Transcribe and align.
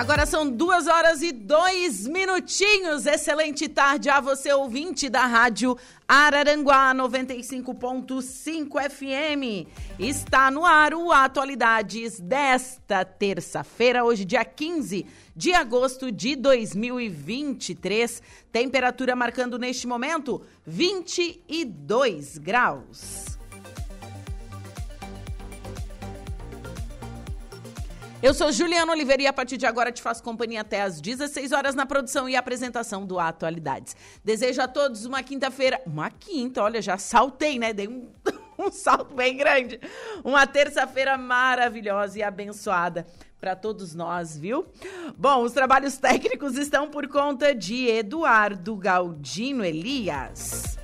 Agora 0.00 0.24
são 0.24 0.48
duas 0.50 0.86
horas 0.86 1.20
e 1.20 1.30
dois 1.30 2.06
minutinhos. 2.06 3.04
Excelente 3.04 3.68
tarde 3.68 4.08
a 4.08 4.18
você, 4.18 4.50
ouvinte 4.50 5.10
da 5.10 5.26
Rádio 5.26 5.76
Araranguá 6.08 6.94
95.5 6.94 8.80
FM. 8.90 9.68
Está 9.98 10.50
no 10.50 10.64
ar 10.64 10.94
o 10.94 11.12
Atualidades 11.12 12.18
desta 12.18 13.04
terça-feira, 13.04 14.02
hoje, 14.02 14.24
dia 14.24 14.42
15 14.42 15.04
de 15.36 15.52
agosto 15.52 16.10
de 16.10 16.34
2023. 16.34 18.22
Temperatura 18.50 19.14
marcando 19.14 19.58
neste 19.58 19.86
momento 19.86 20.40
22 20.66 22.38
graus. 22.38 23.29
Eu 28.22 28.34
sou 28.34 28.52
Juliana 28.52 28.92
Oliveira 28.92 29.22
e 29.22 29.26
a 29.26 29.32
partir 29.32 29.56
de 29.56 29.64
agora 29.64 29.90
te 29.90 30.02
faço 30.02 30.22
companhia 30.22 30.60
até 30.60 30.82
às 30.82 31.00
16 31.00 31.52
horas 31.52 31.74
na 31.74 31.86
produção 31.86 32.28
e 32.28 32.36
apresentação 32.36 33.06
do 33.06 33.18
Atualidades. 33.18 33.96
Desejo 34.22 34.60
a 34.60 34.68
todos 34.68 35.06
uma 35.06 35.22
quinta-feira. 35.22 35.80
Uma 35.86 36.10
quinta, 36.10 36.62
olha, 36.62 36.82
já 36.82 36.98
saltei, 36.98 37.58
né? 37.58 37.72
Dei 37.72 37.88
um, 37.88 38.10
um 38.60 38.70
salto 38.70 39.14
bem 39.14 39.38
grande. 39.38 39.80
Uma 40.22 40.46
terça-feira 40.46 41.16
maravilhosa 41.16 42.18
e 42.18 42.22
abençoada 42.22 43.06
para 43.40 43.56
todos 43.56 43.94
nós, 43.94 44.36
viu? 44.36 44.66
Bom, 45.16 45.42
os 45.42 45.52
trabalhos 45.52 45.96
técnicos 45.96 46.58
estão 46.58 46.90
por 46.90 47.08
conta 47.08 47.54
de 47.54 47.86
Eduardo 47.86 48.76
Galdino 48.76 49.64
Elias. 49.64 50.78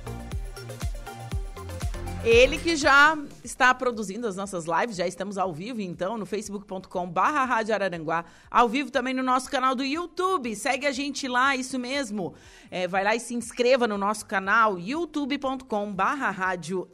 Ele 2.23 2.57
que 2.57 2.75
já 2.75 3.15
está 3.47 3.73
produzindo 3.73 4.27
as 4.27 4.35
nossas 4.35 4.65
lives, 4.65 4.97
já 4.97 5.07
estamos 5.07 5.37
ao 5.37 5.53
vivo, 5.53 5.81
então, 5.81 6.17
no 6.17 6.25
facebook.com 6.25 7.09
barra 7.09 7.43
Araranguá, 7.73 8.25
ao 8.51 8.67
vivo 8.67 8.91
também 8.91 9.13
no 9.13 9.23
nosso 9.23 9.49
canal 9.49 9.73
do 9.73 9.83
YouTube. 9.83 10.55
Segue 10.55 10.85
a 10.85 10.91
gente 10.91 11.27
lá, 11.27 11.55
isso 11.55 11.79
mesmo. 11.79 12.35
É, 12.69 12.87
vai 12.87 13.03
lá 13.03 13.15
e 13.15 13.19
se 13.19 13.33
inscreva 13.33 13.87
no 13.87 13.97
nosso 13.97 14.25
canal, 14.25 14.77
youtube.com 14.77 15.93
barra 15.93 16.35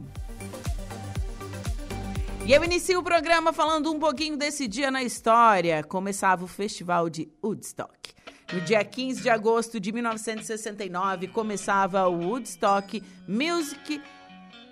E 2.44 2.52
eu 2.52 2.64
inicio 2.64 2.98
o 2.98 3.04
programa 3.04 3.52
falando 3.52 3.92
um 3.92 4.00
pouquinho 4.00 4.36
desse 4.36 4.66
dia 4.66 4.90
na 4.90 5.04
história. 5.04 5.84
Começava 5.84 6.44
o 6.44 6.48
Festival 6.48 7.08
de 7.08 7.28
Woodstock. 7.44 8.10
No 8.52 8.60
dia 8.60 8.82
15 8.82 9.22
de 9.22 9.30
agosto 9.30 9.78
de 9.78 9.92
1969, 9.92 11.28
começava 11.28 12.08
o 12.08 12.18
Woodstock 12.18 13.00
Music 13.28 14.02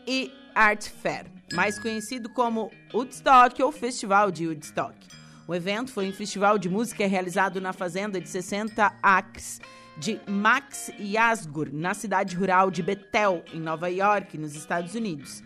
e 0.05 0.33
Art 0.53 0.89
Fair, 0.89 1.27
mais 1.53 1.79
conhecido 1.79 2.29
como 2.29 2.73
Woodstock 2.93 3.63
ou 3.63 3.71
Festival 3.71 4.33
de 4.33 4.49
Woodstock. 4.49 4.97
O 5.47 5.55
evento 5.55 5.93
foi 5.93 6.09
um 6.09 6.13
festival 6.13 6.59
de 6.59 6.69
música 6.69 7.07
realizado 7.07 7.61
na 7.61 7.73
fazenda 7.73 8.21
de 8.21 8.29
60 8.29 8.97
acres 9.01 9.61
de 9.97 10.21
Max 10.29 10.91
Yasgur, 10.99 11.69
na 11.73 11.95
cidade 11.95 12.35
rural 12.35 12.73
de 12.73 12.83
Bethel, 12.83 13.45
em 13.55 13.61
Nova 13.61 13.89
York, 13.89 14.37
nos 14.37 14.57
Estados 14.57 14.97
Unidos. 14.97 15.41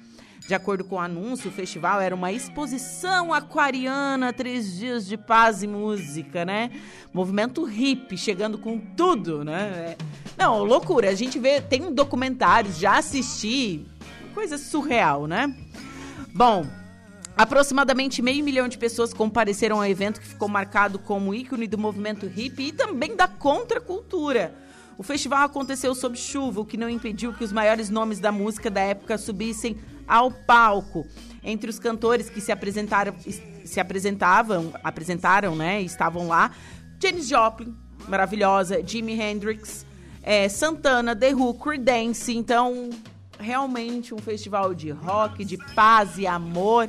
De 0.46 0.54
acordo 0.54 0.84
com 0.84 0.96
o 0.96 0.98
anúncio, 0.98 1.50
o 1.50 1.52
festival 1.52 2.00
era 2.00 2.14
uma 2.14 2.32
exposição 2.32 3.32
aquariana, 3.32 4.32
três 4.32 4.76
dias 4.76 5.06
de 5.06 5.16
paz 5.16 5.62
e 5.62 5.66
música, 5.66 6.44
né? 6.44 6.70
Movimento 7.12 7.64
hippie, 7.64 8.18
chegando 8.18 8.58
com 8.58 8.78
tudo, 8.78 9.44
né? 9.44 9.96
É. 9.96 9.96
Não, 10.36 10.64
loucura. 10.64 11.08
A 11.10 11.14
gente 11.14 11.38
vê, 11.38 11.60
tem 11.60 11.84
um 11.84 11.94
documentário, 11.94 12.72
já 12.72 12.98
assisti, 12.98 13.86
coisa 14.34 14.58
surreal, 14.58 15.26
né? 15.26 15.54
Bom, 16.34 16.66
Aproximadamente 17.34 18.20
meio 18.20 18.44
milhão 18.44 18.68
de 18.68 18.76
pessoas 18.76 19.14
compareceram 19.14 19.76
ao 19.78 19.86
evento 19.86 20.20
que 20.20 20.26
ficou 20.26 20.48
marcado 20.48 20.98
como 20.98 21.34
ícone 21.34 21.66
do 21.66 21.78
movimento 21.78 22.26
hippie 22.26 22.68
e 22.68 22.72
também 22.72 23.16
da 23.16 23.26
contracultura. 23.26 24.54
O 24.98 25.02
festival 25.02 25.44
aconteceu 25.44 25.94
sob 25.94 26.16
chuva, 26.16 26.60
o 26.60 26.64
que 26.64 26.76
não 26.76 26.88
impediu 26.88 27.32
que 27.32 27.44
os 27.44 27.52
maiores 27.52 27.90
nomes 27.90 28.20
da 28.20 28.30
música 28.30 28.70
da 28.70 28.80
época 28.80 29.18
subissem 29.18 29.76
ao 30.06 30.30
palco. 30.30 31.06
Entre 31.42 31.68
os 31.68 31.78
cantores 31.78 32.28
que 32.28 32.40
se 32.40 32.52
apresentaram, 32.52 33.14
se 33.64 33.80
apresentavam, 33.80 34.72
apresentaram, 34.82 35.56
né, 35.56 35.80
estavam 35.80 36.28
lá, 36.28 36.52
Janis 37.00 37.28
Joplin, 37.28 37.74
maravilhosa, 38.08 38.82
Jimi 38.86 39.20
Hendrix, 39.20 39.84
é, 40.22 40.48
Santana, 40.48 41.16
The 41.16 41.34
Who, 41.34 41.54
Creedence. 41.54 42.32
Então, 42.32 42.90
realmente 43.38 44.14
um 44.14 44.18
festival 44.18 44.72
de 44.74 44.90
rock, 44.90 45.44
de 45.44 45.58
paz 45.74 46.16
e 46.18 46.26
amor. 46.26 46.88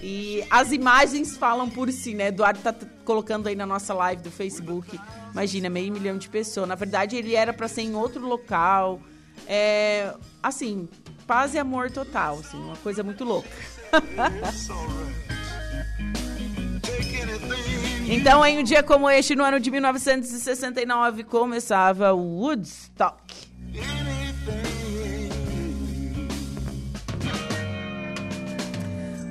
E 0.00 0.44
as 0.48 0.72
imagens 0.72 1.36
falam 1.36 1.68
por 1.68 1.90
si, 1.90 2.14
né? 2.14 2.28
Eduardo 2.28 2.60
tá 2.60 2.74
colocando 3.04 3.48
aí 3.48 3.56
na 3.56 3.66
nossa 3.66 3.92
live 3.94 4.22
do 4.22 4.30
Facebook. 4.30 4.98
Imagina, 5.32 5.68
meio 5.68 5.92
milhão 5.92 6.16
de 6.16 6.28
pessoas. 6.28 6.68
Na 6.68 6.74
verdade, 6.74 7.16
ele 7.16 7.34
era 7.34 7.52
para 7.52 7.66
ser 7.66 7.82
em 7.82 7.94
outro 7.94 8.26
local. 8.26 9.00
É, 9.46 10.14
assim, 10.42 10.88
paz 11.26 11.54
e 11.54 11.58
amor 11.58 11.90
total, 11.90 12.38
assim, 12.38 12.56
uma 12.56 12.76
coisa 12.76 13.02
muito 13.02 13.24
louca. 13.24 13.48
então, 18.08 18.44
em 18.44 18.58
um 18.58 18.62
dia 18.62 18.82
como 18.82 19.08
este, 19.10 19.34
no 19.34 19.44
ano 19.44 19.60
de 19.60 19.70
1969, 19.70 21.24
começava 21.24 22.12
o 22.12 22.40
Woodstock. 22.40 23.48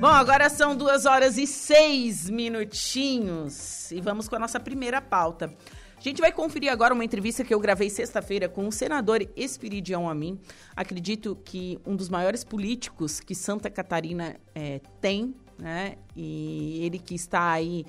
Bom, 0.00 0.06
agora 0.06 0.48
são 0.48 0.76
duas 0.76 1.06
horas 1.06 1.36
e 1.36 1.44
seis 1.44 2.30
minutinhos 2.30 3.90
e 3.90 4.00
vamos 4.00 4.28
com 4.28 4.36
a 4.36 4.38
nossa 4.38 4.60
primeira 4.60 5.02
pauta. 5.02 5.52
A 5.96 6.00
gente 6.00 6.20
vai 6.20 6.30
conferir 6.30 6.70
agora 6.70 6.94
uma 6.94 7.04
entrevista 7.04 7.42
que 7.42 7.52
eu 7.52 7.58
gravei 7.58 7.90
sexta-feira 7.90 8.48
com 8.48 8.68
o 8.68 8.70
senador 8.70 9.28
Espiridião 9.34 10.08
Amin. 10.08 10.38
Acredito 10.76 11.36
que 11.44 11.80
um 11.84 11.96
dos 11.96 12.08
maiores 12.08 12.44
políticos 12.44 13.18
que 13.18 13.34
Santa 13.34 13.68
Catarina 13.68 14.36
é, 14.54 14.80
tem, 15.00 15.34
né? 15.58 15.96
E 16.14 16.78
ele 16.84 17.00
que 17.00 17.16
está 17.16 17.50
aí, 17.50 17.84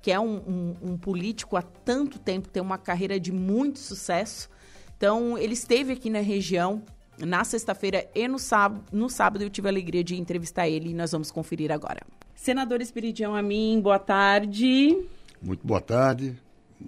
que 0.00 0.12
é 0.12 0.20
um, 0.20 0.36
um, 0.36 0.74
um 0.92 0.96
político 0.96 1.56
há 1.56 1.62
tanto 1.62 2.20
tempo, 2.20 2.48
tem 2.48 2.62
uma 2.62 2.78
carreira 2.78 3.18
de 3.18 3.32
muito 3.32 3.80
sucesso. 3.80 4.48
Então, 4.96 5.36
ele 5.36 5.54
esteve 5.54 5.92
aqui 5.94 6.08
na 6.08 6.20
região 6.20 6.84
na 7.18 7.44
sexta-feira 7.44 8.08
e 8.14 8.26
no 8.28 8.38
sábado, 8.38 8.84
no 8.92 9.08
sábado 9.08 9.42
eu 9.42 9.50
tive 9.50 9.68
a 9.68 9.70
alegria 9.70 10.04
de 10.04 10.16
entrevistar 10.16 10.68
ele 10.68 10.90
e 10.90 10.94
nós 10.94 11.12
vamos 11.12 11.30
conferir 11.30 11.72
agora. 11.72 12.00
Senador 12.34 12.80
Espiridião 12.80 13.34
Amin, 13.34 13.80
boa 13.80 13.98
tarde. 13.98 14.96
Muito 15.40 15.66
boa 15.66 15.80
tarde 15.80 16.36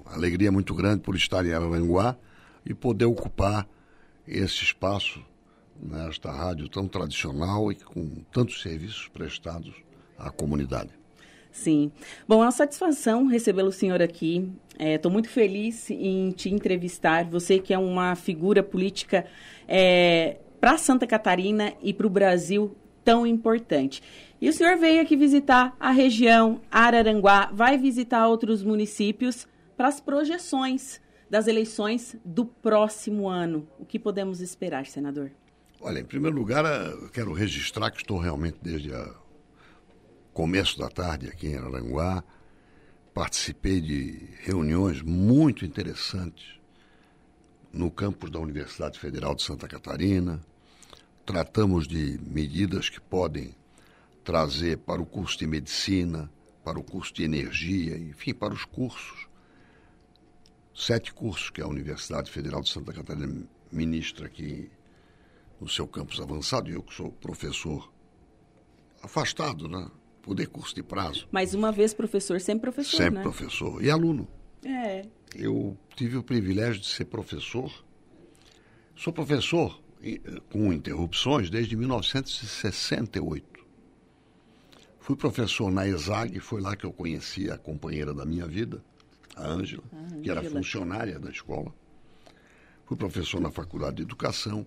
alegria 0.06 0.52
muito 0.52 0.74
grande 0.74 1.02
por 1.02 1.16
estar 1.16 1.44
em 1.44 1.52
Araranguá 1.52 2.16
e 2.64 2.74
poder 2.74 3.06
ocupar 3.06 3.66
esse 4.26 4.62
espaço 4.62 5.22
nesta 5.80 6.30
rádio 6.30 6.68
tão 6.68 6.86
tradicional 6.86 7.70
e 7.70 7.76
com 7.76 8.06
tantos 8.32 8.62
serviços 8.62 9.08
prestados 9.08 9.74
à 10.18 10.30
comunidade. 10.30 10.90
Sim. 11.50 11.90
Bom, 12.26 12.42
é 12.42 12.46
uma 12.46 12.52
satisfação 12.52 13.26
recebê-lo, 13.26 13.72
senhor, 13.72 14.00
aqui. 14.00 14.50
Estou 14.78 15.10
é, 15.10 15.12
muito 15.12 15.28
feliz 15.28 15.90
em 15.90 16.30
te 16.30 16.50
entrevistar. 16.50 17.24
Você 17.24 17.58
que 17.58 17.74
é 17.74 17.78
uma 17.78 18.14
figura 18.14 18.62
política 18.62 19.26
é, 19.66 20.36
para 20.60 20.78
Santa 20.78 21.06
Catarina 21.06 21.72
e 21.82 21.92
para 21.92 22.06
o 22.06 22.10
Brasil 22.10 22.76
tão 23.04 23.26
importante. 23.26 24.02
E 24.40 24.48
o 24.48 24.52
senhor 24.52 24.76
veio 24.76 25.00
aqui 25.00 25.16
visitar 25.16 25.74
a 25.80 25.90
região 25.90 26.60
Araranguá, 26.70 27.50
vai 27.52 27.76
visitar 27.76 28.28
outros 28.28 28.62
municípios 28.62 29.48
para 29.76 29.88
as 29.88 30.00
projeções 30.00 31.00
das 31.30 31.46
eleições 31.46 32.16
do 32.24 32.44
próximo 32.44 33.28
ano. 33.28 33.66
O 33.78 33.84
que 33.84 33.98
podemos 33.98 34.40
esperar, 34.40 34.86
senador? 34.86 35.30
Olha, 35.80 36.00
em 36.00 36.04
primeiro 36.04 36.36
lugar, 36.36 36.64
eh, 36.64 36.92
eu 37.02 37.08
quero 37.10 37.32
registrar 37.32 37.90
que 37.90 37.98
estou 37.98 38.18
realmente 38.18 38.58
desde 38.60 38.90
o 38.90 39.14
começo 40.38 40.78
da 40.78 40.88
tarde 40.88 41.26
aqui 41.26 41.48
em 41.48 41.56
Aranguá. 41.56 42.22
Participei 43.12 43.80
de 43.80 44.28
reuniões 44.44 45.02
muito 45.02 45.64
interessantes 45.64 46.60
no 47.72 47.90
campus 47.90 48.30
da 48.30 48.38
Universidade 48.38 49.00
Federal 49.00 49.34
de 49.34 49.42
Santa 49.42 49.66
Catarina. 49.66 50.40
Tratamos 51.26 51.88
de 51.88 52.20
medidas 52.24 52.88
que 52.88 53.00
podem 53.00 53.52
trazer 54.22 54.78
para 54.78 55.02
o 55.02 55.06
curso 55.06 55.36
de 55.36 55.44
medicina, 55.44 56.30
para 56.62 56.78
o 56.78 56.84
curso 56.84 57.12
de 57.14 57.24
energia, 57.24 57.98
enfim, 57.98 58.32
para 58.32 58.54
os 58.54 58.64
cursos. 58.64 59.26
Sete 60.72 61.12
cursos 61.12 61.50
que 61.50 61.60
a 61.60 61.66
Universidade 61.66 62.30
Federal 62.30 62.60
de 62.60 62.68
Santa 62.68 62.92
Catarina 62.92 63.44
ministra 63.72 64.26
aqui 64.26 64.70
no 65.60 65.68
seu 65.68 65.88
campus 65.88 66.20
avançado, 66.20 66.70
e 66.70 66.74
eu 66.74 66.82
que 66.84 66.94
sou 66.94 67.10
professor 67.10 67.92
afastado, 69.02 69.66
né? 69.66 69.90
Poder 70.28 70.46
curso 70.46 70.74
de 70.74 70.82
prazo. 70.82 71.26
Mais 71.32 71.54
uma 71.54 71.72
vez 71.72 71.94
professor, 71.94 72.38
sempre 72.38 72.70
professor, 72.70 72.98
Sempre 72.98 73.14
né? 73.14 73.22
professor. 73.22 73.82
E 73.82 73.90
aluno. 73.90 74.28
É. 74.62 75.06
Eu 75.34 75.74
tive 75.96 76.18
o 76.18 76.22
privilégio 76.22 76.82
de 76.82 76.86
ser 76.86 77.06
professor. 77.06 77.72
Sou 78.94 79.10
professor 79.10 79.80
com 80.52 80.70
interrupções 80.70 81.48
desde 81.48 81.74
1968. 81.76 83.64
Fui 85.00 85.16
professor 85.16 85.72
na 85.72 85.88
ESAG, 85.88 86.38
foi 86.40 86.60
lá 86.60 86.76
que 86.76 86.84
eu 86.84 86.92
conheci 86.92 87.50
a 87.50 87.56
companheira 87.56 88.12
da 88.12 88.26
minha 88.26 88.46
vida, 88.46 88.84
a 89.34 89.48
Ângela, 89.48 89.84
que 90.22 90.30
era 90.30 90.42
funcionária 90.44 91.18
da 91.18 91.30
escola. 91.30 91.74
Fui 92.84 92.98
professor 92.98 93.40
na 93.40 93.50
Faculdade 93.50 93.96
de 93.96 94.02
Educação 94.02 94.66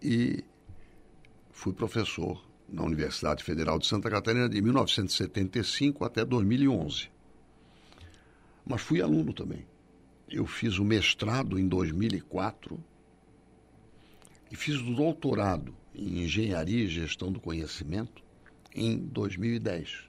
e 0.00 0.44
fui 1.50 1.72
professor 1.72 2.45
na 2.68 2.82
Universidade 2.82 3.44
Federal 3.44 3.78
de 3.78 3.86
Santa 3.86 4.10
Catarina 4.10 4.48
de 4.48 4.60
1975 4.60 6.04
até 6.04 6.24
2011. 6.24 7.08
Mas 8.64 8.80
fui 8.80 9.00
aluno 9.00 9.32
também. 9.32 9.64
Eu 10.28 10.46
fiz 10.46 10.78
o 10.78 10.84
mestrado 10.84 11.58
em 11.58 11.68
2004 11.68 12.78
e 14.50 14.56
fiz 14.56 14.80
o 14.80 14.94
doutorado 14.94 15.74
em 15.94 16.24
Engenharia 16.24 16.84
e 16.84 16.88
Gestão 16.88 17.30
do 17.30 17.40
Conhecimento 17.40 18.22
em 18.74 18.98
2010. 18.98 20.08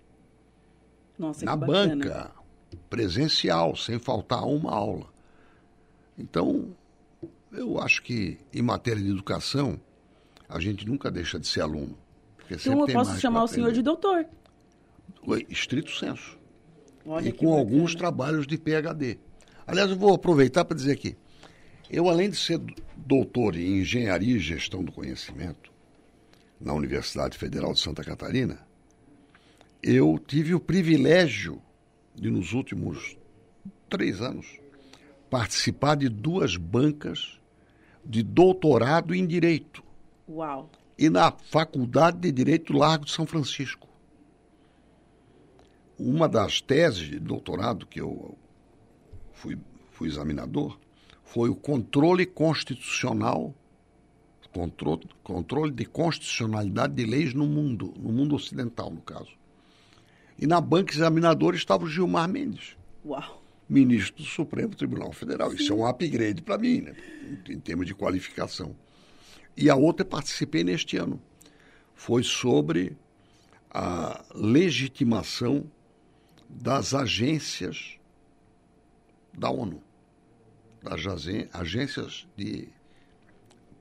Nossa, 1.18 1.46
Na 1.46 1.56
banca, 1.56 2.32
presencial, 2.90 3.76
sem 3.76 4.00
faltar 4.00 4.44
uma 4.44 4.72
aula. 4.72 5.08
Então, 6.18 6.76
eu 7.52 7.80
acho 7.80 8.02
que 8.04 8.40
em 8.54 8.62
matéria 8.62 9.02
de 9.02 9.10
educação, 9.10 9.80
a 10.50 10.60
gente 10.60 10.86
nunca 10.86 11.12
deixa 11.12 11.40
de 11.40 11.48
ser 11.48 11.62
aluno. 11.62 11.98
Então 12.50 12.80
eu 12.80 12.88
posso 12.88 13.20
chamar 13.20 13.44
o 13.44 13.48
senhor 13.48 13.72
de 13.72 13.82
doutor. 13.82 14.26
Estrito 15.50 15.92
senso. 15.92 16.38
Olha 17.06 17.30
e 17.30 17.32
com 17.32 17.46
bacana. 17.46 17.60
alguns 17.60 17.96
trabalhos 17.96 18.48
de 18.48 18.58
PhD. 18.58 19.20
Aliás, 19.66 19.90
eu 19.90 19.98
vou 19.98 20.14
aproveitar 20.14 20.66
para 20.66 20.76
dizer 20.76 20.94
aqui. 20.94 21.18
Eu, 21.90 22.10
além 22.10 22.30
de 22.30 22.36
ser 22.36 22.60
doutor 22.96 23.56
em 23.56 23.80
Engenharia 23.80 24.36
e 24.36 24.40
Gestão 24.40 24.84
do 24.84 24.92
Conhecimento 24.92 25.72
na 26.60 26.74
Universidade 26.74 27.38
Federal 27.38 27.74
de 27.74 27.80
Santa 27.80 28.04
Catarina, 28.04 28.60
eu 29.82 30.20
tive 30.26 30.54
o 30.54 30.60
privilégio 30.60 31.62
de, 32.14 32.30
nos 32.30 32.54
últimos 32.54 33.18
três 33.90 34.22
anos, 34.22 34.60
participar 35.30 35.96
de 35.96 36.10
duas 36.10 36.58
bancas 36.58 37.40
de 38.04 38.24
doutorado 38.24 39.14
em 39.14 39.26
Direito. 39.26 39.84
Uau! 40.28 40.70
E 40.98 41.10
na 41.10 41.32
Faculdade 41.32 42.20
de 42.20 42.32
Direito 42.32 42.74
Largo 42.74 43.06
de 43.06 43.12
São 43.12 43.26
Francisco. 43.26 43.88
Uma 45.98 46.28
das 46.28 46.62
teses 46.62 47.08
de 47.08 47.20
doutorado 47.20 47.86
que 47.86 48.02
eu 48.02 48.38
fui, 49.34 49.58
fui 49.92 50.08
examinador 50.08 50.78
foi 51.24 51.50
o 51.50 51.56
controle 51.56 52.26
constitucional, 52.26 53.54
controle, 54.52 55.08
controle 55.24 55.72
de 55.72 55.86
constitucionalidade 55.86 56.94
de 56.94 57.06
leis 57.06 57.34
no 57.34 57.46
mundo, 57.46 57.94
no 57.98 58.12
mundo 58.12 58.36
ocidental, 58.36 58.90
no 58.90 59.02
caso. 59.02 59.32
E 60.40 60.48
na 60.48 60.62
banca 60.62 60.94
examinadora 60.94 61.56
estava 61.56 61.84
o 61.84 61.90
Gilmar 61.90 62.30
Mendes. 62.30 62.78
Uau! 63.06 63.44
Ministro 63.70 64.24
do 64.24 64.30
Supremo 64.30 64.74
Tribunal 64.76 65.12
Federal. 65.12 65.52
Sim. 65.52 65.58
Isso 65.58 65.74
é 65.74 65.76
um 65.76 65.86
upgrade 65.86 66.42
para 66.42 66.58
mim, 66.58 66.82
né? 66.82 66.96
em, 67.50 67.54
em 67.54 67.60
termos 67.60 67.86
de 67.86 67.94
qualificação. 67.94 68.76
E 69.58 69.70
a 69.70 69.76
outra 69.76 70.06
participei 70.06 70.64
neste 70.64 70.96
ano. 70.98 71.20
Foi 71.94 72.24
sobre 72.24 72.96
a 73.70 74.24
legitimação 74.34 75.66
das 76.48 76.94
agências 76.94 77.98
da 79.34 79.50
ONU 79.50 79.82
das 80.90 81.02
agências 81.54 82.28
de, 82.36 82.68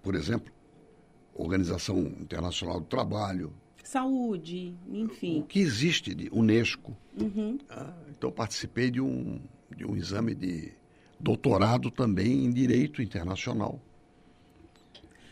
por 0.02 0.14
exemplo, 0.14 0.52
Organização 1.34 1.98
Internacional 1.98 2.80
do 2.80 2.86
Trabalho. 2.86 3.52
Saúde, 3.84 4.74
enfim. 4.88 5.40
O 5.40 5.44
que 5.44 5.60
existe 5.60 6.14
de 6.14 6.28
Unesco. 6.32 6.96
Uhum. 7.20 7.58
Ah, 7.68 7.94
então, 8.10 8.32
participei 8.32 8.90
de 8.90 9.00
um, 9.00 9.40
de 9.76 9.86
um 9.86 9.94
exame 9.94 10.34
de 10.34 10.72
doutorado 11.20 11.90
também 11.90 12.44
em 12.44 12.50
Direito 12.50 13.00
Internacional. 13.00 13.80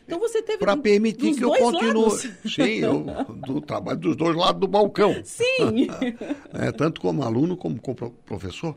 Então 0.07 0.21
você 0.21 0.43
teve 0.43 0.59
para 0.59 0.77
permitir 0.77 1.35
que 1.35 1.45
eu 1.45 1.51
continue. 1.51 2.05
Lados. 2.05 2.31
Sim, 2.45 2.79
eu 2.79 3.05
do 3.47 3.61
trabalho 3.61 3.99
dos 3.99 4.17
dois 4.17 4.37
lados 4.37 4.61
do 4.61 4.69
balcão. 4.69 5.15
Sim. 5.25 5.89
é, 6.53 6.71
tanto 6.73 7.01
como 7.01 7.23
aluno 7.23 7.57
como 7.57 7.81
como 7.81 8.11
professor. 8.27 8.77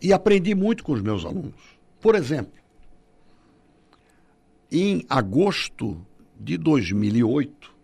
E 0.00 0.12
aprendi 0.12 0.54
muito 0.54 0.82
com 0.82 0.92
os 0.92 1.02
meus 1.02 1.24
alunos. 1.24 1.78
Por 2.00 2.14
exemplo, 2.14 2.52
em 4.70 5.04
agosto 5.08 6.00
de 6.38 6.56
2008, 6.56 7.74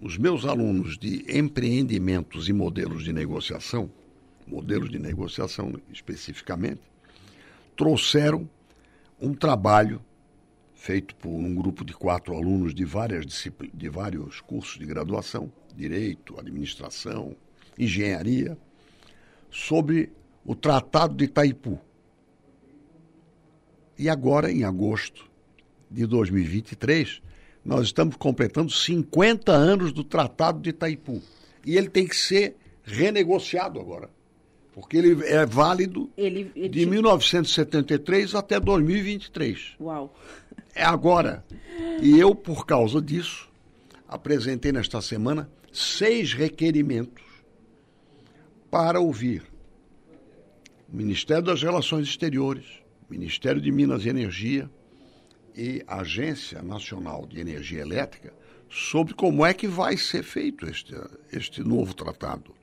os 0.00 0.16
meus 0.16 0.46
alunos 0.46 0.96
de 0.96 1.24
empreendimentos 1.28 2.48
e 2.48 2.52
modelos 2.52 3.04
de 3.04 3.12
negociação, 3.12 3.90
modelos 4.46 4.90
de 4.90 4.98
negociação 4.98 5.74
especificamente, 5.92 6.80
trouxeram 7.76 8.48
um 9.20 9.34
trabalho 9.34 10.00
feito 10.80 11.14
por 11.16 11.28
um 11.28 11.54
grupo 11.54 11.84
de 11.84 11.92
quatro 11.92 12.34
alunos 12.34 12.74
de, 12.74 12.86
várias 12.86 13.26
de 13.74 13.88
vários 13.90 14.40
cursos 14.40 14.78
de 14.78 14.86
graduação, 14.86 15.52
direito, 15.76 16.40
administração, 16.40 17.36
engenharia, 17.78 18.56
sobre 19.50 20.10
o 20.42 20.54
Tratado 20.54 21.14
de 21.14 21.24
Itaipu. 21.24 21.78
E 23.98 24.08
agora, 24.08 24.50
em 24.50 24.64
agosto 24.64 25.30
de 25.90 26.06
2023, 26.06 27.20
nós 27.62 27.84
estamos 27.84 28.16
completando 28.16 28.72
50 28.72 29.52
anos 29.52 29.92
do 29.92 30.02
Tratado 30.02 30.60
de 30.60 30.70
Itaipu. 30.70 31.22
E 31.62 31.76
ele 31.76 31.90
tem 31.90 32.06
que 32.06 32.16
ser 32.16 32.56
renegociado 32.84 33.78
agora. 33.78 34.08
Porque 34.72 34.96
ele 34.96 35.26
é 35.26 35.44
válido 35.44 36.08
ele, 36.16 36.50
ele 36.54 36.68
de 36.70 36.86
1973 36.86 38.34
até 38.34 38.58
2023. 38.58 39.74
Uau! 39.78 40.14
É 40.74 40.84
agora. 40.84 41.44
E 42.02 42.18
eu, 42.18 42.34
por 42.34 42.64
causa 42.64 43.00
disso, 43.00 43.48
apresentei 44.08 44.72
nesta 44.72 45.00
semana 45.00 45.50
seis 45.72 46.32
requerimentos 46.32 47.24
para 48.70 49.00
ouvir 49.00 49.42
o 50.92 50.96
Ministério 50.96 51.44
das 51.44 51.62
Relações 51.62 52.08
Exteriores, 52.08 52.66
Ministério 53.08 53.60
de 53.60 53.70
Minas 53.70 54.04
e 54.04 54.08
Energia 54.08 54.70
e 55.56 55.82
Agência 55.86 56.62
Nacional 56.62 57.26
de 57.26 57.40
Energia 57.40 57.80
Elétrica 57.80 58.32
sobre 58.68 59.14
como 59.14 59.44
é 59.44 59.52
que 59.52 59.66
vai 59.66 59.96
ser 59.96 60.22
feito 60.22 60.66
este, 60.66 60.94
este 61.32 61.62
novo 61.62 61.92
tratado. 61.92 62.54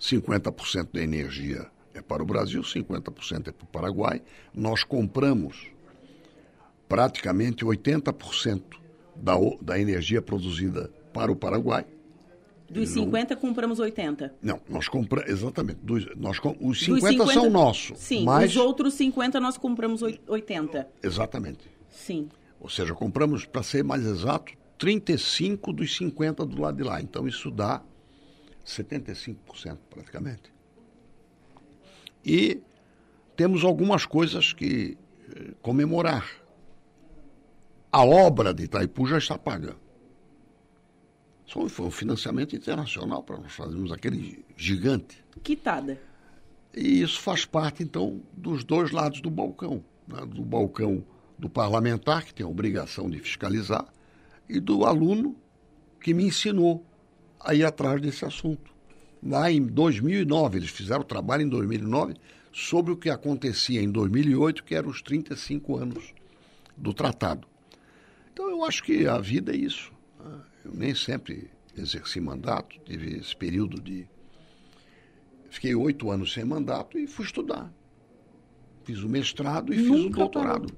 50% 0.00 0.88
da 0.92 1.02
energia 1.02 1.66
é 1.92 2.00
para 2.00 2.22
o 2.22 2.26
Brasil, 2.26 2.62
50% 2.62 3.48
é 3.48 3.52
para 3.52 3.64
o 3.64 3.68
Paraguai. 3.68 4.22
Nós 4.52 4.84
compramos 4.84 5.73
praticamente 6.88 7.64
80% 7.64 8.62
da, 9.16 9.34
da 9.60 9.78
energia 9.78 10.20
produzida 10.20 10.90
para 11.12 11.30
o 11.30 11.36
Paraguai 11.36 11.86
dos 12.68 12.88
50 12.90 13.34
não... 13.34 13.40
compramos 13.40 13.78
80. 13.78 14.34
Não, 14.42 14.60
nós 14.68 14.88
compramos. 14.88 15.30
Exatamente. 15.30 15.78
Dos, 15.82 16.06
nós, 16.16 16.38
os 16.60 16.80
50, 16.80 17.08
50 17.08 17.32
são 17.32 17.50
nossos. 17.50 17.98
Sim, 17.98 18.24
mas... 18.24 18.50
os 18.50 18.56
outros 18.56 18.94
50 18.94 19.38
nós 19.38 19.56
compramos 19.56 20.02
80. 20.02 20.88
Exatamente. 21.02 21.70
Sim. 21.88 22.28
Ou 22.60 22.68
seja, 22.68 22.94
compramos, 22.94 23.44
para 23.44 23.62
ser 23.62 23.84
mais 23.84 24.04
exato, 24.04 24.52
35 24.78 25.72
dos 25.72 25.94
50 25.96 26.44
do 26.46 26.60
lado 26.60 26.76
de 26.76 26.82
lá. 26.82 27.00
Então 27.00 27.28
isso 27.28 27.50
dá 27.50 27.82
75% 28.66 29.36
praticamente. 29.90 30.52
E 32.24 32.60
temos 33.36 33.64
algumas 33.64 34.06
coisas 34.06 34.52
que 34.52 34.96
eh, 35.30 35.52
comemorar. 35.60 36.26
A 37.94 38.04
obra 38.04 38.52
de 38.52 38.64
Itaipu 38.64 39.06
já 39.06 39.18
está 39.18 39.38
paga. 39.38 39.76
Só 41.46 41.68
foi 41.68 41.86
um 41.86 41.92
financiamento 41.92 42.56
internacional 42.56 43.22
para 43.22 43.38
nós 43.38 43.52
fazermos 43.52 43.92
aquele 43.92 44.44
gigante. 44.56 45.24
Quitada. 45.44 46.02
E 46.74 47.02
isso 47.02 47.20
faz 47.20 47.44
parte, 47.44 47.84
então, 47.84 48.20
dos 48.32 48.64
dois 48.64 48.90
lados 48.90 49.20
do 49.20 49.30
balcão. 49.30 49.84
Né? 50.08 50.26
Do 50.26 50.42
balcão 50.42 51.04
do 51.38 51.48
parlamentar, 51.48 52.24
que 52.24 52.34
tem 52.34 52.44
a 52.44 52.48
obrigação 52.48 53.08
de 53.08 53.20
fiscalizar, 53.20 53.86
e 54.48 54.58
do 54.58 54.84
aluno 54.84 55.36
que 56.00 56.12
me 56.12 56.24
ensinou 56.24 56.84
a 57.38 57.54
ir 57.54 57.64
atrás 57.64 58.00
desse 58.00 58.24
assunto. 58.24 58.74
Lá 59.22 59.52
em 59.52 59.62
2009, 59.62 60.58
eles 60.58 60.70
fizeram 60.70 61.02
o 61.02 61.04
trabalho 61.04 61.44
em 61.44 61.48
2009 61.48 62.14
sobre 62.52 62.90
o 62.90 62.96
que 62.96 63.08
acontecia 63.08 63.80
em 63.80 63.88
2008, 63.88 64.64
que 64.64 64.74
eram 64.74 64.88
os 64.88 65.00
35 65.00 65.76
anos 65.76 66.12
do 66.76 66.92
tratado. 66.92 67.53
Então 68.34 68.50
eu 68.50 68.64
acho 68.64 68.82
que 68.82 69.06
a 69.06 69.18
vida 69.18 69.52
é 69.52 69.56
isso. 69.56 69.92
Né? 70.18 70.40
Eu 70.64 70.74
nem 70.74 70.92
sempre 70.92 71.48
exerci 71.78 72.20
mandato, 72.20 72.76
tive 72.84 73.16
esse 73.16 73.34
período 73.34 73.80
de. 73.80 74.08
Fiquei 75.48 75.72
oito 75.72 76.10
anos 76.10 76.32
sem 76.32 76.44
mandato 76.44 76.98
e 76.98 77.06
fui 77.06 77.24
estudar. 77.24 77.72
Fiz 78.82 79.04
o 79.04 79.08
mestrado 79.08 79.72
e 79.72 79.76
Nunca 79.76 79.96
fiz 79.96 80.06
o 80.06 80.10
doutorado. 80.10 80.74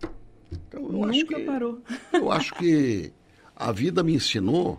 Parou. 0.00 0.16
Então, 0.52 0.82
eu 0.82 0.92
Nunca 0.92 1.08
acho 1.08 1.26
que, 1.26 1.40
parou. 1.40 1.82
Eu 2.12 2.30
acho 2.30 2.54
que 2.56 3.10
a 3.56 3.72
vida 3.72 4.02
me 4.02 4.14
ensinou 4.14 4.78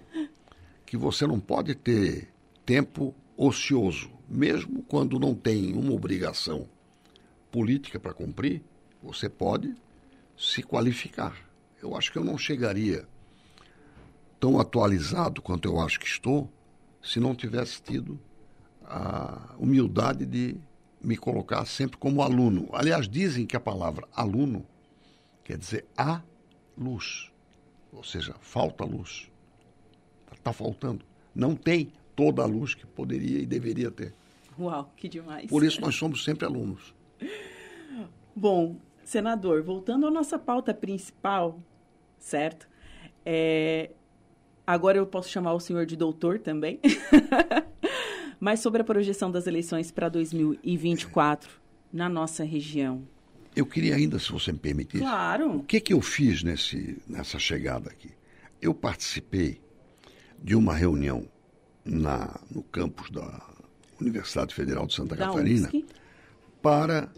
que 0.86 0.96
você 0.96 1.26
não 1.26 1.40
pode 1.40 1.74
ter 1.74 2.32
tempo 2.64 3.16
ocioso, 3.36 4.12
mesmo 4.30 4.84
quando 4.84 5.20
não 5.20 5.34
tem 5.34 5.74
uma 5.74 5.94
obrigação 5.94 6.70
política 7.52 8.00
para 8.00 8.14
cumprir, 8.14 8.62
você 9.02 9.28
pode 9.28 9.74
se 10.38 10.62
qualificar. 10.62 11.53
Eu 11.84 11.98
acho 11.98 12.14
que 12.14 12.18
eu 12.18 12.24
não 12.24 12.38
chegaria 12.38 13.06
tão 14.40 14.58
atualizado 14.58 15.42
quanto 15.42 15.68
eu 15.68 15.82
acho 15.82 16.00
que 16.00 16.08
estou 16.08 16.50
se 17.02 17.20
não 17.20 17.36
tivesse 17.36 17.82
tido 17.82 18.18
a 18.86 19.54
humildade 19.60 20.26
de 20.26 20.56
me 21.02 21.18
colocar 21.18 21.66
sempre 21.66 21.98
como 21.98 22.22
aluno. 22.22 22.70
Aliás, 22.72 23.10
dizem 23.10 23.46
que 23.46 23.58
a 23.58 23.60
palavra 23.60 24.08
aluno 24.16 24.66
quer 25.44 25.58
dizer 25.58 25.86
a 25.98 26.22
luz, 26.78 27.30
ou 27.92 28.02
seja, 28.02 28.34
falta 28.40 28.86
luz. 28.86 29.30
Está 30.32 30.54
faltando. 30.54 31.04
Não 31.36 31.54
tem 31.54 31.92
toda 32.16 32.44
a 32.44 32.46
luz 32.46 32.74
que 32.74 32.86
poderia 32.86 33.40
e 33.40 33.46
deveria 33.46 33.92
ter. 33.92 34.14
Uau, 34.58 34.90
que 34.96 35.10
demais. 35.10 35.48
Por 35.48 35.66
isso 35.66 35.82
nós 35.82 35.96
somos 35.96 36.24
sempre 36.24 36.46
alunos. 36.46 36.96
Bom, 38.34 38.78
senador, 39.04 39.62
voltando 39.62 40.08
à 40.08 40.12
nossa 40.12 40.40
pauta 40.40 40.74
principal, 40.74 41.60
certo? 42.24 42.68
É, 43.26 43.92
Agora 44.66 44.98
eu 44.98 45.06
posso 45.06 45.30
chamar 45.30 45.54
o 45.54 45.60
senhor 45.60 45.86
de 45.86 45.96
doutor 45.96 46.40
também. 46.40 46.80
Mas 48.40 48.62
sobre 48.62 48.82
a 48.82 48.86
projeção 48.86 49.30
das 49.30 49.46
eleições 49.46 49.92
para 49.92 50.08
2024 50.10 51.50
na 51.92 52.08
nossa 52.10 52.44
região. 52.44 53.06
Eu 53.56 53.66
queria 53.66 53.96
ainda, 53.96 54.18
se 54.18 54.32
você 54.32 54.52
me 54.52 54.58
permitisse. 54.58 55.04
Claro. 55.04 55.58
O 55.58 55.64
que, 55.64 55.80
que 55.80 55.94
eu 55.94 56.02
fiz 56.02 56.44
nesse, 56.44 56.98
nessa 57.08 57.38
chegada 57.38 57.90
aqui? 57.90 58.12
Eu 58.62 58.74
participei 58.74 59.62
de 60.42 60.56
uma 60.56 60.74
reunião 60.74 61.28
na, 61.86 62.40
no 62.50 62.64
campus 62.64 63.12
da 63.12 63.46
Universidade 64.00 64.56
Federal 64.56 64.88
de 64.88 64.96
Santa 64.96 65.16
da 65.16 65.28
Catarina 65.28 65.70
para 66.62 67.12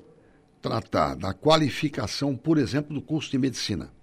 tratar 0.62 1.16
da 1.16 1.34
qualificação, 1.34 2.36
por 2.36 2.58
exemplo, 2.58 2.94
do 2.94 3.02
curso 3.02 3.32
de 3.32 3.38
medicina. 3.38 3.95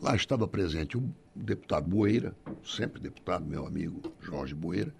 Lá 0.00 0.14
estava 0.14 0.46
presente 0.46 0.96
o 0.96 1.12
deputado 1.34 1.88
Boeira, 1.88 2.34
sempre 2.64 3.00
deputado, 3.00 3.44
meu 3.44 3.66
amigo 3.66 4.00
Jorge 4.20 4.54
Boeira, 4.54 4.94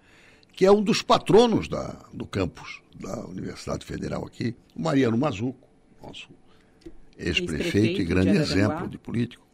que 0.51 0.65
é 0.65 0.71
um 0.71 0.83
dos 0.83 1.01
patronos 1.01 1.69
da, 1.69 2.05
do 2.13 2.25
campus 2.25 2.81
da 2.99 3.25
Universidade 3.25 3.85
Federal 3.85 4.25
aqui, 4.25 4.55
o 4.75 4.81
Mariano 4.81 5.17
Mazuco, 5.17 5.67
nosso 6.03 6.29
ex-prefeito 7.17 8.01
e 8.01 8.05
grande 8.05 8.31
de 8.31 8.37
exemplo 8.37 8.87
de 8.87 8.97
político. 8.97 9.45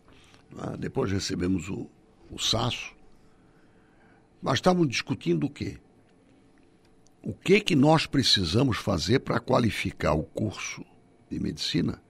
Ah, 0.57 0.75
depois 0.75 1.11
recebemos 1.11 1.69
o, 1.69 1.87
o 2.31 2.39
Sasso. 2.39 2.95
Mas 4.41 4.55
estávamos 4.55 4.89
discutindo 4.89 5.45
o 5.45 5.49
quê? 5.49 5.77
O 7.21 7.33
que, 7.33 7.59
que 7.59 7.75
nós 7.75 8.05
precisamos 8.05 8.77
fazer 8.77 9.19
para 9.19 9.39
qualificar 9.39 10.13
o 10.13 10.23
curso 10.23 10.85
de 11.29 11.39
medicina 11.39 12.01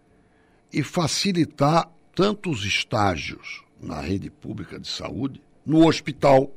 e 0.72 0.84
facilitar 0.84 1.90
tantos 2.16 2.64
estágios 2.64 3.64
na 3.80 4.00
rede 4.00 4.30
pública 4.30 4.80
de 4.80 4.88
saúde, 4.88 5.42
no 5.66 5.86
hospital, 5.86 6.50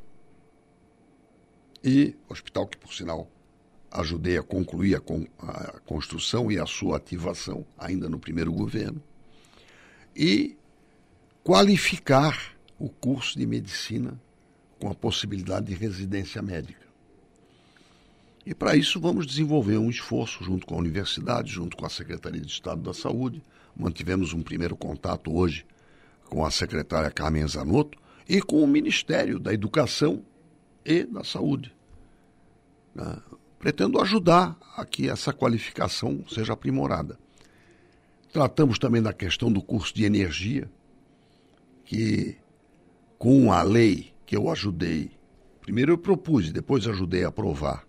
e 1.83 2.15
hospital 2.29 2.67
que, 2.67 2.79
por 2.79 2.95
sinal, 2.95 3.29
ajudei 3.91 4.39
a 4.39 4.43
concluir 4.43 4.95
a, 4.95 5.01
con 5.01 5.27
a 5.39 5.81
construção 5.81 6.51
e 6.51 6.59
a 6.59 6.67
sua 6.67 6.97
ativação 6.97 7.67
ainda 7.77 8.09
no 8.09 8.19
primeiro 8.19 8.53
governo, 8.53 9.03
e 10.15 10.57
qualificar 11.43 12.57
o 12.79 12.89
curso 12.89 13.39
de 13.39 13.47
medicina 13.47 14.21
com 14.79 14.89
a 14.89 14.95
possibilidade 14.95 15.67
de 15.67 15.75
residência 15.75 16.41
médica. 16.41 16.87
E 18.47 18.55
para 18.55 18.77
isso 18.77 19.01
vamos 19.01 19.27
desenvolver 19.27 19.77
um 19.77 19.91
esforço 19.91 20.43
junto 20.45 20.67
com 20.67 20.77
a 20.77 20.79
universidade, 20.79 21.51
junto 21.51 21.77
com 21.77 21.85
a 21.85 21.91
Secretaria 21.91 22.41
de 22.41 22.51
Estado 22.51 22.81
da 22.81 22.95
Saúde. 22.95 23.43
Mantivemos 23.79 24.33
um 24.33 24.43
primeiro 24.43 24.77
contato 24.77 25.33
hoje 25.33 25.65
com 26.25 26.45
a 26.45 26.51
secretária 26.51 27.11
Carmen 27.11 27.47
Zanotto 27.47 27.97
e 28.29 28.43
com 28.43 28.63
o 28.63 28.67
Ministério 28.67 29.39
da 29.39 29.55
Educação 29.55 30.25
e 30.85 31.05
da 31.05 31.23
Saúde. 31.23 31.73
Né? 32.95 33.17
Pretendo 33.59 34.01
ajudar 34.01 34.59
a 34.77 34.85
que 34.85 35.09
essa 35.09 35.33
qualificação 35.33 36.25
seja 36.29 36.53
aprimorada. 36.53 37.19
Tratamos 38.33 38.79
também 38.79 39.01
da 39.01 39.13
questão 39.13 39.51
do 39.51 39.63
curso 39.63 39.95
de 39.95 40.05
energia, 40.05 40.71
que 41.85 42.37
com 43.17 43.53
a 43.53 43.63
lei 43.63 44.13
que 44.27 44.37
eu 44.37 44.51
ajudei, 44.51 45.13
primeiro 45.61 45.93
eu 45.93 45.99
propus 45.99 46.49
e 46.49 46.53
depois 46.53 46.87
ajudei 46.87 47.25
a 47.25 47.29
aprovar, 47.29 47.87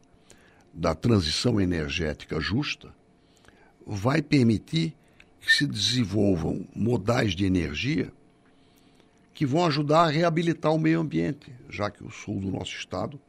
da 0.74 0.96
transição 0.96 1.60
energética 1.60 2.40
justa, 2.40 2.94
vai 3.86 4.22
permitir 4.22 4.96
que 5.40 5.52
se 5.52 5.66
desenvolvam 5.66 6.68
modais 6.76 7.34
de 7.34 7.46
energia 7.46 8.12
que 9.34 9.46
vão 9.46 9.66
ajudar 9.66 10.02
a 10.02 10.10
reabilitar 10.10 10.74
o 10.74 10.78
meio 10.78 11.00
ambiente, 11.00 11.54
já 11.70 11.90
que 11.90 12.04
o 12.04 12.12
sul 12.12 12.42
do 12.42 12.52
nosso 12.52 12.76
estado 12.76 13.20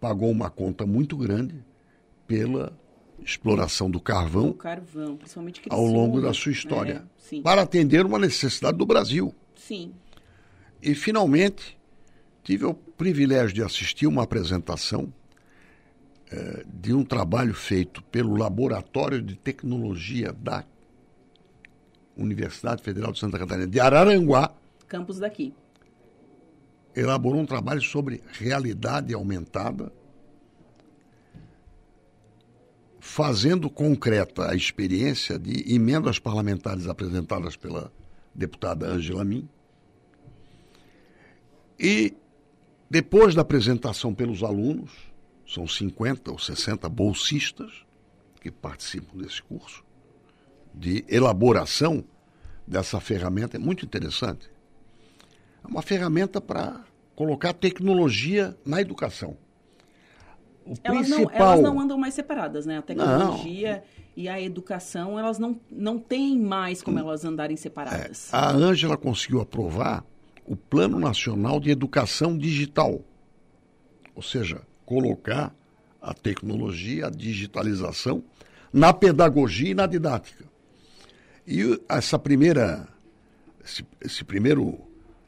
pagou 0.00 0.30
uma 0.30 0.48
conta 0.48 0.86
muito 0.86 1.16
grande 1.16 1.54
pela 2.26 2.72
exploração 3.22 3.90
do 3.90 4.00
carvão, 4.00 4.52
carvão 4.52 5.18
ao 5.68 5.84
longo 5.84 6.20
da 6.20 6.32
sua 6.32 6.52
história, 6.52 7.04
é, 7.32 7.40
para 7.42 7.62
atender 7.62 8.06
uma 8.06 8.18
necessidade 8.18 8.78
do 8.78 8.86
Brasil. 8.86 9.34
Sim. 9.56 9.92
E, 10.80 10.94
finalmente, 10.94 11.76
tive 12.42 12.64
o 12.64 12.72
privilégio 12.72 13.54
de 13.54 13.62
assistir 13.62 14.06
uma 14.06 14.22
apresentação 14.22 15.12
eh, 16.30 16.64
de 16.66 16.94
um 16.94 17.04
trabalho 17.04 17.52
feito 17.52 18.02
pelo 18.04 18.36
Laboratório 18.36 19.20
de 19.20 19.34
Tecnologia 19.34 20.32
da 20.32 20.64
Universidade 22.18 22.82
Federal 22.82 23.12
de 23.12 23.18
Santa 23.18 23.38
Catarina 23.38 23.66
de 23.66 23.80
Araranguá, 23.80 24.54
campus 24.86 25.18
daqui. 25.18 25.54
Elaborou 26.94 27.40
um 27.40 27.46
trabalho 27.46 27.80
sobre 27.80 28.22
realidade 28.32 29.14
aumentada, 29.14 29.92
fazendo 32.98 33.70
concreta 33.70 34.50
a 34.50 34.54
experiência 34.54 35.38
de 35.38 35.72
emendas 35.72 36.18
parlamentares 36.18 36.88
apresentadas 36.88 37.56
pela 37.56 37.92
deputada 38.34 38.86
Angela 38.86 39.24
Min. 39.24 39.48
E 41.78 42.14
depois 42.90 43.34
da 43.34 43.42
apresentação 43.42 44.14
pelos 44.14 44.42
alunos, 44.42 44.90
são 45.46 45.66
50 45.66 46.30
ou 46.30 46.38
60 46.38 46.88
bolsistas 46.88 47.86
que 48.40 48.50
participam 48.50 49.18
desse 49.18 49.42
curso, 49.42 49.84
de 50.78 51.04
elaboração 51.08 52.04
dessa 52.66 53.00
ferramenta, 53.00 53.56
é 53.56 53.60
muito 53.60 53.84
interessante 53.84 54.48
é 55.64 55.68
uma 55.68 55.82
ferramenta 55.82 56.40
para 56.40 56.80
colocar 57.14 57.52
tecnologia 57.52 58.56
na 58.64 58.80
educação. 58.80 59.36
O 60.64 60.74
elas, 60.84 61.08
principal... 61.08 61.30
não, 61.30 61.30
elas 61.34 61.60
não 61.60 61.80
andam 61.80 61.98
mais 61.98 62.14
separadas, 62.14 62.66
né? 62.66 62.78
A 62.78 62.82
tecnologia 62.82 63.76
não. 63.76 63.82
e 64.16 64.28
a 64.28 64.40
educação, 64.40 65.18
elas 65.18 65.38
não, 65.38 65.58
não 65.70 65.98
têm 65.98 66.38
mais 66.38 66.82
como 66.82 66.98
elas 66.98 67.24
andarem 67.24 67.56
separadas. 67.56 68.32
É, 68.32 68.36
a 68.36 68.50
Ângela 68.50 68.96
conseguiu 68.96 69.40
aprovar 69.40 70.04
o 70.46 70.56
Plano 70.56 70.98
Nacional 70.98 71.58
de 71.58 71.70
Educação 71.70 72.36
Digital. 72.36 73.00
Ou 74.14 74.22
seja, 74.22 74.62
colocar 74.84 75.54
a 76.00 76.12
tecnologia, 76.12 77.06
a 77.06 77.10
digitalização 77.10 78.22
na 78.72 78.92
pedagogia 78.92 79.70
e 79.70 79.74
na 79.74 79.86
didática. 79.86 80.44
E 81.50 81.80
essa 81.88 82.18
primeira, 82.18 82.86
esse, 83.64 83.82
esse 84.02 84.22
primeiro 84.22 84.78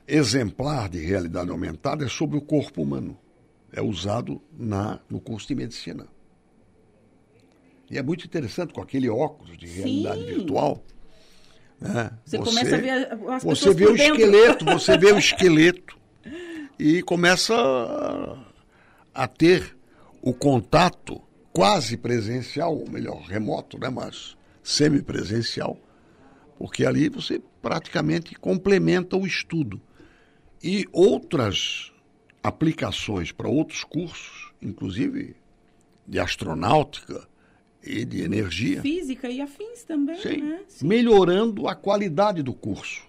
exemplar 0.07 0.87
de 0.91 0.99
realidade 0.99 1.51
aumentada 1.51 2.05
é 2.05 2.09
sobre 2.11 2.37
o 2.37 2.43
corpo 2.43 2.83
humano. 2.83 3.17
É 3.73 3.81
usado 3.81 4.39
na, 4.53 5.01
no 5.09 5.19
curso 5.19 5.49
de 5.49 5.55
medicina. 5.55 6.07
E 7.91 7.97
é 7.97 8.03
muito 8.03 8.27
interessante 8.27 8.75
com 8.75 8.83
aquele 8.83 9.09
óculos 9.09 9.57
de 9.57 9.67
realidade 9.67 10.21
Sim. 10.21 10.27
virtual. 10.27 10.85
Né? 11.81 12.11
Você, 12.27 12.37
você, 12.37 12.51
começa 12.51 12.77
a 12.77 12.79
ver 12.79 13.31
as 13.31 13.43
Você 13.43 13.73
vê 13.73 13.87
o 13.87 13.97
dentro. 13.97 14.15
esqueleto, 14.15 14.65
você 14.69 14.99
vê 14.99 15.13
o 15.13 15.19
esqueleto 15.19 15.99
e 16.79 17.03
começa 17.03 17.55
a, 17.55 19.23
a 19.25 19.27
ter 19.27 19.75
o 20.21 20.35
contato 20.35 21.19
quase 21.51 21.97
presencial, 21.97 22.77
ou 22.77 22.91
melhor, 22.91 23.23
remoto, 23.23 23.79
né, 23.79 23.89
mas 23.89 24.37
semipresencial, 24.63 25.79
porque 26.61 26.85
ali 26.85 27.09
você 27.09 27.41
praticamente 27.63 28.35
complementa 28.35 29.17
o 29.17 29.27
estudo. 29.27 29.81
E 30.63 30.87
outras 30.93 31.91
aplicações 32.43 33.33
para 33.33 33.49
outros 33.49 33.83
cursos, 33.83 34.53
inclusive 34.61 35.35
de 36.07 36.21
astronáutica 36.21 37.27
e 37.83 38.05
de 38.05 38.21
energia. 38.21 38.83
Física 38.83 39.31
e 39.31 39.41
afins 39.41 39.85
também, 39.85 40.21
Sim. 40.21 40.43
né? 40.43 40.61
Sim. 40.69 40.87
Melhorando 40.87 41.67
a 41.67 41.75
qualidade 41.75 42.43
do 42.43 42.53
curso. 42.53 43.09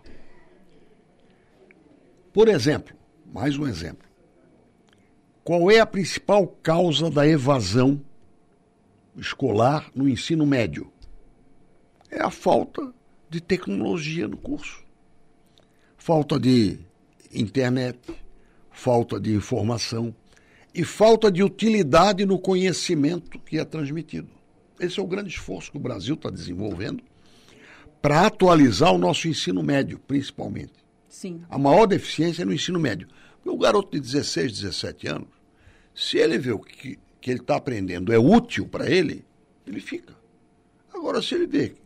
Por 2.31 2.47
exemplo, 2.47 2.95
mais 3.33 3.57
um 3.57 3.67
exemplo. 3.67 4.07
Qual 5.43 5.69
é 5.69 5.81
a 5.81 5.85
principal 5.85 6.47
causa 6.47 7.09
da 7.09 7.27
evasão 7.27 8.01
escolar 9.17 9.91
no 9.93 10.07
ensino 10.07 10.45
médio? 10.45 10.89
É 12.09 12.21
a 12.21 12.31
falta 12.31 12.93
de 13.31 13.39
tecnologia 13.39 14.27
no 14.27 14.35
curso. 14.35 14.83
Falta 15.97 16.37
de 16.37 16.77
internet, 17.33 17.97
falta 18.69 19.17
de 19.17 19.33
informação 19.33 20.13
e 20.75 20.83
falta 20.83 21.31
de 21.31 21.41
utilidade 21.41 22.25
no 22.25 22.37
conhecimento 22.37 23.39
que 23.39 23.57
é 23.57 23.63
transmitido. 23.63 24.27
Esse 24.77 24.99
é 24.99 25.03
o 25.03 25.07
grande 25.07 25.29
esforço 25.29 25.71
que 25.71 25.77
o 25.77 25.79
Brasil 25.81 26.15
está 26.15 26.29
desenvolvendo 26.29 27.01
para 28.01 28.25
atualizar 28.25 28.91
o 28.93 28.97
nosso 28.97 29.29
ensino 29.29 29.63
médio, 29.63 29.97
principalmente. 29.99 30.73
Sim. 31.07 31.41
A 31.49 31.57
maior 31.57 31.85
deficiência 31.85 32.41
é 32.41 32.45
no 32.45 32.53
ensino 32.53 32.79
médio. 32.81 33.07
O 33.45 33.57
garoto 33.57 33.91
de 33.91 34.01
16, 34.01 34.59
17 34.59 35.07
anos, 35.07 35.29
se 35.95 36.17
ele 36.17 36.37
vê 36.37 36.51
o 36.51 36.59
que, 36.59 36.99
que 37.21 37.31
ele 37.31 37.39
está 37.39 37.55
aprendendo 37.55 38.11
é 38.11 38.17
útil 38.17 38.67
para 38.67 38.89
ele, 38.89 39.23
ele 39.65 39.79
fica. 39.79 40.19
Agora, 40.93 41.21
se 41.21 41.33
ele 41.33 41.47
vê 41.47 41.69
que 41.69 41.80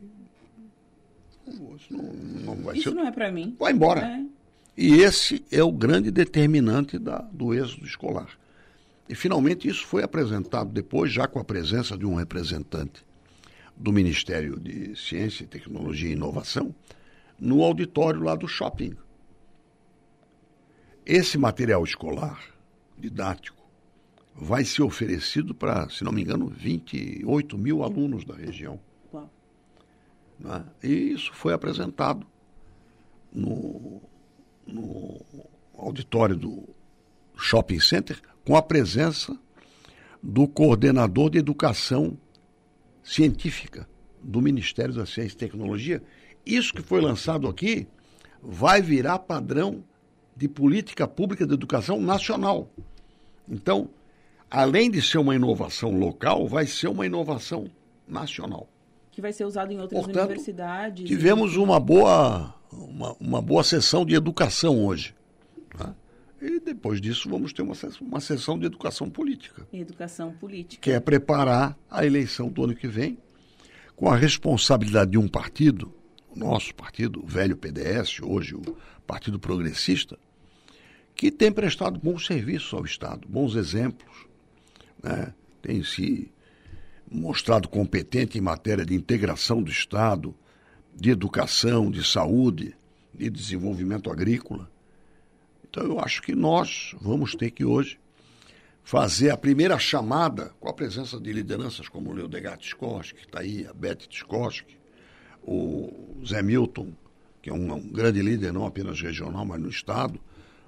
isso 1.48 1.94
não, 1.94 2.14
não 2.14 2.56
vai 2.64 2.75
Isso 2.75 2.90
ser. 2.90 2.96
não 2.96 3.08
é 3.08 3.12
para 3.12 3.32
mim. 3.32 3.56
Vai 3.60 3.72
embora. 3.74 4.02
É. 4.02 4.25
E 4.78 5.02
esse 5.02 5.44
é 5.52 5.64
o 5.64 5.72
grande 5.72 6.12
determinante 6.12 7.00
da, 7.00 7.20
do 7.20 7.54
êxodo 7.54 7.86
escolar. 7.86 8.30
E 9.08 9.16
finalmente 9.16 9.68
isso 9.68 9.86
foi 9.86 10.04
apresentado 10.04 10.72
depois, 10.72 11.12
já 11.12 11.28
com 11.28 11.40
a 11.40 11.44
presença 11.44 11.98
de 11.98 12.06
um 12.06 12.16
representante 12.16 13.06
do 13.75 13.92
Ministério 13.92 14.60
de 14.60 14.96
Ciência, 14.96 15.46
Tecnologia 15.46 16.10
e 16.10 16.14
Inovação, 16.14 16.74
no 17.40 17.62
auditório 17.64 18.22
lá 18.22 18.36
do 18.36 18.48
shopping. 18.48 18.96
Esse 21.06 21.38
material 21.38 21.84
escolar, 21.84 22.40
didático, 22.98 23.64
vai 24.34 24.66
ser 24.66 24.82
oferecido 24.82 25.54
para, 25.54 25.88
se 25.90 26.04
não 26.04 26.12
me 26.12 26.22
engano, 26.22 26.48
28 26.48 27.58
mil 27.58 27.84
alunos 27.84 28.25
da 28.25 28.36
região. 28.36 28.80
Né? 30.39 30.65
E 30.84 31.12
isso 31.12 31.32
foi 31.34 31.54
apresentado 31.54 32.25
no, 33.32 34.01
no 34.65 35.20
auditório 35.77 36.36
do 36.36 36.63
shopping 37.38 37.79
center 37.79 38.20
com 38.46 38.55
a 38.55 38.62
presença 38.62 39.38
do 40.22 40.48
coordenador 40.48 41.29
de 41.29 41.38
educação 41.38 42.18
científica 43.03 43.88
do 44.22 44.42
Ministério 44.42 44.94
da 44.94 45.05
Ciência 45.05 45.36
e 45.36 45.38
Tecnologia. 45.38 46.01
Isso 46.46 46.74
que 46.74 46.81
foi 46.81 47.01
lançado 47.01 47.48
aqui 47.48 47.88
vai 48.42 48.81
virar 48.81 49.20
padrão 49.20 49.83
de 50.36 50.48
política 50.48 51.07
pública 51.07 51.46
de 51.46 51.53
educação 51.53 52.00
nacional. 52.01 52.70
Então, 53.48 53.90
além 54.50 54.90
de 54.90 55.01
ser 55.01 55.20
uma 55.20 55.36
inovação 55.36 55.92
local, 55.98 56.48
vai 56.48 56.66
ser 56.66 56.88
uma 56.88 57.05
inovação 57.05 57.70
nacional. 58.07 58.68
Que 59.16 59.22
vai 59.22 59.32
ser 59.32 59.46
usado 59.46 59.72
em 59.72 59.80
outras 59.80 60.04
Portanto, 60.04 60.25
universidades. 60.25 61.08
Tivemos 61.08 61.56
uma 61.56 61.80
boa, 61.80 62.54
uma, 62.70 63.16
uma 63.18 63.42
boa 63.42 63.64
sessão 63.64 64.06
de 64.06 64.14
educação 64.14 64.86
hoje. 64.86 65.16
Tá? 65.78 65.96
E 66.42 66.60
depois 66.60 67.00
disso 67.00 67.30
vamos 67.30 67.54
ter 67.54 67.62
uma, 67.62 67.74
uma 68.01 68.20
sessão 68.20 68.60
de 68.60 68.66
educação 68.66 69.10
política, 69.10 69.66
Educação 69.72 70.34
política. 70.34 70.82
que 70.82 70.92
é 70.92 71.00
preparar 71.00 71.78
a 71.90 72.06
eleição 72.06 72.50
do 72.50 72.66
ano 72.66 72.75
que 72.75 72.90
vem 72.90 73.18
com 73.96 74.10
a 74.10 74.18
responsabilidade 74.18 75.12
de 75.12 75.18
um 75.18 75.30
partido, 75.30 75.94
o 76.30 76.38
nosso 76.38 76.75
partido, 76.75 77.24
o 77.24 77.25
velho 77.25 77.56
PDS, 77.56 78.20
hoje 78.22 78.54
o 78.54 78.75
Partido 79.08 79.40
Progressista, 79.40 80.20
que 81.16 81.32
tem 81.32 81.54
prestado 81.54 81.98
bons 81.98 82.25
serviços 82.25 82.74
ao 82.74 82.84
Estado, 82.84 83.25
bons 83.30 83.56
exemplos, 83.56 84.28
né? 85.01 85.34
tem 85.62 85.82
se 85.84 86.30
mostrado 87.09 87.68
competente 87.68 88.37
em 88.37 88.41
matéria 88.41 88.85
de 88.85 88.94
integração 88.94 89.61
do 89.61 89.72
Estado, 89.72 90.35
de 90.96 91.09
educação, 91.09 91.91
de 91.91 92.03
saúde, 92.03 92.75
de 93.13 93.29
desenvolvimento 93.29 94.11
agrícola. 94.11 94.70
Então 95.63 95.83
eu 95.83 96.00
acho 96.00 96.22
que 96.22 96.33
nós 96.33 96.96
vamos 97.01 97.35
ter 97.35 97.51
que 97.51 97.65
hoje 97.65 98.00
fazer 98.83 99.31
a 99.31 99.37
primeira 99.37 99.79
chamada 99.79 100.53
com 100.59 100.70
a 100.70 100.74
presença 100.74 101.20
de 101.20 101.33
lideranças 101.33 101.89
como 101.89 102.11
o 102.11 102.13
Leodegar 102.13 102.57
Tiscoski, 102.57 103.15
que 103.20 103.25
está 103.25 103.39
aí, 103.39 103.65
a 103.65 103.74
Beth 103.74 104.07
Tiscoski, 104.07 104.77
o 105.44 106.22
Zé 106.25 106.41
Milton, 106.41 106.94
que 107.41 107.50
é 107.50 107.53
um, 107.53 107.74
um 107.74 107.87
grande 107.89 108.22
líder 108.22 108.53
não 108.53 108.65
apenas 108.65 109.01
regional, 109.01 109.46
mas 109.46 109.59
no 109.59 109.70
Estado, 109.70 110.20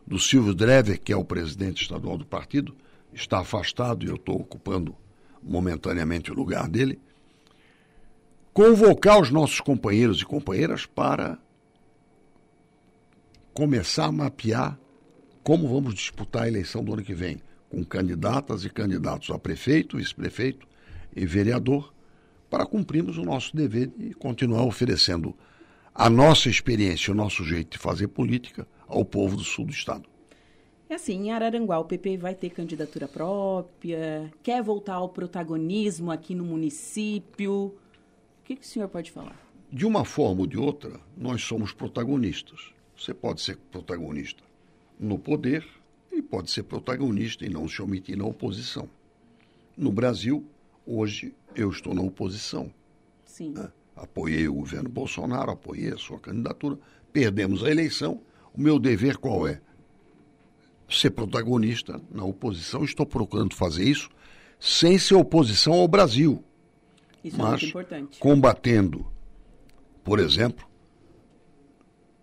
do 0.06 0.19
Silvio 0.19 0.54
Drever, 0.54 1.00
que 1.00 1.13
é 1.13 1.17
o 1.17 1.23
presidente 1.23 1.82
estadual 1.82 2.17
do 2.17 2.26
partido, 2.26 2.76
está 3.13 3.39
afastado 3.39 4.06
e 4.06 4.10
eu 4.10 4.15
estou 4.15 4.36
ocupando 4.36 4.95
momentaneamente 5.48 6.32
o 6.32 6.36
lugar 6.36 6.68
dele, 6.68 7.00
convocar 8.54 9.20
os 9.20 9.32
nossos 9.32 9.62
companheiros 9.62 10.22
e 10.22 10.26
companheiras 10.26 10.86
para 10.86 11.38
começar 13.54 14.06
a 14.06 14.12
mapear 14.12 14.78
como 15.44 15.68
vamos 15.70 15.94
disputar 15.94 16.44
a 16.44 16.48
eleição 16.48 16.84
do 16.84 16.94
ano 16.94 17.04
que 17.04 17.14
vem, 17.14 17.42
com 17.70 17.84
candidatas 17.84 18.66
e 18.66 18.70
candidatos 18.70 19.30
a 19.30 19.40
prefeito, 19.40 19.98
vice-prefeito 19.98 20.68
e 21.16 21.26
vereador, 21.26 21.94
para 22.50 22.66
cumprirmos 22.66 23.18
o 23.18 23.24
nosso 23.24 23.56
dever 23.56 23.88
de 23.98 24.14
continuar 24.14 24.64
oferecendo 24.64 25.34
a 25.96 26.10
nossa 26.10 26.50
experiência, 26.50 27.14
o 27.14 27.16
nosso 27.16 27.44
jeito 27.44 27.72
de 27.72 27.78
fazer 27.78 28.08
política 28.10 28.68
ao 28.88 29.06
povo 29.06 29.38
do 29.38 29.44
sul 29.44 29.66
do 29.66 29.72
estado. 29.72 30.08
É 30.89 30.95
assim, 30.95 31.26
em 31.26 31.32
Araranguá 31.32 31.80
o 31.80 31.86
PP 31.86 32.17
vai 32.17 32.34
ter 32.34 32.50
candidatura 32.50 33.08
própria, 33.08 34.32
quer 34.41 34.63
voltar 34.63 34.95
ao 34.95 35.10
protagonismo 35.10 36.12
aqui 36.12 36.34
no 36.34 36.45
município. 36.45 37.54
O 37.54 37.73
que, 38.45 38.56
que 38.56 38.65
o 38.65 38.67
senhor 38.67 38.88
pode 38.88 39.12
falar? 39.12 39.38
De 39.69 39.86
uma 39.86 40.06
forma 40.06 40.41
ou 40.41 40.47
de 40.47 40.58
outra, 40.58 41.00
nós 41.17 41.43
somos 41.43 41.73
protagonistas. 41.73 42.73
Você 42.97 43.13
pode 43.13 43.41
ser 43.41 43.58
protagonista 43.69 44.41
no 44.97 45.19
poder 45.19 45.67
e 46.12 46.21
pode 46.21 46.50
ser 46.50 46.63
protagonista 46.63 47.45
e 47.45 47.50
não 47.50 47.67
se 47.67 47.82
omitir 47.82 48.17
na 48.17 48.26
oposição. 48.26 48.89
No 49.76 49.91
Brasil, 49.91 50.45
hoje, 50.86 51.36
eu 51.54 51.69
estou 51.69 51.93
na 51.93 52.02
oposição. 52.02 52.71
Sim. 53.26 53.52
né? 53.52 53.69
Apoiei 53.95 54.47
o 54.47 54.54
governo 54.54 54.89
Bolsonaro, 54.89 55.52
apoiei 55.52 55.91
a 55.91 55.97
sua 55.97 56.17
candidatura, 56.17 56.80
perdemos 57.12 57.63
a 57.63 57.69
eleição. 57.69 58.21
O 58.54 58.62
meu 58.62 58.80
dever 58.80 59.17
qual 59.17 59.47
é? 59.47 59.62
Ser 60.89 61.12
protagonista 61.12 62.02
na 62.10 62.23
oposição. 62.23 62.84
Estou 62.84 63.06
procurando 63.06 63.56
fazer 63.56 63.84
isso 63.84 64.10
sem 64.60 64.97
ser 64.97 65.15
oposição 65.15 65.73
ao 65.73 65.88
Brasil 65.88 66.43
Isso 67.23 67.36
é 67.36 67.39
mas 67.39 67.62
muito 67.62 67.65
importante. 67.65 68.19
combatendo, 68.19 69.06
por 70.04 70.19
exemplo, 70.19 70.67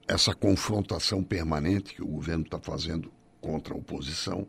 essa 0.07 0.35
confrontação 0.35 1.22
permanente 1.22 1.94
que 1.94 2.03
o 2.03 2.07
governo 2.07 2.44
está 2.44 2.59
fazendo 2.59 3.12
contra 3.40 3.74
a 3.74 3.77
oposição, 3.77 4.46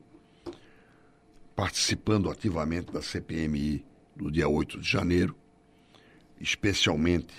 participando 1.56 2.30
ativamente 2.30 2.91
da 2.91 3.01
CPMI 3.01 3.86
do 4.15 4.32
dia 4.32 4.47
8 4.47 4.80
de 4.80 4.89
janeiro, 4.89 5.36
especialmente 6.39 7.34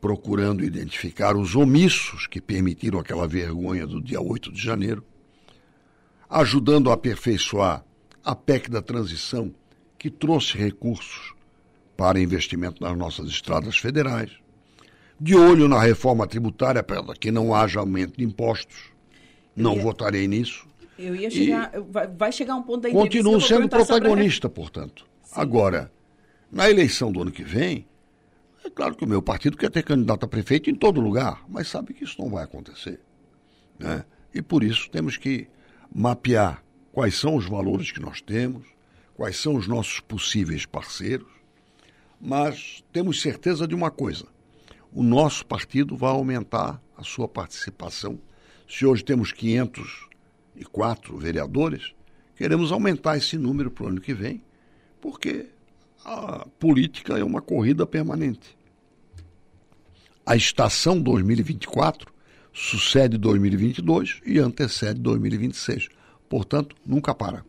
procurando 0.00 0.64
identificar 0.64 1.36
os 1.36 1.54
omissos 1.54 2.26
que 2.26 2.40
permitiram 2.40 2.98
aquela 2.98 3.26
vergonha 3.26 3.86
do 3.86 4.00
dia 4.00 4.20
8 4.20 4.52
de 4.52 4.60
janeiro, 4.60 5.04
ajudando 6.30 6.90
a 6.90 6.94
aperfeiçoar 6.94 7.84
a 8.24 8.34
PEC 8.34 8.70
da 8.70 8.80
transição, 8.80 9.52
que 9.98 10.08
trouxe 10.10 10.56
recursos 10.56 11.34
para 11.96 12.20
investimento 12.20 12.82
nas 12.82 12.96
nossas 12.96 13.28
estradas 13.28 13.76
federais, 13.76 14.30
de 15.18 15.34
olho 15.36 15.68
na 15.68 15.78
reforma 15.80 16.26
tributária 16.26 16.82
para 16.82 17.02
que 17.14 17.30
não 17.30 17.54
haja 17.54 17.80
aumento 17.80 18.16
de 18.16 18.24
impostos. 18.24 18.90
Não 19.54 19.74
ia- 19.76 19.82
votarei 19.82 20.26
nisso. 20.28 20.66
Eu 20.98 21.14
ia 21.16 21.30
chegar. 21.30 21.72
Vai, 21.90 22.06
vai 22.06 22.32
chegar 22.32 22.54
um 22.54 22.62
ponto 22.62 22.82
da. 22.82 22.90
Continuo 22.90 23.40
sendo 23.40 23.68
perguntar 23.68 23.78
sobre 23.84 24.00
protagonista, 24.00 24.48
portanto. 24.48 25.06
Agora, 25.32 25.90
na 26.50 26.70
eleição 26.70 27.10
do 27.12 27.20
ano 27.22 27.30
que 27.32 27.42
vem, 27.42 27.86
é 28.64 28.70
claro 28.70 28.94
que 28.94 29.04
o 29.04 29.08
meu 29.08 29.20
partido 29.22 29.56
quer 29.56 29.70
ter 29.70 29.82
candidato 29.82 30.24
a 30.24 30.28
prefeito 30.28 30.70
em 30.70 30.74
todo 30.74 31.00
lugar, 31.00 31.42
mas 31.48 31.68
sabe 31.68 31.92
que 31.94 32.04
isso 32.04 32.16
não 32.20 32.30
vai 32.30 32.44
acontecer. 32.44 33.00
Né? 33.78 34.04
E 34.34 34.40
por 34.42 34.62
isso 34.62 34.88
temos 34.90 35.16
que 35.16 35.48
mapear 35.94 36.62
quais 36.92 37.18
são 37.18 37.36
os 37.36 37.46
valores 37.46 37.90
que 37.90 38.00
nós 38.00 38.20
temos, 38.20 38.66
quais 39.14 39.36
são 39.36 39.54
os 39.54 39.66
nossos 39.66 40.00
possíveis 40.00 40.64
parceiros, 40.64 41.28
mas 42.20 42.84
temos 42.92 43.20
certeza 43.20 43.66
de 43.66 43.74
uma 43.74 43.90
coisa: 43.90 44.26
o 44.92 45.02
nosso 45.02 45.44
partido 45.46 45.96
vai 45.96 46.10
aumentar 46.10 46.80
a 46.96 47.02
sua 47.02 47.28
participação. 47.28 48.18
Se 48.68 48.86
hoje 48.86 49.04
temos 49.04 49.32
504 49.32 51.16
vereadores, 51.16 51.94
queremos 52.36 52.70
aumentar 52.70 53.16
esse 53.16 53.36
número 53.36 53.70
para 53.70 53.84
o 53.84 53.88
ano 53.88 54.00
que 54.00 54.14
vem, 54.14 54.42
porque 55.00 55.46
a 56.04 56.46
política 56.58 57.18
é 57.18 57.24
uma 57.24 57.42
corrida 57.42 57.86
permanente. 57.86 58.56
A 60.24 60.36
estação 60.36 61.00
2024 61.00 62.12
sucede 62.52 63.16
2022 63.18 64.20
e 64.24 64.38
antecede 64.38 65.00
2026. 65.00 65.88
Portanto, 66.28 66.76
nunca 66.84 67.14
para. 67.14 67.44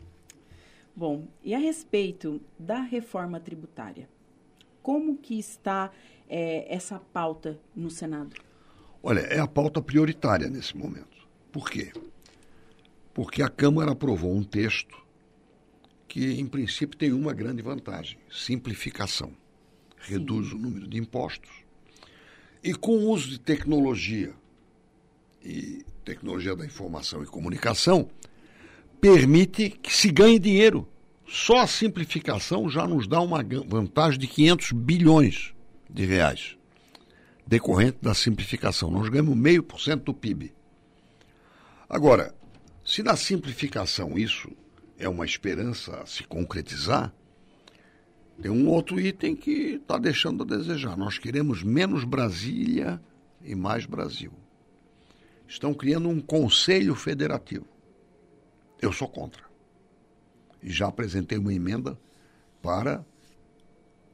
Bom, 0.95 1.27
e 1.43 1.53
a 1.53 1.59
respeito 1.59 2.41
da 2.59 2.81
reforma 2.81 3.39
tributária, 3.39 4.09
como 4.81 5.17
que 5.17 5.37
está 5.37 5.91
é, 6.27 6.73
essa 6.73 6.99
pauta 6.99 7.59
no 7.75 7.89
Senado? 7.89 8.35
Olha, 9.03 9.21
é 9.21 9.39
a 9.39 9.47
pauta 9.47 9.81
prioritária 9.81 10.49
nesse 10.49 10.77
momento. 10.77 11.27
Por 11.51 11.69
quê? 11.69 11.91
Porque 13.13 13.41
a 13.41 13.49
Câmara 13.49 13.91
aprovou 13.91 14.33
um 14.33 14.43
texto 14.43 14.97
que, 16.07 16.39
em 16.39 16.45
princípio, 16.45 16.97
tem 16.97 17.11
uma 17.11 17.33
grande 17.33 17.61
vantagem: 17.61 18.17
simplificação. 18.29 19.31
Reduz 19.97 20.49
Sim. 20.49 20.55
o 20.55 20.57
número 20.57 20.87
de 20.87 20.97
impostos. 20.97 21.51
E 22.63 22.73
com 22.73 22.91
o 22.91 23.09
uso 23.09 23.29
de 23.29 23.39
tecnologia 23.39 24.33
e 25.43 25.85
tecnologia 26.03 26.55
da 26.55 26.65
informação 26.65 27.23
e 27.23 27.25
comunicação, 27.25 28.09
permite 28.99 29.69
que 29.69 29.93
se 29.93 30.11
ganhe 30.11 30.39
dinheiro. 30.39 30.87
Só 31.27 31.59
a 31.59 31.67
simplificação 31.67 32.69
já 32.69 32.85
nos 32.85 33.07
dá 33.07 33.21
uma 33.21 33.43
vantagem 33.67 34.19
de 34.19 34.27
500 34.27 34.71
bilhões 34.73 35.53
de 35.89 36.05
reais, 36.05 36.57
decorrente 37.47 37.97
da 38.01 38.13
simplificação. 38.13 38.91
Nós 38.91 39.09
ganhamos 39.09 39.35
meio 39.35 39.63
por 39.63 39.79
cento 39.79 40.05
do 40.05 40.13
PIB. 40.13 40.53
Agora, 41.89 42.33
se 42.83 43.01
na 43.01 43.15
simplificação 43.15 44.17
isso 44.17 44.51
é 44.97 45.07
uma 45.07 45.25
esperança 45.25 46.01
a 46.01 46.05
se 46.05 46.23
concretizar, 46.23 47.13
tem 48.41 48.51
um 48.51 48.67
outro 48.67 48.99
item 48.99 49.35
que 49.35 49.75
está 49.75 49.97
deixando 49.97 50.43
a 50.43 50.45
desejar. 50.45 50.97
Nós 50.97 51.17
queremos 51.17 51.63
menos 51.63 52.03
Brasília 52.03 53.01
e 53.43 53.53
mais 53.55 53.85
Brasil. 53.85 54.31
Estão 55.51 55.73
criando 55.73 56.07
um 56.07 56.21
conselho 56.21 56.95
federativo. 56.95 57.65
Eu 58.81 58.93
sou 58.93 59.05
contra. 59.05 59.43
E 60.63 60.71
já 60.71 60.87
apresentei 60.87 61.37
uma 61.37 61.53
emenda 61.53 61.99
para 62.61 63.05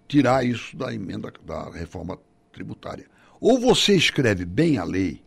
tirar 0.07 0.43
isso 0.43 0.75
da 0.75 0.91
emenda 0.91 1.31
da 1.45 1.69
reforma 1.69 2.19
tributária. 2.51 3.05
Ou 3.39 3.59
você 3.59 3.95
escreve 3.95 4.45
bem 4.45 4.79
a 4.79 4.83
lei 4.83 5.21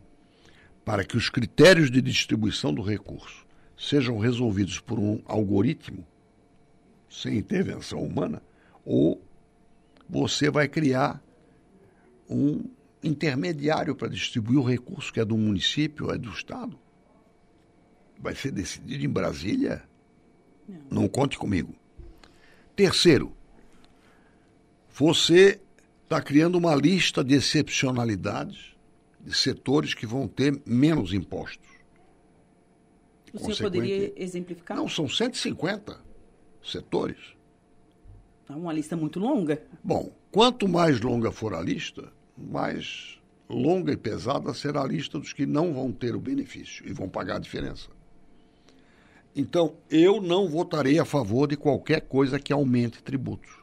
para 0.83 1.05
que 1.05 1.15
os 1.15 1.29
critérios 1.29 1.89
de 1.89 2.01
distribuição 2.01 2.73
do 2.73 2.81
recurso 2.81 3.47
sejam 3.77 4.17
resolvidos 4.17 4.81
por 4.81 4.99
um 4.99 5.21
algoritmo 5.23 6.05
sem 7.09 7.37
intervenção 7.37 8.03
humana, 8.03 8.43
ou 8.83 9.21
você 10.09 10.49
vai 10.49 10.67
criar 10.67 11.23
um 12.29 12.65
intermediário 13.03 13.95
para 13.95 14.07
distribuir 14.07 14.59
o 14.59 14.63
recurso 14.63 15.11
que 15.11 15.19
é 15.19 15.25
do 15.25 15.37
município, 15.37 16.11
é 16.11 16.17
do 16.17 16.29
Estado 16.29 16.77
vai 18.21 18.35
ser 18.35 18.51
decidido 18.51 19.03
em 19.03 19.09
Brasília? 19.09 19.83
Não. 20.67 21.01
Não 21.01 21.07
conte 21.07 21.37
comigo. 21.37 21.75
Terceiro, 22.75 23.35
você 24.93 25.59
está 26.03 26.21
criando 26.21 26.57
uma 26.57 26.75
lista 26.75 27.23
de 27.23 27.33
excepcionalidades 27.33 28.75
de 29.19 29.35
setores 29.35 29.93
que 29.93 30.05
vão 30.05 30.27
ter 30.27 30.61
menos 30.65 31.13
impostos. 31.13 31.69
O 33.33 33.39
senhor 33.39 33.57
poderia 33.57 34.13
exemplificar? 34.15 34.77
Não, 34.77 34.89
são 34.89 35.07
150 35.07 35.99
setores. 36.63 37.17
É 38.49 38.53
uma 38.53 38.73
lista 38.73 38.97
muito 38.97 39.19
longa. 39.19 39.63
Bom, 39.81 40.11
quanto 40.29 40.67
mais 40.67 40.99
longa 40.99 41.31
for 41.31 41.53
a 41.53 41.61
lista, 41.61 42.11
mais 42.37 43.19
longa 43.49 43.91
e 43.91 43.97
pesada 43.97 44.53
será 44.53 44.81
a 44.81 44.87
lista 44.87 45.19
dos 45.19 45.33
que 45.33 45.45
não 45.45 45.73
vão 45.73 45.91
ter 45.91 46.15
o 46.15 46.19
benefício 46.19 46.87
e 46.87 46.93
vão 46.93 47.09
pagar 47.09 47.35
a 47.35 47.39
diferença. 47.39 47.89
Então, 49.35 49.75
eu 49.89 50.21
não 50.21 50.47
votarei 50.47 50.99
a 50.99 51.05
favor 51.05 51.47
de 51.47 51.55
qualquer 51.55 52.01
coisa 52.01 52.39
que 52.39 52.51
aumente 52.51 53.01
tributos. 53.01 53.61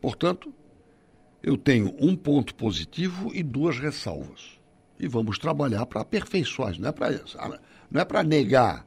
Portanto, 0.00 0.54
eu 1.42 1.56
tenho 1.56 1.94
um 1.98 2.16
ponto 2.16 2.54
positivo 2.54 3.30
e 3.34 3.42
duas 3.42 3.78
ressalvas. 3.78 4.58
E 4.98 5.06
vamos 5.06 5.38
trabalhar 5.38 5.86
para 5.86 6.00
aperfeiçoar. 6.02 6.78
Não 6.78 6.88
é 6.88 6.92
para 6.92 7.10
não 7.90 8.00
é 8.00 8.04
para 8.04 8.22
negar 8.22 8.86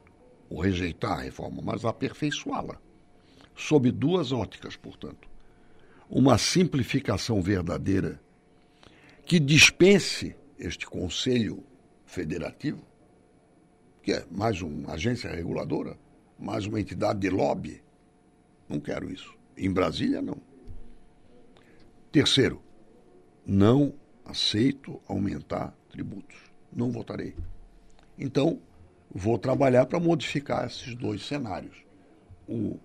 ou 0.49 0.61
rejeitar 0.61 1.13
a 1.13 1.21
reforma, 1.21 1.61
mas 1.63 1.83
aperfeiçoá-la. 1.83 2.79
Sob 3.55 3.91
duas 3.91 4.31
óticas, 4.31 4.75
portanto. 4.75 5.32
Uma 6.09 6.37
simplificação 6.37 7.41
verdadeira 7.41 8.21
que 9.25 9.39
dispense 9.39 10.35
este 10.59 10.85
Conselho 10.85 11.63
Federativo 12.05 12.93
que 14.03 14.11
é 14.11 14.25
mais 14.29 14.61
uma 14.61 14.91
agência 14.91 15.33
reguladora, 15.33 15.97
mais 16.37 16.65
uma 16.65 16.79
entidade 16.79 17.19
de 17.19 17.29
lobby. 17.29 17.81
Não 18.67 18.79
quero 18.79 19.09
isso. 19.09 19.33
Em 19.57 19.71
Brasília, 19.71 20.21
não. 20.21 20.37
Terceiro, 22.11 22.61
não 23.45 23.93
aceito 24.25 25.01
aumentar 25.07 25.73
tributos. 25.89 26.37
Não 26.71 26.91
votarei. 26.91 27.33
Então, 28.19 28.59
vou 29.09 29.37
trabalhar 29.37 29.85
para 29.85 30.01
modificar 30.01 30.65
esses 30.67 30.93
dois 30.95 31.25
cenários. 31.25 31.77
O 32.47 32.77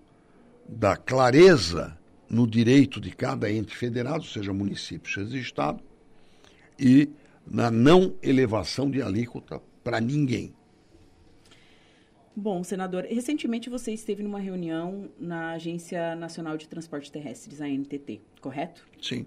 da 0.67 0.95
clareza 0.95 1.97
no 2.29 2.45
direito 2.45 3.01
de 3.01 3.11
cada 3.11 3.51
ente 3.51 3.75
federado, 3.75 4.23
seja 4.23 4.53
município, 4.53 5.11
seja 5.11 5.37
estado, 5.37 5.83
e 6.77 7.09
na 7.45 7.71
não 7.71 8.15
elevação 8.21 8.89
de 8.89 9.01
alíquota 9.01 9.61
para 9.83 9.99
ninguém. 9.99 10.53
Bom, 12.35 12.63
senador, 12.63 13.03
recentemente 13.03 13.69
você 13.69 13.91
esteve 13.91 14.23
numa 14.23 14.39
reunião 14.39 15.09
na 15.19 15.51
Agência 15.51 16.15
Nacional 16.15 16.55
de 16.55 16.69
Transporte 16.69 17.11
Terrestres, 17.11 17.59
a 17.59 17.67
NTT, 17.67 18.21
correto? 18.39 18.87
Sim. 19.01 19.25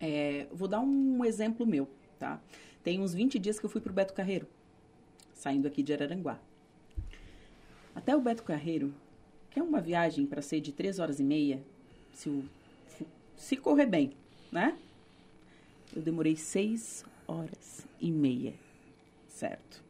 É, 0.00 0.46
vou 0.52 0.66
dar 0.66 0.80
um 0.80 1.24
exemplo 1.24 1.64
meu, 1.64 1.88
tá? 2.18 2.42
Tem 2.82 3.00
uns 3.00 3.14
20 3.14 3.38
dias 3.38 3.60
que 3.60 3.66
eu 3.66 3.70
fui 3.70 3.80
para 3.80 3.92
o 3.92 3.94
Beto 3.94 4.12
Carreiro, 4.12 4.48
saindo 5.32 5.68
aqui 5.68 5.84
de 5.84 5.92
Araranguá. 5.92 6.40
Até 7.94 8.16
o 8.16 8.20
Beto 8.20 8.42
Carreiro, 8.42 8.92
que 9.50 9.60
é 9.60 9.62
uma 9.62 9.80
viagem 9.80 10.26
para 10.26 10.42
ser 10.42 10.60
de 10.60 10.72
3 10.72 10.98
horas 10.98 11.20
e 11.20 11.22
meia, 11.22 11.62
se, 12.14 12.28
o, 12.28 12.44
se 13.36 13.56
correr 13.56 13.86
bem, 13.86 14.12
né? 14.50 14.76
Eu 15.94 16.02
demorei 16.02 16.36
6 16.36 17.04
horas 17.26 17.86
e 18.00 18.10
meia, 18.10 18.54
certo? 19.28 19.82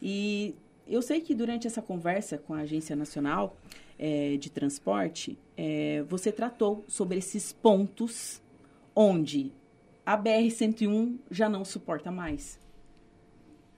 E 0.00 0.54
eu 0.86 1.02
sei 1.02 1.20
que 1.20 1.34
durante 1.34 1.66
essa 1.66 1.82
conversa 1.82 2.38
com 2.38 2.54
a 2.54 2.58
Agência 2.58 2.94
Nacional 2.94 3.56
é, 3.98 4.36
de 4.36 4.50
Transporte, 4.50 5.38
é, 5.56 6.04
você 6.08 6.30
tratou 6.30 6.84
sobre 6.86 7.18
esses 7.18 7.52
pontos 7.52 8.40
onde 8.94 9.52
a 10.04 10.16
BR-101 10.16 11.18
já 11.30 11.48
não 11.48 11.64
suporta 11.64 12.10
mais. 12.10 12.58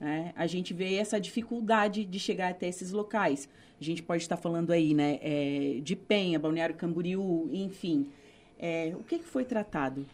É, 0.01 0.31
a 0.35 0.47
gente 0.47 0.73
vê 0.73 0.95
essa 0.95 1.19
dificuldade 1.19 2.05
de 2.05 2.19
chegar 2.19 2.51
até 2.51 2.67
esses 2.67 2.91
locais. 2.91 3.49
A 3.79 3.83
gente 3.83 4.01
pode 4.01 4.23
estar 4.23 4.37
falando 4.37 4.71
aí, 4.71 4.93
né, 4.93 5.19
é, 5.21 5.79
de 5.81 5.95
Penha, 5.95 6.39
Balneário 6.39 6.75
Camboriú, 6.75 7.49
enfim. 7.51 8.09
É, 8.57 8.93
o 8.95 9.03
que, 9.03 9.19
que 9.19 9.25
foi 9.25 9.43
tratado? 9.43 10.05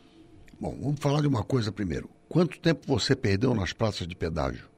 Bom, 0.59 0.75
vamos 0.79 0.99
falar 0.99 1.21
de 1.21 1.27
uma 1.27 1.43
coisa 1.43 1.71
primeiro. 1.71 2.09
Quanto 2.29 2.59
tempo 2.59 2.81
você 2.87 3.15
perdeu 3.15 3.53
nas 3.53 3.73
praças 3.73 4.07
de 4.07 4.15
pedágio? 4.15 4.69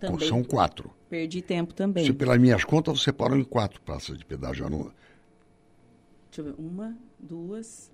Também. 0.00 0.28
São 0.28 0.42
quatro. 0.44 0.90
Perdi 1.08 1.40
tempo 1.42 1.72
também. 1.72 2.04
Se 2.04 2.12
pelas 2.12 2.38
minhas 2.38 2.64
contas, 2.64 3.00
você 3.00 3.12
parou 3.12 3.38
em 3.38 3.44
quatro 3.44 3.80
praças 3.80 4.18
de 4.18 4.24
pedágio. 4.24 4.68
Não... 4.68 4.92
Deixa 6.30 6.40
eu 6.40 6.44
ver. 6.44 6.54
Uma, 6.58 6.96
duas. 7.18 7.90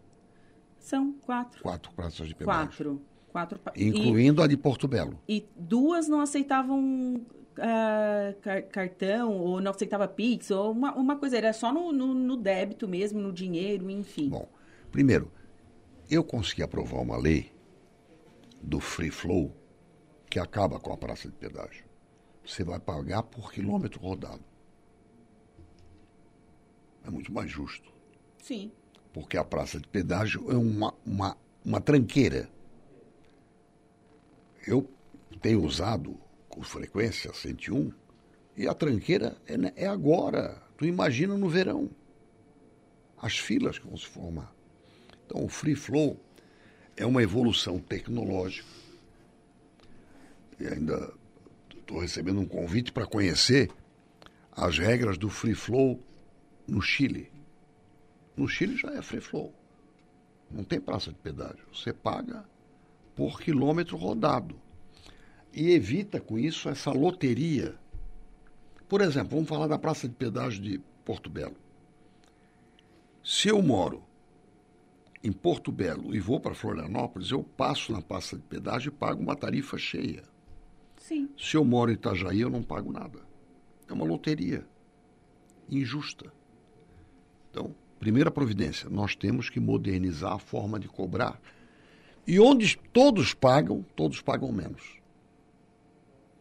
São 0.79 1.13
quatro. 1.13 1.63
Quatro 1.63 1.93
praças 1.93 2.29
de 2.29 2.35
pedágio. 2.35 2.61
Quatro. 2.61 3.03
Quatro. 3.33 3.59
Incluindo 3.77 4.43
e, 4.43 4.45
a 4.45 4.47
de 4.47 4.57
Porto 4.57 4.87
Belo. 4.87 5.19
E 5.29 5.47
duas 5.57 6.07
não 6.07 6.21
aceitavam 6.21 7.15
uh, 7.17 8.41
car 8.43 8.63
cartão, 8.65 9.39
ou 9.39 9.61
não 9.61 9.71
aceitava 9.71 10.07
Pix, 10.07 10.51
ou 10.51 10.71
uma, 10.73 10.95
uma 10.95 11.17
coisa. 11.17 11.39
Era 11.39 11.53
só 11.53 11.73
no, 11.73 11.93
no, 11.93 12.13
no 12.13 12.37
débito 12.37 12.87
mesmo, 12.87 13.21
no 13.21 13.33
dinheiro, 13.33 13.91
enfim. 13.91 14.29
Bom, 14.29 14.47
primeiro, 14.91 15.33
eu 16.11 16.23
consegui 16.23 16.63
aprovar 16.63 17.01
uma 17.01 17.17
lei 17.17 17.51
do 18.63 18.79
Free 18.79 19.11
Flow 19.11 19.51
que 20.29 20.39
acaba 20.39 20.79
com 20.79 20.93
a 20.93 20.97
praça 20.97 21.29
de 21.29 21.35
pedágio 21.35 21.93
você 22.45 22.65
vai 22.65 22.79
pagar 22.79 23.23
por 23.23 23.53
quilômetro 23.53 24.01
rodado. 24.01 24.43
É 27.05 27.11
muito 27.11 27.33
mais 27.33 27.51
justo. 27.51 27.93
Sim. 28.39 28.73
Porque 29.13 29.37
a 29.37 29.45
praça 29.45 29.79
de 29.79 29.87
pedágio 29.89 30.51
é 30.51 30.57
uma, 30.57 30.95
uma, 31.05 31.37
uma 31.65 31.81
tranqueira. 31.81 32.49
Eu 34.67 34.89
tenho 35.41 35.65
usado 35.65 36.19
com 36.49 36.63
frequência 36.63 37.31
a 37.31 37.35
101 37.35 37.93
e 38.57 38.69
a 38.69 38.75
tranqueira 38.75 39.37
é, 39.47 39.85
é 39.85 39.87
agora. 39.87 40.63
Tu 40.77 40.87
imagina 40.87 41.37
no 41.37 41.49
verão. 41.49 41.91
As 43.17 43.39
filas 43.39 43.79
que 43.79 43.87
vão 43.87 43.97
se 43.97 44.07
formar. 44.07 44.55
Então, 45.25 45.45
o 45.45 45.49
free 45.49 45.75
flow 45.75 46.21
é 46.97 47.07
uma 47.07 47.23
evolução 47.23 47.79
tecnológica. 47.79 48.69
E 50.61 50.67
ainda 50.67 51.13
estou 51.77 51.99
recebendo 51.99 52.41
um 52.41 52.47
convite 52.47 52.93
para 52.93 53.07
conhecer 53.07 53.71
as 54.51 54.79
regras 54.79 55.17
do 55.17 55.31
free 55.31 55.55
flow 55.55 56.01
no 56.67 56.81
Chile. 56.81 57.33
No 58.37 58.47
Chile 58.47 58.77
já 58.77 58.93
é 58.93 59.03
free 59.03 59.21
flow. 59.21 59.55
Não 60.51 60.65
tem 60.65 60.81
praça 60.81 61.11
de 61.11 61.19
pedágio. 61.19 61.67
Você 61.73 61.93
paga 61.93 62.45
por 63.15 63.41
quilômetro 63.41 63.97
rodado. 63.97 64.57
E 65.53 65.71
evita 65.71 66.21
com 66.21 66.39
isso 66.39 66.69
essa 66.69 66.91
loteria. 66.91 67.75
Por 68.89 69.01
exemplo, 69.01 69.31
vamos 69.31 69.49
falar 69.49 69.67
da 69.67 69.79
praça 69.79 70.09
de 70.09 70.15
pedágio 70.15 70.63
de 70.63 70.81
Porto 71.05 71.29
Belo. 71.29 71.57
Se 73.23 73.49
eu 73.49 73.63
moro 73.63 74.03
em 75.23 75.31
Porto 75.31 75.71
Belo 75.71 76.15
e 76.15 76.21
vou 76.21 76.41
para 76.41 76.55
Florianópolis, 76.55 77.31
eu 77.31 77.43
passo 77.43 77.93
na 77.93 78.03
praça 78.03 78.37
de 78.37 78.43
pedágio 78.43 78.89
e 78.89 78.93
pago 78.93 79.23
uma 79.23 79.37
tarifa 79.37 79.79
cheia. 79.79 80.23
Sim. 80.97 81.29
Se 81.39 81.57
eu 81.57 81.65
moro 81.65 81.91
em 81.91 81.95
Itajaí, 81.95 82.41
eu 82.41 82.51
não 82.51 82.63
pago 82.63 82.93
nada. 82.93 83.21
É 83.89 83.93
uma 83.93 84.05
loteria 84.05 84.67
injusta. 85.69 86.33
Então, 87.51 87.75
primeira 87.99 88.31
providência, 88.31 88.89
nós 88.89 89.15
temos 89.15 89.49
que 89.49 89.61
modernizar 89.61 90.33
a 90.33 90.39
forma 90.39 90.79
de 90.79 90.89
cobrar. 90.89 91.41
E 92.27 92.39
onde 92.39 92.79
todos 92.93 93.35
pagam, 93.35 93.85
todos 93.97 94.21
pagam 94.21 94.53
menos. 94.53 94.97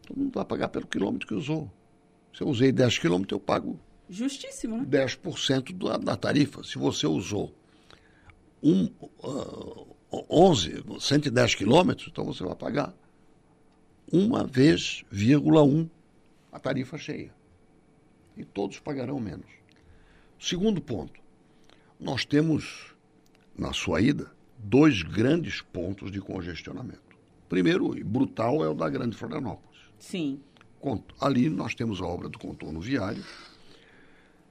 Todo 0.06 0.18
mundo 0.18 0.34
vai 0.34 0.44
pagar 0.44 0.68
pelo 0.68 0.86
quilômetro 0.86 1.26
que 1.26 1.34
usou. 1.34 1.70
Se 2.32 2.42
eu 2.42 2.48
usei 2.48 2.72
10 2.72 2.98
quilômetros, 2.98 3.32
eu 3.32 3.40
pago 3.40 3.78
Justíssimo, 4.08 4.76
né? 4.76 4.84
10% 4.84 5.72
da, 5.72 5.96
da 5.96 6.16
tarifa. 6.16 6.62
Se 6.62 6.76
você 6.76 7.06
usou 7.06 7.50
um, 8.62 8.84
uh, 9.24 9.86
11, 10.30 10.84
110 11.00 11.54
quilômetros, 11.54 12.08
então 12.08 12.24
você 12.24 12.44
vai 12.44 12.54
pagar 12.54 12.94
uma 14.12 14.44
vez, 14.44 15.02
vírgula 15.10 15.62
um, 15.62 15.88
a 16.52 16.60
tarifa 16.60 16.98
cheia. 16.98 17.32
E 18.36 18.44
todos 18.44 18.78
pagarão 18.78 19.18
menos. 19.18 19.50
Segundo 20.38 20.80
ponto, 20.80 21.18
nós 21.98 22.26
temos, 22.26 22.94
na 23.56 23.72
sua 23.72 24.02
ida, 24.02 24.30
dois 24.62 25.02
grandes 25.02 25.60
pontos 25.60 26.10
de 26.10 26.20
congestionamento. 26.20 27.00
Primeiro, 27.48 27.96
e 27.98 28.02
brutal, 28.02 28.64
é 28.64 28.68
o 28.68 28.74
da 28.74 28.88
Grande 28.88 29.16
Florianópolis. 29.16 29.80
Sim. 29.98 30.40
Ali 31.20 31.48
nós 31.48 31.74
temos 31.74 32.00
a 32.00 32.04
obra 32.06 32.28
do 32.28 32.38
contorno 32.38 32.80
viário, 32.80 33.22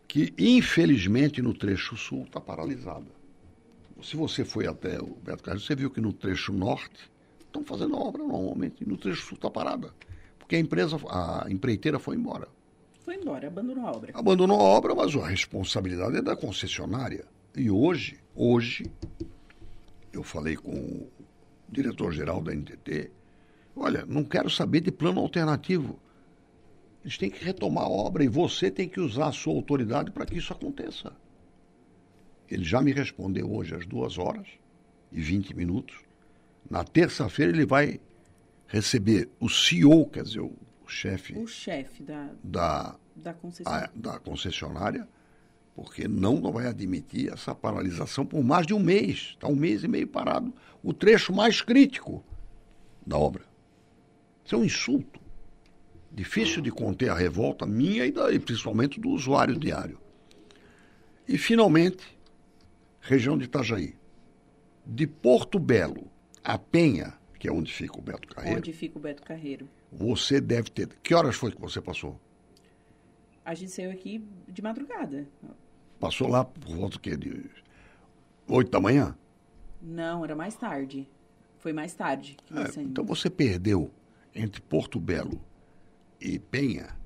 que 0.08 0.34
infelizmente 0.38 1.42
no 1.42 1.54
trecho 1.54 1.98
sul 1.98 2.24
está 2.24 2.40
paralisada. 2.40 3.08
Se 4.02 4.16
você 4.16 4.44
foi 4.44 4.68
até 4.68 5.00
o 5.00 5.16
Beto 5.24 5.44
Carreiro, 5.44 5.64
você 5.64 5.76
viu 5.76 5.90
que 5.90 6.02
no 6.02 6.14
trecho 6.14 6.54
norte 6.54 7.12
estão 7.40 7.64
fazendo 7.64 7.96
a 7.96 8.00
obra 8.00 8.24
normalmente, 8.24 8.84
e 8.84 8.88
no 8.88 8.98
trecho 8.98 9.24
sul 9.26 9.36
está 9.36 9.50
parada. 9.50 9.94
Porque 10.40 10.56
a 10.56 10.60
empresa, 10.60 10.98
a 11.10 11.46
empreiteira 11.50 12.00
foi 12.00 12.16
embora. 12.16 12.48
Foi 13.04 13.16
embora, 13.16 13.48
abandonou 13.48 13.86
a 13.86 13.92
obra. 13.92 14.12
Abandonou 14.14 14.60
a 14.60 14.64
obra, 14.64 14.96
mas 14.96 15.16
a 15.16 15.28
responsabilidade 15.28 16.18
é 16.18 16.22
da 16.22 16.36
concessionária. 16.36 17.26
E 17.56 17.70
hoje, 17.70 18.18
hoje, 18.36 18.90
eu 20.14 20.24
falei 20.24 20.56
com 20.56 20.72
o 20.72 21.12
diretor-geral 21.70 22.42
da 22.42 22.54
NTT, 22.54 23.12
olha, 23.76 24.06
não 24.06 24.24
quero 24.24 24.50
saber 24.50 24.82
de 24.82 24.92
plano 24.92 25.20
alternativo. 25.20 26.00
Eles 27.04 27.18
têm 27.18 27.32
que 27.32 27.44
retomar 27.44 27.86
a 27.86 27.90
obra 27.90 28.24
e 28.24 28.28
você 28.28 28.70
tem 28.70 28.88
que 28.88 29.00
usar 29.00 29.28
a 29.28 29.32
sua 29.32 29.54
autoridade 29.54 30.12
para 30.12 30.26
que 30.26 30.38
isso 30.38 30.54
aconteça. 30.54 31.14
Ele 32.50 32.64
já 32.64 32.82
me 32.82 32.92
respondeu 32.92 33.52
hoje 33.52 33.74
às 33.74 33.86
duas 33.86 34.18
horas 34.18 34.48
e 35.12 35.22
20 35.22 35.56
minutos. 35.56 35.96
Na 36.70 36.84
terça-feira 36.84 37.52
ele 37.52 37.66
vai 37.66 38.00
receber 38.68 39.30
o 39.40 39.50
CEO, 39.50 40.06
quer 40.06 40.24
dizer, 40.24 40.42
o 40.42 40.54
chefe. 40.86 41.38
O 41.38 41.48
chefe 41.48 42.04
da, 42.04 42.30
da, 42.44 42.96
da, 43.16 43.34
concessionária. 43.34 43.92
A, 43.94 44.00
da 44.00 44.20
concessionária, 44.20 45.08
porque 45.76 46.08
não, 46.08 46.42
vai 46.52 46.68
admitir 46.68 47.32
essa 47.32 47.56
paralisação 47.56 48.26
por 48.26 48.44
mais 48.44 48.68
de 48.68 48.74
um 48.74 48.80
mês. 48.80 49.34
Está 49.34 49.48
um 49.48 49.56
mês 49.56 49.84
e 49.84 49.88
meio 49.88 50.08
parado. 50.08 50.54
O 50.84 50.94
trecho 50.94 51.34
mais 51.34 51.62
crítico 51.62 52.24
da 53.06 53.18
obra. 53.18 53.44
Isso 54.44 54.56
é 54.56 54.58
um 54.58 54.66
insulto. 54.66 55.20
Difícil 56.12 56.62
de 56.62 56.72
conter 56.72 57.10
a 57.10 57.16
revolta 57.16 57.66
minha 57.66 58.06
e, 58.06 58.12
da, 58.12 58.32
e 58.32 58.40
principalmente 58.40 59.00
do 59.00 59.10
usuário 59.10 59.58
diário. 59.58 59.98
E, 61.28 61.38
finalmente, 61.38 62.04
região 63.00 63.38
de 63.38 63.46
Itajaí. 63.46 63.96
De 64.86 65.08
Porto 65.08 65.58
Belo 65.58 66.12
a 66.44 66.58
Penha, 66.58 67.14
que 67.40 67.48
é 67.48 67.52
onde 67.52 67.72
fica 67.72 67.98
o 67.98 68.02
Beto 68.02 68.28
Carreiro. 68.28 68.58
Onde 68.58 68.74
fica 68.74 68.98
o 68.98 69.02
Beto 69.02 69.24
Carreiro. 69.24 69.70
Você 69.92 70.42
deve 70.42 70.70
ter. 70.70 70.90
Que 71.02 71.14
horas 71.14 71.36
foi 71.36 71.52
que 71.52 71.62
você 71.62 71.80
passou? 71.80 72.20
A 73.44 73.54
gente 73.54 73.72
saiu 73.72 73.92
aqui 73.92 74.24
de 74.48 74.62
madrugada. 74.62 75.28
Passou 76.00 76.28
lá 76.28 76.46
por 76.46 76.76
volta 76.76 77.00
quê? 77.00 77.16
De 77.18 77.50
8 78.48 78.70
da 78.70 78.80
manhã? 78.80 79.16
Não, 79.82 80.24
era 80.24 80.36
mais 80.36 80.56
tarde. 80.56 81.08
Foi 81.58 81.74
mais 81.74 81.94
tarde 81.94 82.38
que 82.46 82.58
é, 82.58 82.82
Então 82.82 83.04
você 83.04 83.30
perdeu 83.30 83.92
entre 84.34 84.62
Porto 84.62 85.00
Belo 85.00 85.42
e 86.20 86.40
Penha 86.40 87.02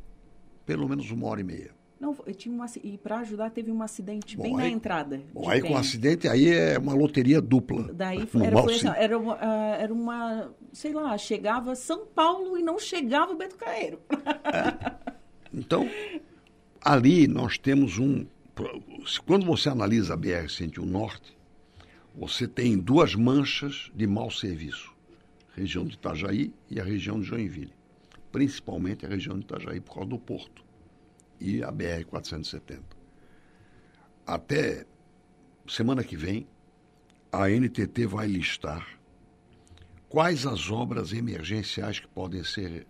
pelo 0.65 0.88
menos 0.89 1.12
uma 1.12 1.28
hora 1.28 1.41
e 1.41 1.43
meia. 1.43 1.71
Não, 2.00 2.15
eu 2.26 2.36
tinha 2.36 2.54
uma, 2.54 2.65
e 2.84 2.98
para 2.98 3.19
ajudar 3.19 3.50
teve 3.52 3.71
um 3.71 3.82
acidente 3.82 4.36
bom, 4.36 4.43
bem 4.43 4.56
aí, 4.56 4.62
na 4.63 4.67
entrada. 4.67 5.21
Bom, 5.34 5.50
aí 5.50 5.62
Penha. 5.62 5.74
com 5.74 5.80
acidente 5.80 6.28
aí 6.28 6.50
é 6.50 6.78
uma 6.78 6.93
loteria 6.93 7.41
dupla. 7.41 7.93
Daí 7.93 8.28
era, 8.43 8.62
foi 8.62 8.76
assim, 8.76 8.88
era, 8.88 9.17
uma, 9.17 9.36
uh, 9.36 9.74
era 9.80 9.93
uma, 9.93 10.54
sei 10.74 10.91
lá, 10.91 11.17
chegava 11.17 11.74
São 11.76 12.06
Paulo 12.06 12.58
e 12.58 12.62
não 12.62 12.78
chegava 12.78 13.32
o 13.32 13.38
Beto 13.38 13.56
Caeiro. 13.56 14.00
É. 14.12 15.05
Então, 15.56 15.89
ali 16.82 17.30
nós 17.30 17.58
temos 17.58 17.98
um. 17.98 18.26
Quando 19.26 19.46
você 19.46 19.70
analisa 19.70 20.13
a 20.13 20.18
BR-101 20.18 20.84
Norte, 20.84 21.38
você 22.13 22.46
tem 22.46 22.78
duas 22.78 23.15
manchas 23.15 23.89
de 23.96 24.06
mau 24.06 24.30
serviço: 24.30 24.94
região 25.56 25.86
de 25.86 25.94
Itajaí 25.94 26.54
e 26.70 26.78
a 26.78 26.84
região 26.84 27.22
de 27.22 27.28
Joinville. 27.28 27.74
Principalmente 28.34 29.06
a 29.06 29.10
região 29.10 29.39
de 29.39 29.46
Itajaí 29.46 29.80
por 29.80 29.94
causa 29.94 30.10
do 30.10 30.20
porto 30.20 30.62
e 31.39 31.63
a 31.63 31.72
BR-470. 31.72 32.82
Até 34.28 34.86
semana 35.65 36.04
que 36.04 36.18
vem, 36.18 36.46
a 37.32 37.50
NTT 37.50 38.08
vai 38.08 38.28
listar 38.28 39.00
quais 40.10 40.46
as 40.46 40.70
obras 40.70 41.13
emergenciais 41.13 42.00
que 42.00 42.08
podem 42.10 42.44
ser 42.44 42.86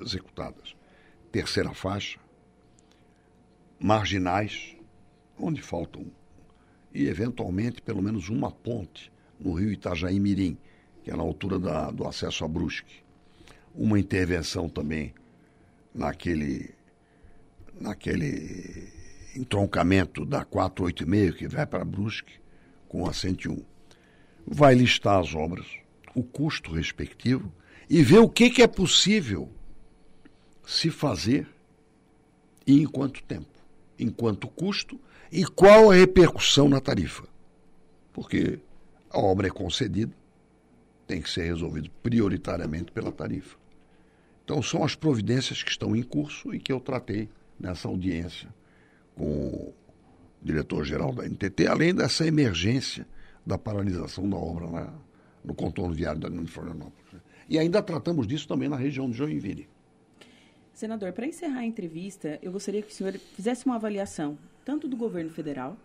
executadas. 0.00 0.76
Terceira 1.34 1.74
faixa, 1.74 2.20
marginais, 3.76 4.76
onde 5.36 5.60
faltam, 5.60 6.06
e 6.94 7.08
eventualmente 7.08 7.82
pelo 7.82 8.00
menos 8.00 8.28
uma 8.28 8.52
ponte 8.52 9.10
no 9.40 9.52
rio 9.52 9.72
Itajaí 9.72 10.20
Mirim, 10.20 10.56
que 11.02 11.10
é 11.10 11.16
na 11.16 11.24
altura 11.24 11.58
da, 11.58 11.90
do 11.90 12.06
acesso 12.06 12.44
a 12.44 12.48
Brusque. 12.48 13.02
Uma 13.74 13.98
intervenção 13.98 14.68
também 14.68 15.12
naquele 15.92 16.72
naquele 17.80 18.88
entroncamento 19.34 20.24
da 20.24 20.44
486 20.44 21.34
que 21.34 21.48
vai 21.48 21.66
para 21.66 21.84
Brusque 21.84 22.34
com 22.88 23.08
a 23.08 23.12
101. 23.12 23.60
Vai 24.46 24.76
listar 24.76 25.18
as 25.18 25.34
obras, 25.34 25.66
o 26.14 26.22
custo 26.22 26.70
respectivo 26.70 27.52
e 27.90 28.04
ver 28.04 28.20
o 28.20 28.28
que, 28.28 28.50
que 28.50 28.62
é 28.62 28.68
possível 28.68 29.50
se 30.66 30.90
fazer 30.90 31.46
e 32.66 32.82
em 32.82 32.86
quanto 32.86 33.22
tempo, 33.22 33.58
em 33.98 34.08
quanto 34.08 34.48
custo 34.48 34.98
e 35.30 35.44
qual 35.44 35.90
a 35.90 35.94
repercussão 35.94 36.68
na 36.68 36.80
tarifa. 36.80 37.24
Porque 38.12 38.58
a 39.10 39.18
obra 39.18 39.48
é 39.48 39.50
concedida, 39.50 40.12
tem 41.06 41.20
que 41.20 41.30
ser 41.30 41.44
resolvido 41.44 41.90
prioritariamente 42.02 42.90
pela 42.92 43.12
tarifa. 43.12 43.56
Então 44.44 44.62
são 44.62 44.84
as 44.84 44.94
providências 44.94 45.62
que 45.62 45.70
estão 45.70 45.94
em 45.96 46.02
curso 46.02 46.54
e 46.54 46.58
que 46.58 46.72
eu 46.72 46.80
tratei 46.80 47.28
nessa 47.58 47.88
audiência 47.88 48.48
com 49.14 49.24
o 49.24 49.74
diretor-geral 50.42 51.12
da 51.12 51.24
NTT, 51.24 51.66
além 51.66 51.94
dessa 51.94 52.26
emergência 52.26 53.06
da 53.46 53.56
paralisação 53.56 54.28
da 54.28 54.36
obra 54.36 54.70
na, 54.70 54.92
no 55.44 55.54
contorno 55.54 55.94
viário 55.94 56.20
da 56.20 56.28
Grande 56.28 56.50
Florianópolis. 56.50 57.04
E 57.48 57.58
ainda 57.58 57.82
tratamos 57.82 58.26
disso 58.26 58.48
também 58.48 58.68
na 58.68 58.76
região 58.76 59.10
de 59.10 59.16
Joinville. 59.16 59.68
Senador, 60.74 61.12
para 61.12 61.26
encerrar 61.26 61.60
a 61.60 61.64
entrevista, 61.64 62.36
eu 62.42 62.50
gostaria 62.50 62.82
que 62.82 62.90
o 62.90 62.94
senhor 62.94 63.12
fizesse 63.12 63.64
uma 63.64 63.76
avaliação 63.76 64.36
tanto 64.64 64.88
do 64.88 64.96
governo 64.96 65.30
federal 65.30 65.76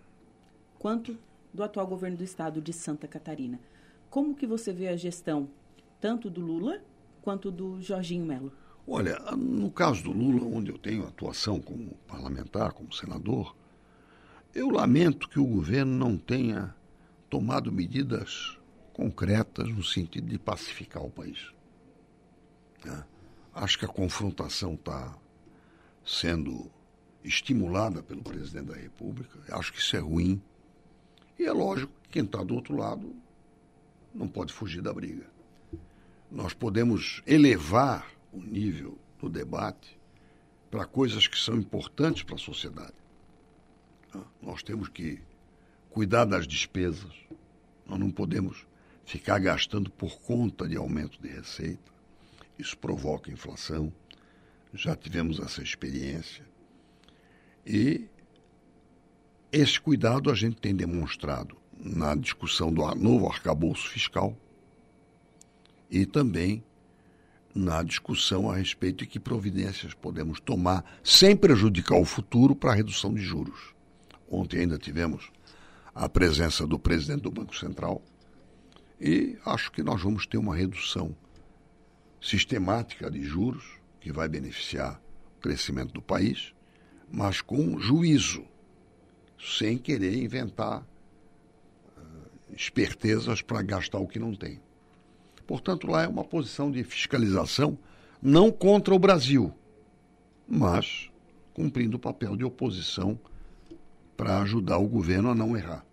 quanto 0.80 1.16
do 1.54 1.62
atual 1.64 1.86
governo 1.86 2.18
do 2.18 2.24
estado 2.24 2.60
de 2.60 2.74
Santa 2.74 3.08
Catarina. 3.08 3.60
Como 4.10 4.36
que 4.36 4.48
você 4.48 4.74
vê 4.74 4.88
a 4.88 4.96
gestão 4.96 5.48
tanto 6.02 6.28
do 6.28 6.42
Lula 6.42 6.82
quanto 7.22 7.52
do 7.52 7.80
Jorginho 7.80 8.26
Melo? 8.26 8.52
Olha, 8.88 9.20
no 9.38 9.70
caso 9.70 10.06
do 10.06 10.12
Lula, 10.12 10.44
onde 10.44 10.72
eu 10.72 10.78
tenho 10.80 11.06
atuação 11.06 11.62
como 11.62 11.94
parlamentar, 12.08 12.74
como 12.74 12.92
senador, 12.92 13.56
eu 14.56 14.72
lamento 14.72 15.30
que 15.30 15.40
o 15.40 15.46
governo 15.46 15.96
não 15.96 16.18
tenha 16.18 16.74
tomado 17.30 17.72
medidas 17.72 18.58
concretas 18.92 19.70
no 19.70 19.84
sentido 19.84 20.28
de 20.28 20.40
pacificar 20.40 21.06
o 21.06 21.12
país. 21.12 21.54
É. 22.88 23.19
Acho 23.62 23.78
que 23.78 23.84
a 23.84 23.90
confrontação 23.90 24.76
está 24.76 25.14
sendo 26.06 26.72
estimulada 27.22 28.02
pelo 28.02 28.24
presidente 28.24 28.68
da 28.68 28.76
República. 28.76 29.38
Acho 29.54 29.74
que 29.74 29.80
isso 29.80 29.98
é 29.98 30.00
ruim. 30.00 30.42
E 31.38 31.44
é 31.44 31.52
lógico 31.52 31.92
que 32.04 32.10
quem 32.10 32.24
está 32.24 32.42
do 32.42 32.56
outro 32.56 32.78
lado 32.78 33.14
não 34.16 34.30
pode 34.30 34.54
fugir 34.54 34.82
da 34.82 34.94
briga. 34.94 35.30
Nós 36.32 36.54
podemos 36.54 37.22
elevar 37.28 38.10
o 38.32 38.40
nível 38.40 38.98
do 39.20 39.28
debate 39.28 40.00
para 40.72 40.86
coisas 40.86 41.28
que 41.28 41.38
são 41.38 41.58
importantes 41.58 42.24
para 42.24 42.36
a 42.36 42.40
sociedade. 42.40 42.94
Nós 44.42 44.64
temos 44.64 44.88
que 44.88 45.22
cuidar 45.90 46.24
das 46.24 46.48
despesas. 46.48 47.14
Nós 47.86 48.00
não 48.00 48.10
podemos 48.10 48.66
ficar 49.04 49.38
gastando 49.38 49.92
por 49.92 50.18
conta 50.22 50.66
de 50.66 50.78
aumento 50.78 51.22
de 51.22 51.28
receita. 51.28 51.99
Isso 52.60 52.78
provoca 52.78 53.32
inflação. 53.32 53.92
Já 54.74 54.94
tivemos 54.94 55.40
essa 55.40 55.64
experiência. 55.64 56.46
E 57.66 58.06
esse 59.50 59.80
cuidado 59.80 60.30
a 60.30 60.36
gente 60.36 60.58
tem 60.58 60.76
demonstrado 60.76 61.56
na 61.80 62.14
discussão 62.16 62.72
do 62.72 62.84
novo 62.96 63.28
arcabouço 63.28 63.88
fiscal 63.90 64.38
e 65.90 66.06
também 66.06 66.62
na 67.56 67.82
discussão 67.82 68.52
a 68.52 68.58
respeito 68.58 69.00
de 69.00 69.08
que 69.08 69.20
providências 69.20 69.94
podemos 69.94 70.42
tomar 70.42 70.84
sem 71.02 71.36
prejudicar 71.36 71.98
o 71.98 72.06
futuro 72.06 72.54
para 72.54 72.72
a 72.72 72.76
redução 72.76 73.14
de 73.14 73.22
juros. 73.22 73.74
Ontem 74.30 74.60
ainda 74.60 74.78
tivemos 74.78 75.32
a 75.96 76.10
presença 76.10 76.68
do 76.68 76.78
presidente 76.78 77.22
do 77.22 77.32
Banco 77.32 77.56
Central 77.56 78.04
e 79.00 79.38
acho 79.46 79.72
que 79.72 79.82
nós 79.82 80.02
vamos 80.02 80.28
ter 80.28 80.38
uma 80.38 80.56
redução 80.56 81.16
sistemática 82.22 83.10
de 83.10 83.24
juros 83.24 83.80
que 84.00 84.12
vai 84.12 84.28
beneficiar 84.28 85.02
o 85.38 85.42
crescimento 85.42 85.94
do 85.94 86.02
país, 86.02 86.54
mas 87.12 87.42
com 87.42 87.80
juízo, 87.80 88.46
sem 89.40 89.78
querer 89.78 90.16
inventar 90.16 90.82
uh, 90.82 92.54
espertezas 92.54 93.42
para 93.42 93.62
gastar 93.62 94.00
o 94.00 94.08
que 94.08 94.20
não 94.20 94.36
tem. 94.36 94.60
Portanto, 95.48 95.88
lá 95.88 96.04
é 96.04 96.08
uma 96.08 96.24
posição 96.24 96.70
de 96.70 96.84
fiscalização 96.84 97.78
não 98.22 98.52
contra 98.52 98.94
o 98.94 99.00
Brasil, 99.00 99.54
mas 100.48 101.10
cumprindo 101.54 101.98
o 101.98 102.00
papel 102.00 102.36
de 102.36 102.44
oposição 102.44 103.20
para 104.16 104.42
ajudar 104.42 104.78
o 104.78 104.88
governo 104.88 105.30
a 105.30 105.36
não 105.36 105.56
errar. 105.56 105.86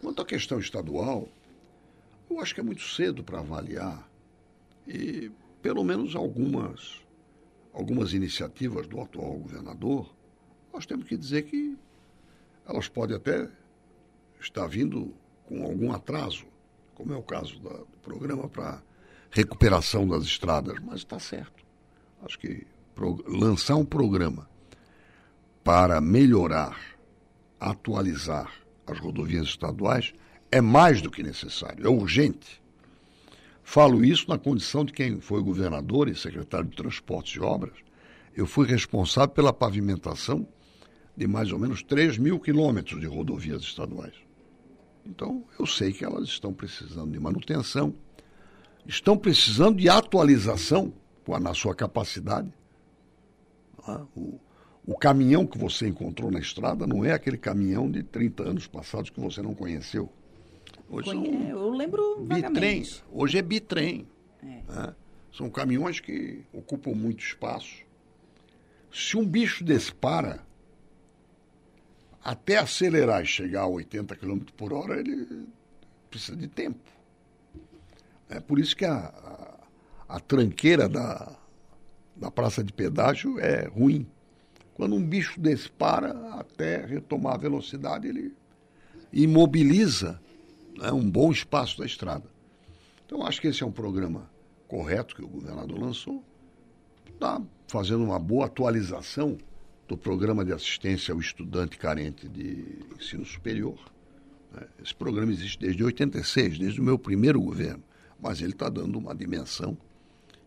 Quanto 0.00 0.22
à 0.22 0.24
questão 0.24 0.58
estadual, 0.58 1.28
eu 2.28 2.40
acho 2.40 2.54
que 2.54 2.60
é 2.60 2.64
muito 2.64 2.82
cedo 2.82 3.22
para 3.22 3.40
avaliar 3.40 4.10
e 4.86 5.30
pelo 5.60 5.84
menos 5.84 6.14
algumas 6.16 7.00
algumas 7.72 8.12
iniciativas 8.12 8.86
do 8.86 9.00
atual 9.00 9.32
governador, 9.38 10.14
nós 10.72 10.84
temos 10.84 11.06
que 11.06 11.16
dizer 11.16 11.44
que 11.44 11.76
elas 12.66 12.86
podem 12.86 13.16
até 13.16 13.48
estar 14.38 14.66
vindo 14.66 15.14
com 15.46 15.64
algum 15.64 15.90
atraso 15.90 16.44
como 16.94 17.12
é 17.12 17.16
o 17.16 17.22
caso 17.22 17.58
da, 17.60 17.70
do 17.70 17.98
programa 18.02 18.48
para 18.48 18.80
recuperação 19.30 20.06
das 20.06 20.22
estradas, 20.24 20.78
mas 20.80 20.96
está 20.98 21.18
certo. 21.18 21.64
Acho 22.22 22.38
que 22.38 22.64
pro, 22.94 23.24
lançar 23.26 23.74
um 23.74 23.84
programa 23.84 24.48
para 25.64 26.00
melhorar, 26.00 26.78
atualizar 27.58 28.52
as 28.86 28.98
rodovias 29.00 29.46
estaduais 29.46 30.14
é 30.50 30.60
mais 30.60 31.00
do 31.02 31.10
que 31.10 31.22
necessário, 31.22 31.84
é 31.84 31.88
urgente. 31.88 32.61
Falo 33.62 34.04
isso 34.04 34.28
na 34.28 34.38
condição 34.38 34.84
de 34.84 34.92
quem 34.92 35.20
foi 35.20 35.42
governador 35.42 36.08
e 36.08 36.14
secretário 36.14 36.68
de 36.68 36.76
Transportes 36.76 37.36
e 37.36 37.40
Obras. 37.40 37.74
Eu 38.34 38.46
fui 38.46 38.66
responsável 38.66 39.34
pela 39.34 39.52
pavimentação 39.52 40.46
de 41.16 41.26
mais 41.26 41.52
ou 41.52 41.58
menos 41.58 41.82
3 41.82 42.18
mil 42.18 42.40
quilômetros 42.40 43.00
de 43.00 43.06
rodovias 43.06 43.62
estaduais. 43.62 44.14
Então, 45.04 45.44
eu 45.58 45.66
sei 45.66 45.92
que 45.92 46.04
elas 46.04 46.28
estão 46.28 46.52
precisando 46.52 47.10
de 47.12 47.18
manutenção, 47.18 47.94
estão 48.86 49.16
precisando 49.16 49.78
de 49.78 49.88
atualização 49.88 50.92
na 51.40 51.54
sua 51.54 51.74
capacidade. 51.74 52.52
Ah, 53.86 54.04
o, 54.16 54.38
o 54.86 54.96
caminhão 54.96 55.46
que 55.46 55.58
você 55.58 55.86
encontrou 55.88 56.30
na 56.30 56.38
estrada 56.38 56.86
não 56.86 57.04
é 57.04 57.12
aquele 57.12 57.36
caminhão 57.36 57.90
de 57.90 58.02
30 58.02 58.42
anos 58.42 58.66
passados 58.66 59.10
que 59.10 59.20
você 59.20 59.42
não 59.42 59.54
conheceu. 59.54 60.10
Hoje 60.88 61.10
Conhe... 61.10 61.50
Eu 61.50 61.70
lembro 61.70 62.20
bitrem. 62.20 62.84
Hoje 63.10 63.38
é 63.38 63.42
bitrem. 63.42 64.06
É. 64.42 64.46
Né? 64.46 64.94
São 65.32 65.48
caminhões 65.48 66.00
que 66.00 66.44
ocupam 66.52 66.92
muito 66.92 67.24
espaço. 67.24 67.82
Se 68.92 69.16
um 69.16 69.26
bicho 69.26 69.64
dispara, 69.64 70.44
até 72.22 72.58
acelerar 72.58 73.22
e 73.22 73.26
chegar 73.26 73.62
a 73.62 73.66
80 73.66 74.14
km 74.16 74.40
por 74.56 74.72
hora, 74.72 75.00
ele 75.00 75.46
precisa 76.10 76.36
de 76.36 76.46
tempo. 76.46 76.78
É 78.28 78.38
por 78.38 78.58
isso 78.58 78.76
que 78.76 78.84
a, 78.84 78.96
a, 80.08 80.16
a 80.16 80.20
tranqueira 80.20 80.88
da, 80.88 81.36
da 82.14 82.30
praça 82.30 82.62
de 82.62 82.72
pedágio 82.72 83.38
é 83.40 83.66
ruim. 83.66 84.06
Quando 84.74 84.94
um 84.94 85.02
bicho 85.02 85.40
dispara, 85.40 86.10
até 86.34 86.84
retomar 86.84 87.34
a 87.34 87.38
velocidade, 87.38 88.08
ele 88.08 88.34
imobiliza 89.12 90.20
né, 90.76 90.92
um 90.92 91.08
bom 91.08 91.30
espaço 91.30 91.78
da 91.78 91.86
estrada. 91.86 92.24
Então, 93.06 93.26
acho 93.26 93.40
que 93.40 93.48
esse 93.48 93.62
é 93.62 93.66
um 93.66 93.72
programa 93.72 94.30
correto 94.66 95.14
que 95.14 95.22
o 95.22 95.28
governador 95.28 95.78
lançou. 95.78 96.24
Está 97.06 97.40
fazendo 97.68 98.02
uma 98.04 98.18
boa 98.18 98.46
atualização 98.46 99.36
do 99.86 99.96
Programa 99.96 100.44
de 100.44 100.52
Assistência 100.52 101.12
ao 101.12 101.20
Estudante 101.20 101.76
Carente 101.76 102.28
de 102.28 102.64
Ensino 102.98 103.24
Superior. 103.24 103.78
Né? 104.52 104.66
Esse 104.82 104.94
programa 104.94 105.30
existe 105.30 105.58
desde 105.58 105.84
86, 105.84 106.58
desde 106.58 106.80
o 106.80 106.84
meu 106.84 106.98
primeiro 106.98 107.40
governo, 107.40 107.82
mas 108.20 108.40
ele 108.40 108.52
está 108.52 108.68
dando 108.68 108.98
uma 108.98 109.14
dimensão 109.14 109.76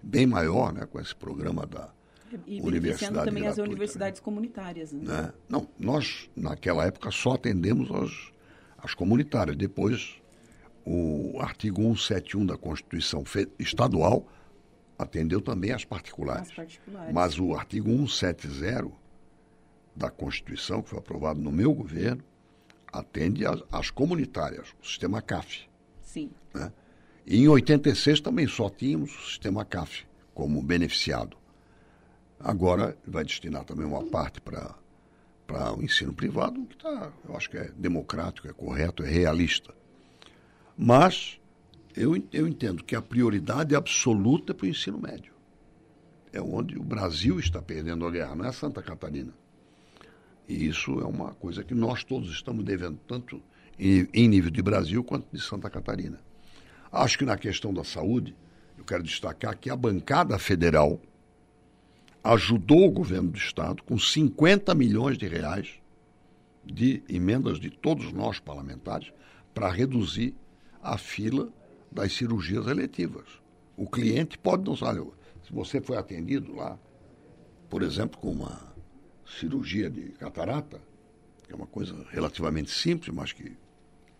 bem 0.02 0.26
maior 0.26 0.74
né, 0.74 0.86
com 0.86 1.00
esse 1.00 1.16
programa 1.16 1.66
da 1.66 1.94
e 2.48 2.60
universidade 2.62 3.26
também 3.26 3.44
gratuita, 3.44 3.50
as 3.50 3.58
né? 3.58 3.64
universidades 3.64 4.20
né? 4.20 4.24
comunitárias. 4.24 4.92
Né? 4.92 5.04
né? 5.04 5.34
Não, 5.48 5.68
nós, 5.80 6.30
naquela 6.36 6.86
época, 6.86 7.12
só 7.12 7.34
atendemos 7.34 7.90
as, 7.92 8.32
as 8.86 8.94
comunitárias. 8.94 9.58
Depois, 9.58 10.22
o 10.86 11.40
artigo 11.42 11.82
171 11.82 12.46
da 12.46 12.58
Constituição 12.58 13.24
Estadual 13.60 14.28
atendeu 14.98 15.42
também 15.42 15.72
as 15.72 15.84
particulares. 15.84 16.50
As 16.50 16.56
particulares. 16.56 17.14
Mas 17.14 17.40
o 17.40 17.54
artigo 17.54 17.90
170 18.08 18.92
da 19.96 20.10
Constituição, 20.10 20.82
que 20.82 20.90
foi 20.90 21.00
aprovado 21.00 21.40
no 21.40 21.52
meu 21.52 21.74
governo, 21.74 22.24
atende 22.92 23.46
às, 23.46 23.62
às 23.72 23.90
comunitárias, 23.90 24.70
o 24.82 24.86
sistema 24.86 25.22
CAF. 25.22 25.68
Sim. 26.02 26.32
Né? 26.54 26.72
E 27.26 27.42
em 27.42 27.48
86 27.48 28.22
também 28.22 28.48
só 28.48 28.70
tínhamos 28.70 29.12
o 29.12 29.30
sistema 29.30 29.66
CAF 29.66 30.06
como 30.34 30.62
beneficiado. 30.62 31.38
Agora 32.40 32.98
vai 33.08 33.24
destinar 33.24 33.64
também 33.64 33.86
uma 33.86 34.06
parte 34.06 34.40
para 34.40 34.76
para 35.46 35.78
o 35.78 35.84
ensino 35.84 36.14
privado, 36.14 36.66
que 36.66 36.78
tá, 36.78 37.12
eu 37.28 37.36
acho 37.36 37.50
que 37.50 37.58
é 37.58 37.72
democrático, 37.78 38.48
é 38.48 38.54
correto, 38.54 39.04
é 39.04 39.10
realista. 39.10 39.74
Mas 40.78 41.40
eu, 41.96 42.16
eu 42.32 42.48
entendo 42.48 42.84
que 42.84 42.96
a 42.96 43.02
prioridade 43.02 43.76
absoluta 43.76 44.52
é 44.52 44.56
para 44.56 44.66
o 44.66 44.70
ensino 44.70 45.00
médio. 45.00 45.34
É 46.34 46.42
onde 46.42 46.78
o 46.78 46.84
Brasil 46.84 47.40
está 47.40 47.62
perdendo 47.62 48.06
a 48.06 48.12
guerra, 48.12 48.36
não 48.36 48.46
é 48.46 48.52
Santa 48.52 48.82
Catarina. 48.82 49.34
E 50.48 50.68
isso 50.68 51.00
é 51.00 51.06
uma 51.06 51.34
coisa 51.34 51.64
que 51.64 51.74
nós 51.74 52.04
todos 52.04 52.30
estamos 52.30 52.64
devendo, 52.64 53.00
tanto 53.08 53.42
em, 53.80 54.08
em 54.14 54.28
nível 54.28 54.52
de 54.52 54.62
Brasil 54.62 55.04
quanto 55.04 55.28
de 55.32 55.42
Santa 55.42 55.70
Catarina. 55.70 56.20
Acho 56.92 57.18
que 57.18 57.26
na 57.26 57.38
questão 57.38 57.74
da 57.74 57.84
saúde, 57.84 58.36
eu 58.78 58.84
quero 58.84 59.04
destacar 59.04 59.58
que 59.58 59.70
a 59.70 59.76
bancada 59.76 60.38
federal 60.38 61.00
ajudou 62.34 62.88
o 62.88 62.92
governo 62.92 63.30
do 63.30 63.38
Estado 63.38 63.84
com 63.84 63.98
50 63.98 64.74
milhões 64.76 65.18
de 65.18 65.28
reais 65.28 65.80
de 66.66 67.04
emendas 67.08 67.60
de 67.60 67.70
todos 67.70 68.12
nós 68.12 68.40
parlamentares 68.40 69.12
para 69.54 69.70
reduzir 69.70 70.36
a 70.82 70.98
fila 70.98 71.50
das 71.92 72.14
cirurgias 72.14 72.68
eletivas. 72.68 73.26
O 73.78 73.88
cliente 73.88 74.38
pode 74.38 74.64
não 74.64 74.76
saber, 74.76 75.06
se 75.46 75.54
você 75.54 75.80
foi 75.80 75.98
atendido 75.98 76.56
lá 76.56 76.78
por 77.70 77.82
exemplo, 77.82 78.18
com 78.20 78.32
uma 78.32 78.74
cirurgia 79.26 79.90
de 79.90 80.10
catarata, 80.12 80.80
que 81.44 81.52
é 81.52 81.56
uma 81.56 81.68
coisa 81.68 81.96
relativamente 82.10 82.72
simples, 82.72 83.14
mas 83.14 83.34
que 83.34 83.52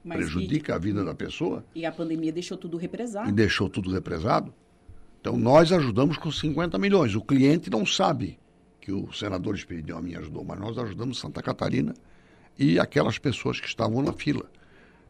mas 0.04 0.18
prejudica 0.18 0.74
e, 0.74 0.76
a 0.76 0.78
vida 0.78 1.04
da 1.04 1.16
pessoa. 1.16 1.66
E 1.74 1.86
a 1.86 1.92
pandemia 1.92 2.32
deixou 2.32 2.58
tudo 2.58 2.78
represado. 2.78 3.30
E 3.30 3.32
deixou 3.32 3.70
tudo 3.70 3.92
represado. 3.92 4.54
Então 5.26 5.36
nós 5.36 5.72
ajudamos 5.72 6.18
com 6.18 6.32
50 6.32 6.78
milhões. 6.78 7.16
O 7.16 7.22
cliente 7.22 7.68
não 7.68 7.84
sabe 7.84 8.38
que 8.80 8.92
o 8.92 9.12
senador 9.12 9.56
Esperidião 9.56 10.00
me 10.00 10.16
ajudou, 10.16 10.44
mas 10.44 10.60
nós 10.60 10.78
ajudamos 10.78 11.18
Santa 11.18 11.42
Catarina 11.42 11.96
e 12.60 12.80
aquelas 12.80 13.18
pessoas 13.18 13.60
que 13.60 13.66
estavam 13.66 14.04
na 14.04 14.14
fila. 14.14 14.46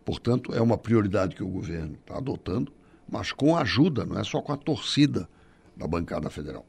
Portanto, 0.06 0.56
é 0.56 0.62
uma 0.62 0.78
prioridade 0.78 1.36
que 1.36 1.44
o 1.44 1.50
governo 1.50 1.98
está 2.00 2.16
adotando, 2.16 2.72
mas 3.12 3.34
com 3.34 3.58
ajuda, 3.58 4.06
não 4.06 4.18
é 4.18 4.24
só 4.24 4.42
com 4.42 4.54
a 4.54 4.58
torcida 4.58 5.28
da 5.76 5.86
bancada 5.86 6.30
federal. 6.30 6.66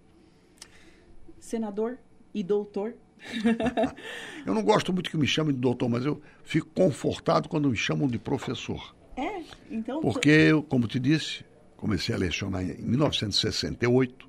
Senador 1.39 1.99
e 2.35 2.43
doutor. 2.43 2.97
eu 4.45 4.55
não 4.55 4.65
gosto 4.65 4.93
muito 4.93 5.09
que 5.09 5.17
me 5.17 5.29
chamem 5.29 5.55
de 5.55 5.61
doutor, 5.61 5.89
mas 5.89 6.05
eu 6.05 6.21
fico 6.43 6.67
confortado 6.75 7.49
quando 7.49 7.71
me 7.71 7.77
chamam 7.77 8.09
de 8.09 8.19
professor. 8.19 8.93
É, 9.17 9.41
então. 9.71 10.01
Porque 10.01 10.51
como 10.69 10.89
te 10.89 10.99
disse, 10.99 11.45
comecei 11.77 12.14
a 12.14 12.18
lecionar 12.18 12.62
em 12.62 12.83
1968. 12.83 14.29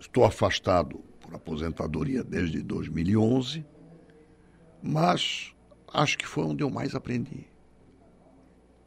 Estou 0.00 0.24
afastado 0.24 0.98
por 1.20 1.34
aposentadoria 1.34 2.24
desde 2.24 2.62
2011, 2.62 3.64
mas 4.82 5.54
acho 5.92 6.18
que 6.18 6.26
foi 6.26 6.44
onde 6.44 6.62
eu 6.62 6.70
mais 6.70 6.94
aprendi. 6.94 7.46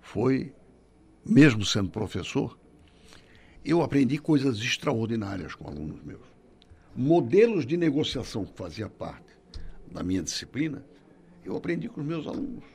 Foi, 0.01 0.53
mesmo 1.25 1.65
sendo 1.65 1.89
professor, 1.89 2.57
eu 3.63 3.81
aprendi 3.81 4.17
coisas 4.17 4.59
extraordinárias 4.59 5.55
com 5.55 5.67
alunos 5.67 6.03
meus. 6.03 6.35
Modelos 6.95 7.65
de 7.65 7.75
negociação 7.75 8.45
que 8.45 8.55
fazia 8.55 8.87
parte 8.87 9.35
da 9.91 10.03
minha 10.03 10.21
disciplina, 10.21 10.85
eu 11.43 11.55
aprendi 11.55 11.89
com 11.89 12.01
os 12.01 12.07
meus 12.07 12.27
alunos. 12.27 12.74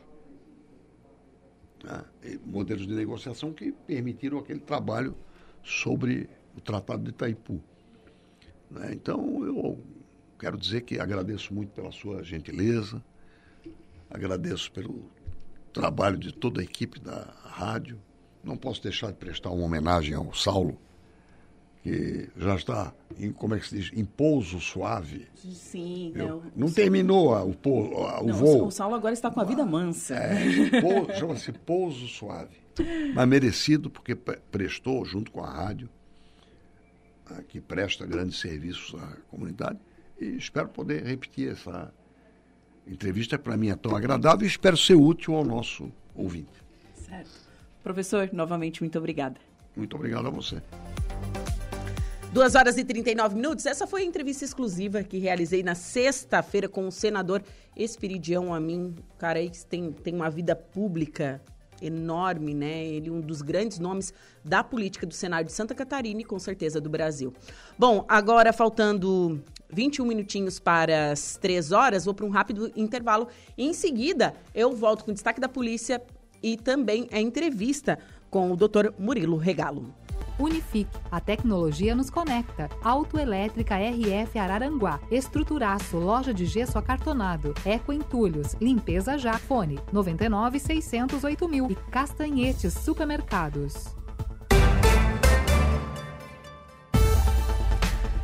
Né? 1.85 2.05
Modelos 2.45 2.87
de 2.87 2.95
negociação 2.95 3.53
que 3.53 3.73
permitiram 3.73 4.39
aquele 4.39 4.61
trabalho 4.61 5.15
sobre 5.63 6.29
o 6.57 6.61
Tratado 6.61 7.03
de 7.03 7.11
Itaipu. 7.11 7.61
Né? 8.71 8.93
Então, 8.93 9.45
eu 9.45 9.79
quero 10.39 10.57
dizer 10.57 10.83
que 10.83 10.99
agradeço 10.99 11.53
muito 11.53 11.71
pela 11.71 11.93
sua 11.93 12.23
gentileza, 12.23 13.03
agradeço 14.09 14.71
pelo 14.73 15.11
trabalho 15.73 16.19
de 16.19 16.33
toda 16.33 16.61
a 16.61 16.65
equipe 16.65 17.01
da 17.01 17.35
rádio. 17.45 18.01
Não 18.43 18.57
posso 18.57 18.83
deixar 18.83 19.09
de 19.09 19.19
prestar 19.19 19.51
uma 19.51 19.65
homenagem 19.65 20.15
ao 20.15 20.33
Saulo, 20.35 20.79
que 21.83 22.29
já 22.37 22.57
está 22.57 22.93
em, 23.19 23.33
como 23.33 23.55
é 23.55 23.59
que 23.59 23.69
se 23.69 23.79
diz, 23.79 23.91
em 23.95 24.05
pouso 24.05 24.61
suave. 24.61 25.27
Sim, 25.35 26.13
não. 26.15 26.43
Não 26.55 26.71
terminou 26.71 27.35
a, 27.35 27.45
o, 27.45 27.55
a, 28.07 28.21
o 28.21 28.27
não, 28.27 28.35
voo. 28.35 28.67
O 28.67 28.71
Saulo 28.71 28.95
agora 28.95 29.15
está 29.15 29.31
com 29.31 29.41
a 29.41 29.45
vida 29.45 29.65
mansa. 29.65 30.15
É, 30.15 31.17
chama-se 31.19 31.53
pouso 31.53 32.07
suave. 32.07 32.57
Mas 33.15 33.29
merecido 33.29 33.91
porque 33.91 34.15
prestou, 34.15 35.05
junto 35.05 35.31
com 35.31 35.43
a 35.43 35.51
rádio, 35.51 35.89
que 37.49 37.61
presta 37.61 38.07
grandes 38.07 38.39
serviços 38.41 39.01
à 39.01 39.17
comunidade, 39.29 39.79
e 40.21 40.37
espero 40.37 40.69
poder 40.69 41.05
repetir 41.05 41.51
essa 41.51 41.93
entrevista, 42.87 43.39
para 43.39 43.57
mim 43.57 43.71
é 43.71 43.77
tão 43.77 43.95
agradável 43.95 44.45
e 44.45 44.49
espero 44.49 44.77
ser 44.77 44.95
útil 44.95 45.35
ao 45.35 45.45
nosso 45.45 45.91
ouvinte. 46.15 46.51
Certo. 46.95 47.31
Professor, 47.83 48.29
novamente, 48.33 48.83
muito 48.83 48.99
obrigada. 48.99 49.37
Muito 49.77 49.97
obrigado 49.97 50.27
a 50.27 50.31
você. 50.31 50.61
2 52.33 52.55
horas 52.55 52.77
e 52.79 52.85
39 52.85 53.35
minutos. 53.35 53.67
Essa 53.67 53.89
foi 53.89 54.03
a 54.03 54.05
entrevista 54.05 54.45
exclusiva 54.45 55.03
que 55.03 55.19
realizei 55.19 55.65
na 55.65 55.75
sexta-feira 55.75 56.69
com 56.69 56.87
o 56.87 56.93
senador 56.93 57.43
Espiridião 57.77 58.55
Amin. 58.55 58.95
O 59.15 59.19
cara 59.19 59.41
aí 59.41 59.51
tem, 59.69 59.91
tem 59.91 60.15
uma 60.15 60.31
vida 60.31 60.55
pública 60.55 61.43
enorme, 61.83 62.55
né? 62.55 62.85
Ele 62.85 63.09
é 63.09 63.13
um 63.13 63.21
dos 63.21 63.43
grandes 63.43 63.81
nomes 63.81 64.15
da 64.45 64.63
política 64.63 65.05
do 65.05 65.13
Senado 65.13 65.47
de 65.47 65.53
Santa 65.53 65.75
Catarina 65.75 66.21
e 66.21 66.25
com 66.25 66.39
certeza 66.39 66.81
do 66.81 66.89
Brasil. 66.89 67.35
Bom, 67.77 68.05
agora 68.09 68.53
faltando 68.53 69.43
21 69.69 70.07
minutinhos 70.07 70.61
para 70.61 71.11
as 71.11 71.37
3 71.37 71.73
horas, 71.73 72.05
vou 72.05 72.15
para 72.15 72.27
um 72.27 72.31
rápido 72.31 72.71
intervalo. 72.77 73.27
Em 73.59 73.73
seguida, 73.73 74.35
eu 74.55 74.73
volto 74.73 75.05
com 75.05 75.11
o 75.11 75.15
destaque 75.15 75.41
da 75.41 75.49
polícia 75.49 76.01
e 76.41 76.57
também 76.57 77.09
a 77.11 77.21
entrevista 77.21 77.99
com 78.31 78.53
o 78.53 78.57
Dr. 78.57 78.93
Murilo 78.97 79.37
Regalo. 79.37 79.93
Unifique, 80.41 80.99
a 81.11 81.21
tecnologia 81.21 81.95
nos 81.95 82.09
conecta. 82.09 82.71
Autoelétrica 82.83 83.77
RF 83.77 84.39
Araranguá. 84.39 84.99
Estruturaço, 85.11 85.99
loja 85.99 86.33
de 86.33 86.47
gesso 86.47 86.79
acartonado. 86.79 87.55
Eco 87.65 87.93
Entulhos, 87.93 88.57
limpeza 88.61 89.19
já. 89.19 89.35
Fone 89.39 89.79
99 89.93 90.59
608 90.59 91.49
mil. 91.49 91.71
E 91.71 91.75
Castanhetes 91.75 92.73
Supermercados. 92.73 94.00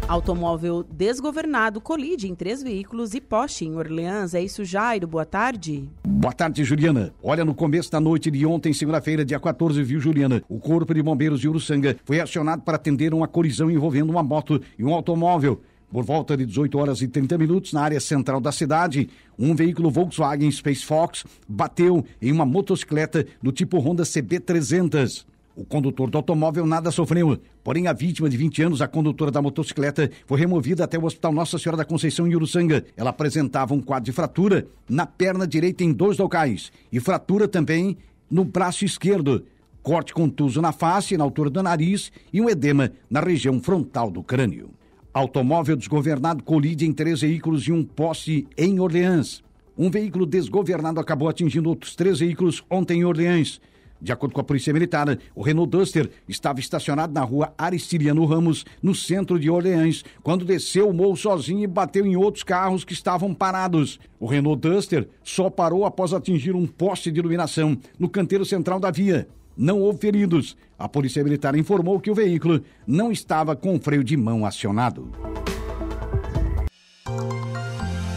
Automóvel 0.09 0.85
desgovernado 0.89 1.81
colide 1.81 2.29
em 2.29 2.35
três 2.35 2.63
veículos 2.63 3.13
e 3.13 3.21
poste 3.21 3.65
em 3.65 3.75
Orleans. 3.75 4.35
É 4.35 4.43
isso, 4.43 4.65
Jairo. 4.65 5.05
Boa 5.09 5.25
tarde. 5.25 5.89
Boa 6.07 6.33
tarde, 6.33 6.63
Juliana. 6.63 7.13
Olha, 7.21 7.45
no 7.45 7.53
começo 7.53 7.91
da 7.91 7.99
noite 7.99 8.31
de 8.31 8.47
ontem, 8.47 8.73
segunda-feira, 8.73 9.25
dia 9.25 9.41
14, 9.41 9.83
viu, 9.83 9.99
Juliana? 9.99 10.45
O 10.49 10.61
Corpo 10.61 10.95
de 10.95 11.03
Bombeiros 11.03 11.41
de 11.41 11.49
Uruçanga 11.49 11.97
foi 12.05 12.21
acionado 12.21 12.63
para 12.63 12.77
atender 12.77 13.13
uma 13.13 13.27
colisão 13.27 13.69
envolvendo 13.69 14.11
uma 14.11 14.23
moto 14.23 14.63
e 14.79 14.85
um 14.85 14.95
automóvel. 14.95 15.61
Por 15.91 16.05
volta 16.05 16.37
de 16.37 16.47
18 16.47 16.79
horas 16.79 17.03
e 17.03 17.09
30 17.09 17.37
minutos, 17.37 17.73
na 17.73 17.83
área 17.83 17.99
central 17.99 18.41
da 18.41 18.53
cidade, 18.53 19.11
um 19.37 19.57
veículo 19.57 19.91
Volkswagen 19.91 20.51
Space 20.53 20.85
Fox 20.85 21.25
bateu 21.49 22.05
em 22.23 22.31
uma 22.31 22.47
motocicleta 22.47 23.27
do 23.43 23.51
tipo 23.51 23.79
Honda 23.79 24.05
CB300. 24.05 25.25
O 25.57 25.65
condutor 25.65 26.11
do 26.11 26.19
automóvel 26.19 26.67
nada 26.67 26.91
sofreu, 26.91 27.39
porém 27.65 27.87
a 27.87 27.95
vítima 27.95 28.29
de 28.29 28.37
20 28.37 28.65
anos, 28.65 28.83
a 28.83 28.87
condutora 28.87 29.31
da 29.31 29.41
motocicleta, 29.41 30.11
foi 30.27 30.39
removida 30.39 30.85
até 30.85 30.99
o 30.99 31.05
Hospital 31.07 31.33
Nossa 31.33 31.59
Senhora 31.59 31.79
da 31.79 31.85
Conceição 31.85 32.27
em 32.27 32.35
Uruçanga. 32.35 32.85
Ela 32.95 33.09
apresentava 33.09 33.73
um 33.73 33.81
quadro 33.81 34.05
de 34.05 34.13
fratura 34.13 34.67
na 34.87 35.07
perna 35.07 35.47
direita 35.47 35.83
em 35.83 35.95
dois 35.95 36.19
locais 36.19 36.71
e 36.93 37.01
fratura 37.01 37.49
também 37.49 37.97
no 38.31 38.45
braço 38.45 38.85
esquerdo. 38.85 39.47
Corte 39.83 40.13
contuso 40.13 40.61
na 40.61 40.73
face, 40.73 41.17
na 41.17 41.25
altura 41.25 41.49
do 41.49 41.63
nariz 41.63 42.13
e 42.31 42.39
um 42.39 42.51
edema 42.51 42.93
na 43.09 43.21
região 43.21 43.59
frontal 43.59 44.11
do 44.11 44.23
crânio. 44.23 44.69
Automóvel 45.15 45.77
desgovernado 45.77 46.45
colide 46.45 46.85
em 46.85 46.93
três 46.93 47.23
veículos 47.23 47.67
e 47.67 47.73
um 47.73 47.83
poste 47.83 48.47
em 48.59 48.79
Orleans. 48.79 49.43
Um 49.79 49.91
veículo 49.91 50.27
desgovernado 50.27 51.01
acabou 51.01 51.31
atingindo 51.31 51.71
outros 51.71 51.97
três 51.97 52.19
veículos 52.19 52.63
ontem 52.69 53.01
em 53.01 53.05
Orleans. 53.07 53.59
De 54.01 54.13
acordo 54.13 54.33
com 54.33 54.41
a 54.41 54.45
Polícia 54.45 54.73
Militar, 54.73 55.19
o 55.35 55.43
Renault 55.43 55.71
Duster 55.71 56.11
estava 56.29 56.61
estacionado 56.61 57.13
na 57.13 57.23
rua 57.23 57.53
Aristiliano 57.57 58.25
Ramos, 58.25 58.65
no 58.83 58.95
centro 58.95 59.39
de 59.39 59.51
Orleans, 59.51 60.05
quando 60.23 60.45
desceu 60.45 60.89
o 60.89 60.93
morro 60.93 61.17
sozinho 61.17 61.65
e 61.65 61.67
bateu 61.67 62.07
em 62.07 62.17
outros 62.17 62.45
carros 62.45 62.85
que 62.85 62.93
estavam 62.93 63.35
parados. 63.35 63.99
O 64.21 64.27
Renault 64.27 64.61
Duster 64.61 65.09
só 65.23 65.49
parou 65.49 65.85
após 65.85 66.13
atingir 66.13 66.55
um 66.55 66.67
poste 66.67 67.11
de 67.11 67.21
iluminação 67.21 67.77
no 67.99 68.09
canteiro 68.09 68.45
central 68.45 68.79
da 68.79 68.91
via. 68.91 69.27
Não 69.57 69.81
houve 69.81 69.99
feridos. 69.99 70.57
A 70.79 70.89
Polícia 70.89 71.25
Militar 71.25 71.57
informou 71.57 71.99
que 71.99 72.11
o 72.11 72.15
veículo 72.15 72.63
não 72.87 73.11
estava 73.11 73.57
com 73.57 73.81
freio 73.81 74.05
de 74.05 74.17
mão 74.17 74.45
acionado. 74.45 75.11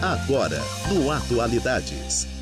Agora, 0.01 0.61
no 0.91 1.11
Atualidades. 1.11 2.38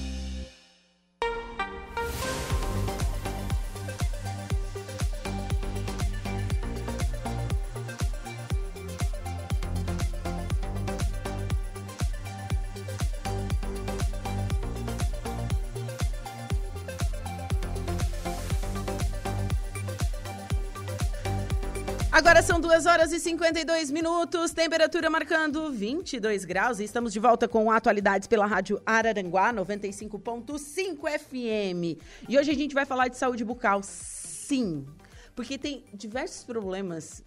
Agora 22.18 22.41
são 22.41 22.59
2 22.59 22.88
horas 22.88 23.11
e 23.11 23.20
52 23.20 23.91
minutos, 23.91 24.49
temperatura 24.49 25.07
marcando 25.07 25.72
22 25.72 26.45
graus 26.45 26.80
e 26.80 26.84
estamos 26.84 27.13
de 27.13 27.20
volta 27.20 27.47
com 27.47 27.70
atualidades 27.70 28.28
pela 28.28 28.47
Rádio 28.47 28.82
Araranguá 28.84 29.53
95.5 29.53 31.20
FM. 31.20 32.01
E 32.28 32.36
hoje 32.36 32.49
a 32.49 32.55
gente 32.55 32.74
vai 32.74 32.86
falar 32.86 33.07
de 33.07 33.18
saúde 33.18 33.45
bucal, 33.45 33.82
sim, 33.84 34.84
porque 35.36 35.59
tem 35.59 35.84
diversos 35.93 36.43
problemas 36.43 37.24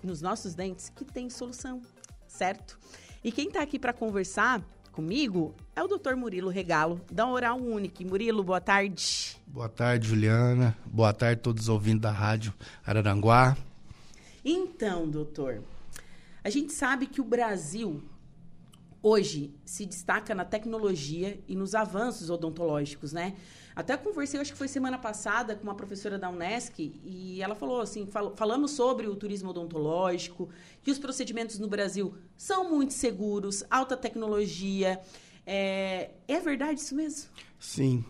nos 0.00 0.22
nossos 0.22 0.54
dentes 0.54 0.88
que 0.90 1.04
tem 1.04 1.28
solução, 1.28 1.82
certo? 2.28 2.78
E 3.24 3.32
quem 3.32 3.48
está 3.48 3.62
aqui 3.62 3.80
para 3.80 3.92
conversar 3.92 4.62
comigo 4.92 5.56
é 5.74 5.82
o 5.82 5.88
Dr. 5.88 6.14
Murilo 6.14 6.50
Regalo, 6.50 7.00
da 7.10 7.26
Oral 7.26 7.58
Unique. 7.58 8.04
Murilo, 8.04 8.44
boa 8.44 8.60
tarde. 8.60 9.36
Boa 9.44 9.68
tarde, 9.68 10.06
Juliana. 10.06 10.78
Boa 10.86 11.12
tarde 11.12 11.40
a 11.40 11.42
todos 11.42 11.64
os 11.64 11.68
ouvintes 11.68 12.02
da 12.02 12.12
Rádio 12.12 12.54
Araranguá. 12.86 13.56
Então, 14.44 15.08
doutor, 15.08 15.62
A 16.42 16.50
gente 16.50 16.74
sabe 16.74 17.06
que 17.06 17.22
o 17.22 17.24
Brasil 17.24 18.02
hoje 19.02 19.54
se 19.64 19.86
destaca 19.86 20.34
na 20.34 20.44
tecnologia 20.44 21.42
e 21.48 21.56
nos 21.56 21.74
avanços 21.74 22.28
odontológicos, 22.28 23.12
né? 23.12 23.34
Até 23.74 23.96
conversei, 23.96 24.38
acho 24.38 24.52
que 24.52 24.58
foi 24.58 24.68
semana 24.68 24.98
passada, 24.98 25.56
com 25.56 25.62
uma 25.62 25.74
professora 25.74 26.18
da 26.18 26.28
Unesc 26.28 26.78
e 26.78 27.42
ela 27.42 27.54
falou 27.54 27.80
assim, 27.80 28.06
fal 28.06 28.36
falamos 28.36 28.72
sobre 28.72 29.06
o 29.06 29.16
turismo 29.16 29.50
odontológico, 29.50 30.50
que 30.82 30.90
os 30.90 30.98
procedimentos 30.98 31.58
no 31.58 31.66
Brasil 31.66 32.14
são 32.36 32.70
muito 32.70 32.92
seguros, 32.92 33.64
alta 33.70 33.96
tecnologia. 33.96 35.00
É, 35.46 36.10
é 36.28 36.40
verdade 36.40 36.80
isso 36.80 36.94
mesmo? 36.94 37.30
Sim. 37.58 38.04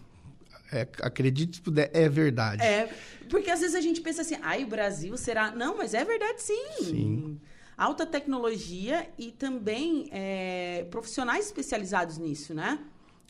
É, 0.72 0.88
acredite 1.02 1.56
se 1.56 1.62
puder, 1.62 1.90
é 1.92 2.08
verdade. 2.08 2.62
É, 2.62 2.92
porque 3.28 3.50
às 3.50 3.60
vezes 3.60 3.74
a 3.74 3.80
gente 3.80 4.00
pensa 4.00 4.22
assim, 4.22 4.36
ai, 4.42 4.64
o 4.64 4.66
Brasil 4.66 5.16
será... 5.16 5.50
Não, 5.50 5.76
mas 5.76 5.94
é 5.94 6.04
verdade 6.04 6.42
sim. 6.42 6.72
Sim 6.80 7.40
alta 7.76 8.06
tecnologia 8.06 9.08
e 9.18 9.30
também 9.30 10.08
é, 10.10 10.86
profissionais 10.90 11.46
especializados 11.46 12.18
nisso, 12.18 12.54
né? 12.54 12.78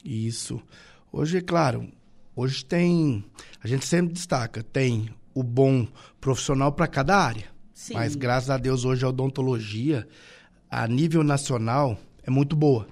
Isso. 0.04 0.62
Hoje, 1.10 1.38
é 1.38 1.40
claro, 1.40 1.90
hoje 2.36 2.64
tem. 2.64 3.24
A 3.62 3.66
gente 3.66 3.86
sempre 3.86 4.12
destaca, 4.12 4.62
tem 4.62 5.08
o 5.34 5.42
bom 5.42 5.86
profissional 6.20 6.72
para 6.72 6.86
cada 6.86 7.16
área. 7.16 7.46
Sim. 7.72 7.94
Mas 7.94 8.14
graças 8.14 8.50
a 8.50 8.58
Deus 8.58 8.84
hoje 8.84 9.04
a 9.04 9.08
odontologia, 9.08 10.06
a 10.70 10.86
nível 10.86 11.24
nacional, 11.24 11.98
é 12.22 12.30
muito 12.30 12.54
boa. 12.54 12.86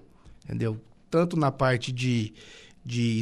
Entendeu? 0.45 0.81
Tanto 1.11 1.37
na 1.37 1.53
parte 1.53 1.93
de, 1.93 2.33
de 2.85 3.21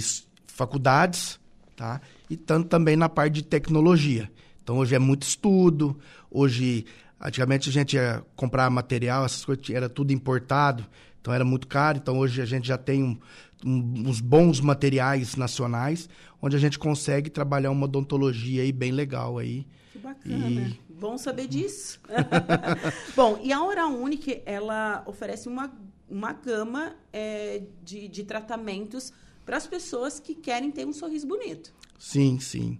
faculdades, 0.60 1.40
tá? 1.76 2.00
E 2.28 2.36
tanto 2.36 2.68
também 2.68 2.96
na 2.96 3.08
parte 3.08 3.34
de 3.34 3.42
tecnologia. 3.42 4.30
Então 4.62 4.78
hoje 4.78 4.94
é 4.94 4.98
muito 4.98 5.22
estudo, 5.22 5.98
hoje 6.30 6.84
Antigamente 7.20 7.68
a 7.68 7.72
gente 7.72 7.96
ia 7.96 8.24
comprar 8.34 8.70
material, 8.70 9.26
essas 9.26 9.44
coisas, 9.44 9.68
era 9.68 9.90
tudo 9.90 10.10
importado, 10.10 10.86
então 11.20 11.34
era 11.34 11.44
muito 11.44 11.68
caro. 11.68 11.98
Então 11.98 12.18
hoje 12.18 12.40
a 12.40 12.46
gente 12.46 12.66
já 12.66 12.78
tem 12.78 13.02
um, 13.04 13.18
um, 13.64 14.08
uns 14.08 14.22
bons 14.22 14.58
materiais 14.58 15.36
nacionais, 15.36 16.08
onde 16.40 16.56
a 16.56 16.58
gente 16.58 16.78
consegue 16.78 17.28
trabalhar 17.28 17.70
uma 17.72 17.84
odontologia 17.84 18.62
aí 18.62 18.72
bem 18.72 18.90
legal 18.90 19.36
aí. 19.36 19.66
Que 19.92 19.98
bacana. 19.98 20.48
E... 20.48 20.80
Bom 20.98 21.18
saber 21.18 21.46
disso. 21.46 22.00
Bom, 23.14 23.38
e 23.42 23.52
a 23.52 23.62
Hora 23.62 23.86
Unique, 23.86 24.42
ela 24.46 25.02
oferece 25.06 25.46
uma, 25.46 25.70
uma 26.08 26.32
gama 26.32 26.94
é, 27.12 27.62
de, 27.82 28.08
de 28.08 28.24
tratamentos 28.24 29.12
para 29.50 29.56
as 29.56 29.66
pessoas 29.66 30.20
que 30.20 30.32
querem 30.32 30.70
ter 30.70 30.86
um 30.86 30.92
sorriso 30.92 31.26
bonito. 31.26 31.74
Sim, 31.98 32.38
sim. 32.38 32.78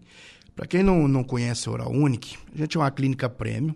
Para 0.54 0.68
quem 0.68 0.84
não, 0.84 1.08
não 1.08 1.24
conhece 1.24 1.68
a 1.68 1.72
Hora 1.72 1.88
Unique, 1.88 2.38
a 2.54 2.58
gente 2.58 2.76
é 2.76 2.80
uma 2.80 2.92
clínica 2.92 3.28
premium, 3.28 3.74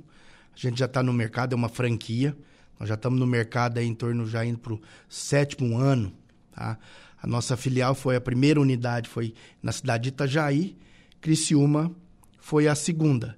a 0.55 0.57
gente 0.57 0.79
já 0.79 0.85
está 0.85 1.03
no 1.03 1.13
mercado, 1.13 1.55
é 1.55 1.57
uma 1.57 1.69
franquia. 1.69 2.37
Nós 2.79 2.89
já 2.89 2.95
estamos 2.95 3.19
no 3.19 3.27
mercado 3.27 3.79
aí 3.79 3.87
em 3.89 3.95
torno, 3.97 4.25
já 4.29 4.45
indo 4.45 4.59
para 4.59 4.75
o 4.75 4.81
sétimo 5.09 5.77
ano. 5.77 6.13
Tá? 6.53 6.79
A 7.21 7.27
nossa 7.27 7.57
filial 7.57 7.97
foi 7.97 8.15
a 8.15 8.21
primeira 8.21 8.61
unidade, 8.61 9.09
foi 9.09 9.35
na 9.61 9.73
cidade 9.73 10.05
de 10.05 10.09
Itajaí. 10.11 10.77
Criciúma 11.21 11.91
foi 12.39 12.69
a 12.69 12.77
segunda. 12.77 13.37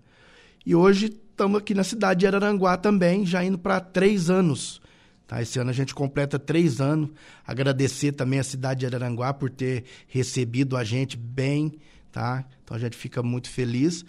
E 0.67 0.75
hoje 0.75 1.07
estamos 1.07 1.59
aqui 1.59 1.73
na 1.73 1.83
cidade 1.83 2.21
de 2.21 2.27
Araranguá 2.27 2.77
também, 2.77 3.25
já 3.25 3.43
indo 3.43 3.57
para 3.57 3.81
três 3.81 4.29
anos. 4.29 4.83
Tá? 5.27 5.43
Esse 5.43 5.59
ano 5.59 5.71
a 5.71 5.73
gente 5.73 5.95
completa 5.95 6.39
três 6.39 6.81
anos. 6.81 7.11
Agradecer 7.47 8.13
também 8.13 8.39
a 8.39 8.45
cidade 8.45 8.81
de 8.81 8.87
Araranguá 8.87 9.35
por 9.35 9.51
ter 9.51 9.85
recebido 10.07 10.77
a 10.77 10.85
gente 10.85 11.17
bem. 11.17 11.75
Tá? 12.13 12.45
Então 12.63 12.77
a 12.77 12.81
gente 12.81 12.97
fica 12.97 13.23
muito 13.23 13.51
feliz. 13.51 14.05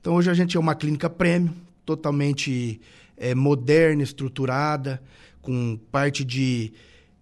Então 0.00 0.14
hoje 0.14 0.30
a 0.30 0.34
gente 0.34 0.56
é 0.56 0.60
uma 0.60 0.74
clínica 0.74 1.08
prêmio, 1.08 1.54
totalmente 1.84 2.80
é, 3.16 3.34
moderna, 3.34 4.02
estruturada, 4.02 5.02
com 5.40 5.78
parte 5.90 6.24
de 6.24 6.72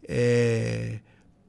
é, 0.09 1.01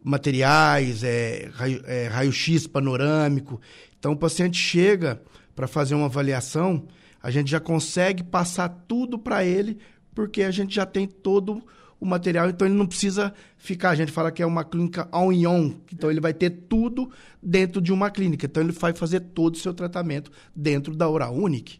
materiais, 0.03 1.03
é, 1.03 1.49
raio, 1.53 1.81
é, 1.85 2.07
raio-x 2.07 2.67
panorâmico. 2.67 3.61
Então, 3.99 4.13
o 4.13 4.17
paciente 4.17 4.57
chega 4.57 5.21
para 5.55 5.67
fazer 5.67 5.95
uma 5.95 6.05
avaliação, 6.05 6.87
a 7.21 7.29
gente 7.29 7.51
já 7.51 7.59
consegue 7.59 8.23
passar 8.23 8.69
tudo 8.87 9.19
para 9.19 9.45
ele, 9.45 9.77
porque 10.15 10.43
a 10.43 10.51
gente 10.51 10.73
já 10.73 10.85
tem 10.85 11.07
todo 11.07 11.63
o 12.01 12.05
material, 12.05 12.49
então 12.49 12.67
ele 12.67 12.75
não 12.75 12.87
precisa 12.87 13.33
ficar. 13.57 13.91
A 13.91 13.95
gente 13.95 14.11
fala 14.11 14.31
que 14.31 14.41
é 14.41 14.45
uma 14.45 14.65
clínica 14.65 15.07
all 15.11 15.31
in 15.31 15.45
on, 15.45 15.75
então 15.93 16.09
ele 16.09 16.19
vai 16.19 16.33
ter 16.33 16.49
tudo 16.49 17.11
dentro 17.41 17.79
de 17.79 17.93
uma 17.93 18.09
clínica. 18.09 18.47
Então 18.47 18.63
ele 18.63 18.71
vai 18.71 18.91
fazer 18.91 19.19
todo 19.19 19.53
o 19.53 19.57
seu 19.59 19.73
tratamento 19.73 20.31
dentro 20.55 20.95
da 20.95 21.07
Oral 21.07 21.35
Unique. 21.35 21.79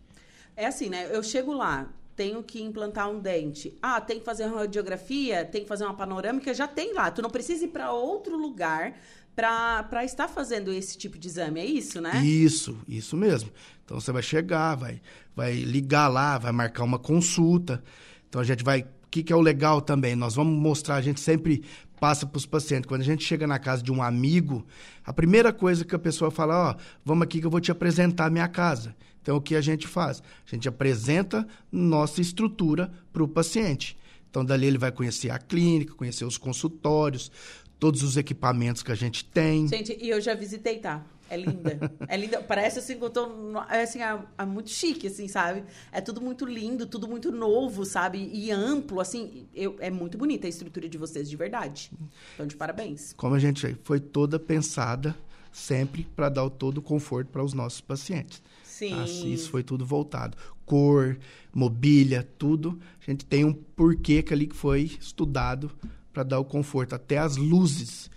É 0.55 0.67
assim, 0.67 0.89
né? 0.89 1.09
Eu 1.11 1.23
chego 1.23 1.51
lá, 1.51 1.89
tenho 2.15 2.43
que 2.43 2.61
implantar 2.61 3.09
um 3.09 3.19
dente. 3.19 3.75
Ah, 3.81 3.99
tem 3.99 4.19
que 4.19 4.25
fazer 4.25 4.45
uma 4.45 4.59
radiografia, 4.59 5.43
tem 5.43 5.63
que 5.63 5.67
fazer 5.67 5.85
uma 5.85 5.95
panorâmica, 5.95 6.53
já 6.53 6.67
tem 6.67 6.93
lá. 6.93 7.09
Tu 7.09 7.19
não 7.21 7.29
precisa 7.29 7.65
ir 7.65 7.69
para 7.69 7.91
outro 7.91 8.37
lugar 8.37 8.93
para 9.35 10.05
estar 10.05 10.27
fazendo 10.27 10.71
esse 10.71 10.97
tipo 10.97 11.17
de 11.17 11.27
exame, 11.27 11.61
é 11.61 11.65
isso, 11.65 11.99
né? 11.99 12.23
Isso, 12.23 12.77
isso 12.87 13.17
mesmo. 13.17 13.49
Então 13.83 13.99
você 13.99 14.11
vai 14.11 14.21
chegar, 14.21 14.75
vai, 14.75 15.01
vai 15.35 15.53
ligar 15.53 16.07
lá, 16.09 16.37
vai 16.37 16.51
marcar 16.51 16.83
uma 16.83 16.99
consulta. 16.99 17.83
Então 18.29 18.39
a 18.39 18.43
gente 18.43 18.63
vai. 18.63 18.85
Que, 19.11 19.21
que 19.21 19.31
é 19.31 19.35
o 19.35 19.41
legal 19.41 19.81
também? 19.81 20.15
Nós 20.15 20.35
vamos 20.35 20.57
mostrar, 20.57 20.95
a 20.95 21.01
gente 21.01 21.19
sempre 21.19 21.63
passa 21.99 22.25
para 22.25 22.37
os 22.37 22.45
pacientes. 22.47 22.87
Quando 22.87 23.01
a 23.01 23.05
gente 23.05 23.23
chega 23.23 23.45
na 23.45 23.59
casa 23.59 23.83
de 23.83 23.91
um 23.91 24.01
amigo, 24.01 24.65
a 25.05 25.13
primeira 25.13 25.53
coisa 25.53 25.85
que 25.85 25.93
a 25.93 25.99
pessoa 25.99 26.31
fala, 26.31 26.69
ó, 26.69 26.71
oh, 26.71 26.81
vamos 27.05 27.23
aqui 27.23 27.39
que 27.39 27.45
eu 27.45 27.51
vou 27.51 27.61
te 27.61 27.71
apresentar 27.71 28.25
a 28.25 28.29
minha 28.29 28.47
casa. 28.47 28.95
Então, 29.21 29.37
o 29.37 29.41
que 29.41 29.55
a 29.55 29.61
gente 29.61 29.87
faz? 29.87 30.23
A 30.51 30.55
gente 30.55 30.67
apresenta 30.67 31.47
nossa 31.71 32.21
estrutura 32.21 32.91
para 33.13 33.21
o 33.21 33.27
paciente. 33.27 33.95
Então, 34.29 34.43
dali 34.43 34.65
ele 34.65 34.77
vai 34.77 34.91
conhecer 34.91 35.29
a 35.29 35.37
clínica, 35.37 35.93
conhecer 35.93 36.25
os 36.25 36.37
consultórios, 36.37 37.31
todos 37.77 38.01
os 38.01 38.17
equipamentos 38.17 38.81
que 38.81 38.91
a 38.91 38.95
gente 38.95 39.25
tem. 39.25 39.67
Gente, 39.67 39.95
e 39.99 40.09
eu 40.09 40.21
já 40.21 40.33
visitei, 40.33 40.79
tá? 40.79 41.03
É 41.31 41.37
linda. 41.37 41.79
É 42.09 42.17
linda. 42.17 42.43
Parece 42.43 42.79
assim 42.79 42.97
que 42.97 43.03
eu 43.05 43.09
tô. 43.09 43.25
É, 43.69 43.83
assim, 43.83 44.01
é, 44.01 44.19
é, 44.37 44.45
muito 44.45 44.69
chique, 44.69 45.07
assim, 45.07 45.29
sabe? 45.29 45.63
É 45.89 46.01
tudo 46.01 46.19
muito 46.19 46.45
lindo, 46.45 46.85
tudo 46.85 47.07
muito 47.07 47.31
novo, 47.31 47.85
sabe? 47.85 48.29
E 48.33 48.51
amplo, 48.51 48.99
assim. 48.99 49.47
Eu, 49.55 49.77
é 49.79 49.89
muito 49.89 50.17
bonita 50.17 50.45
a 50.45 50.49
estrutura 50.49 50.89
de 50.89 50.97
vocês, 50.97 51.29
de 51.29 51.37
verdade. 51.37 51.89
Então, 52.33 52.45
de 52.45 52.57
parabéns. 52.57 53.13
Como 53.13 53.33
a 53.33 53.39
gente 53.39 53.77
foi 53.85 54.01
toda 54.01 54.37
pensada 54.37 55.15
sempre 55.53 56.05
para 56.13 56.27
dar 56.27 56.49
todo 56.49 56.79
o 56.79 56.81
conforto 56.81 57.29
para 57.29 57.41
os 57.41 57.53
nossos 57.53 57.79
pacientes. 57.79 58.43
Sim. 58.61 58.99
Assim, 58.99 59.31
isso 59.31 59.49
foi 59.49 59.63
tudo 59.63 59.85
voltado. 59.85 60.35
Cor, 60.65 61.17
mobília, 61.53 62.27
tudo. 62.37 62.77
A 63.01 63.09
gente 63.09 63.23
tem 63.23 63.45
um 63.45 63.53
porquê 63.53 64.21
que 64.21 64.33
ali 64.33 64.49
foi 64.51 64.81
estudado 64.99 65.71
para 66.11 66.23
dar 66.23 66.39
o 66.39 66.45
conforto. 66.45 66.93
Até 66.93 67.19
as 67.19 67.37
luzes. 67.37 68.10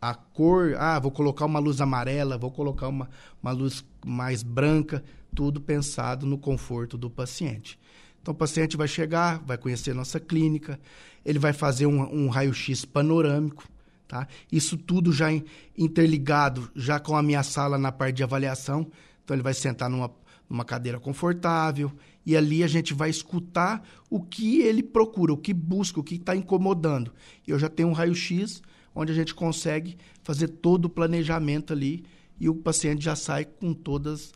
A 0.00 0.14
cor, 0.14 0.74
ah, 0.78 0.98
vou 0.98 1.10
colocar 1.10 1.44
uma 1.44 1.58
luz 1.58 1.80
amarela, 1.80 2.38
vou 2.38 2.50
colocar 2.50 2.88
uma, 2.88 3.08
uma 3.42 3.52
luz 3.52 3.84
mais 4.04 4.42
branca, 4.42 5.04
tudo 5.34 5.60
pensado 5.60 6.24
no 6.26 6.38
conforto 6.38 6.96
do 6.96 7.10
paciente. 7.10 7.78
Então, 8.20 8.32
o 8.32 8.36
paciente 8.36 8.76
vai 8.76 8.88
chegar, 8.88 9.38
vai 9.44 9.56
conhecer 9.56 9.94
nossa 9.94 10.20
clínica, 10.20 10.78
ele 11.24 11.38
vai 11.38 11.52
fazer 11.52 11.86
um, 11.86 12.00
um 12.00 12.28
raio-x 12.28 12.84
panorâmico, 12.84 13.64
tá? 14.06 14.26
Isso 14.50 14.76
tudo 14.76 15.12
já 15.12 15.28
interligado, 15.76 16.70
já 16.74 16.98
com 16.98 17.16
a 17.16 17.22
minha 17.22 17.42
sala 17.42 17.78
na 17.78 17.92
parte 17.92 18.16
de 18.16 18.22
avaliação. 18.22 18.90
Então 19.24 19.34
ele 19.34 19.42
vai 19.42 19.54
sentar 19.54 19.88
numa, 19.88 20.10
numa 20.48 20.64
cadeira 20.64 20.98
confortável 20.98 21.92
e 22.26 22.36
ali 22.36 22.62
a 22.62 22.66
gente 22.66 22.92
vai 22.92 23.08
escutar 23.08 23.86
o 24.10 24.20
que 24.20 24.60
ele 24.60 24.82
procura, 24.82 25.32
o 25.32 25.36
que 25.36 25.54
busca, 25.54 26.00
o 26.00 26.04
que 26.04 26.16
está 26.16 26.34
incomodando. 26.34 27.12
Eu 27.46 27.58
já 27.58 27.68
tenho 27.68 27.88
um 27.88 27.92
raio-x 27.92 28.60
onde 28.94 29.12
a 29.12 29.14
gente 29.14 29.34
consegue 29.34 29.96
fazer 30.22 30.48
todo 30.48 30.86
o 30.86 30.90
planejamento 30.90 31.72
ali 31.72 32.04
e 32.38 32.48
o 32.48 32.54
paciente 32.54 33.04
já 33.04 33.14
sai 33.14 33.44
com 33.44 33.72
todas 33.72 34.32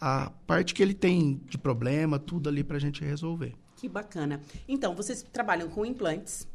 a 0.00 0.30
parte 0.46 0.74
que 0.74 0.82
ele 0.82 0.94
tem 0.94 1.40
de 1.46 1.56
problema, 1.56 2.18
tudo 2.18 2.48
ali 2.48 2.62
para 2.62 2.76
a 2.76 2.80
gente 2.80 3.02
resolver. 3.02 3.54
Que 3.76 3.88
bacana. 3.88 4.40
Então, 4.68 4.94
vocês 4.94 5.22
trabalham 5.32 5.68
com 5.68 5.84
implantes, 5.84 6.46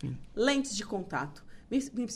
Sim. 0.00 0.16
lentes 0.34 0.74
de 0.76 0.84
contato, 0.84 1.44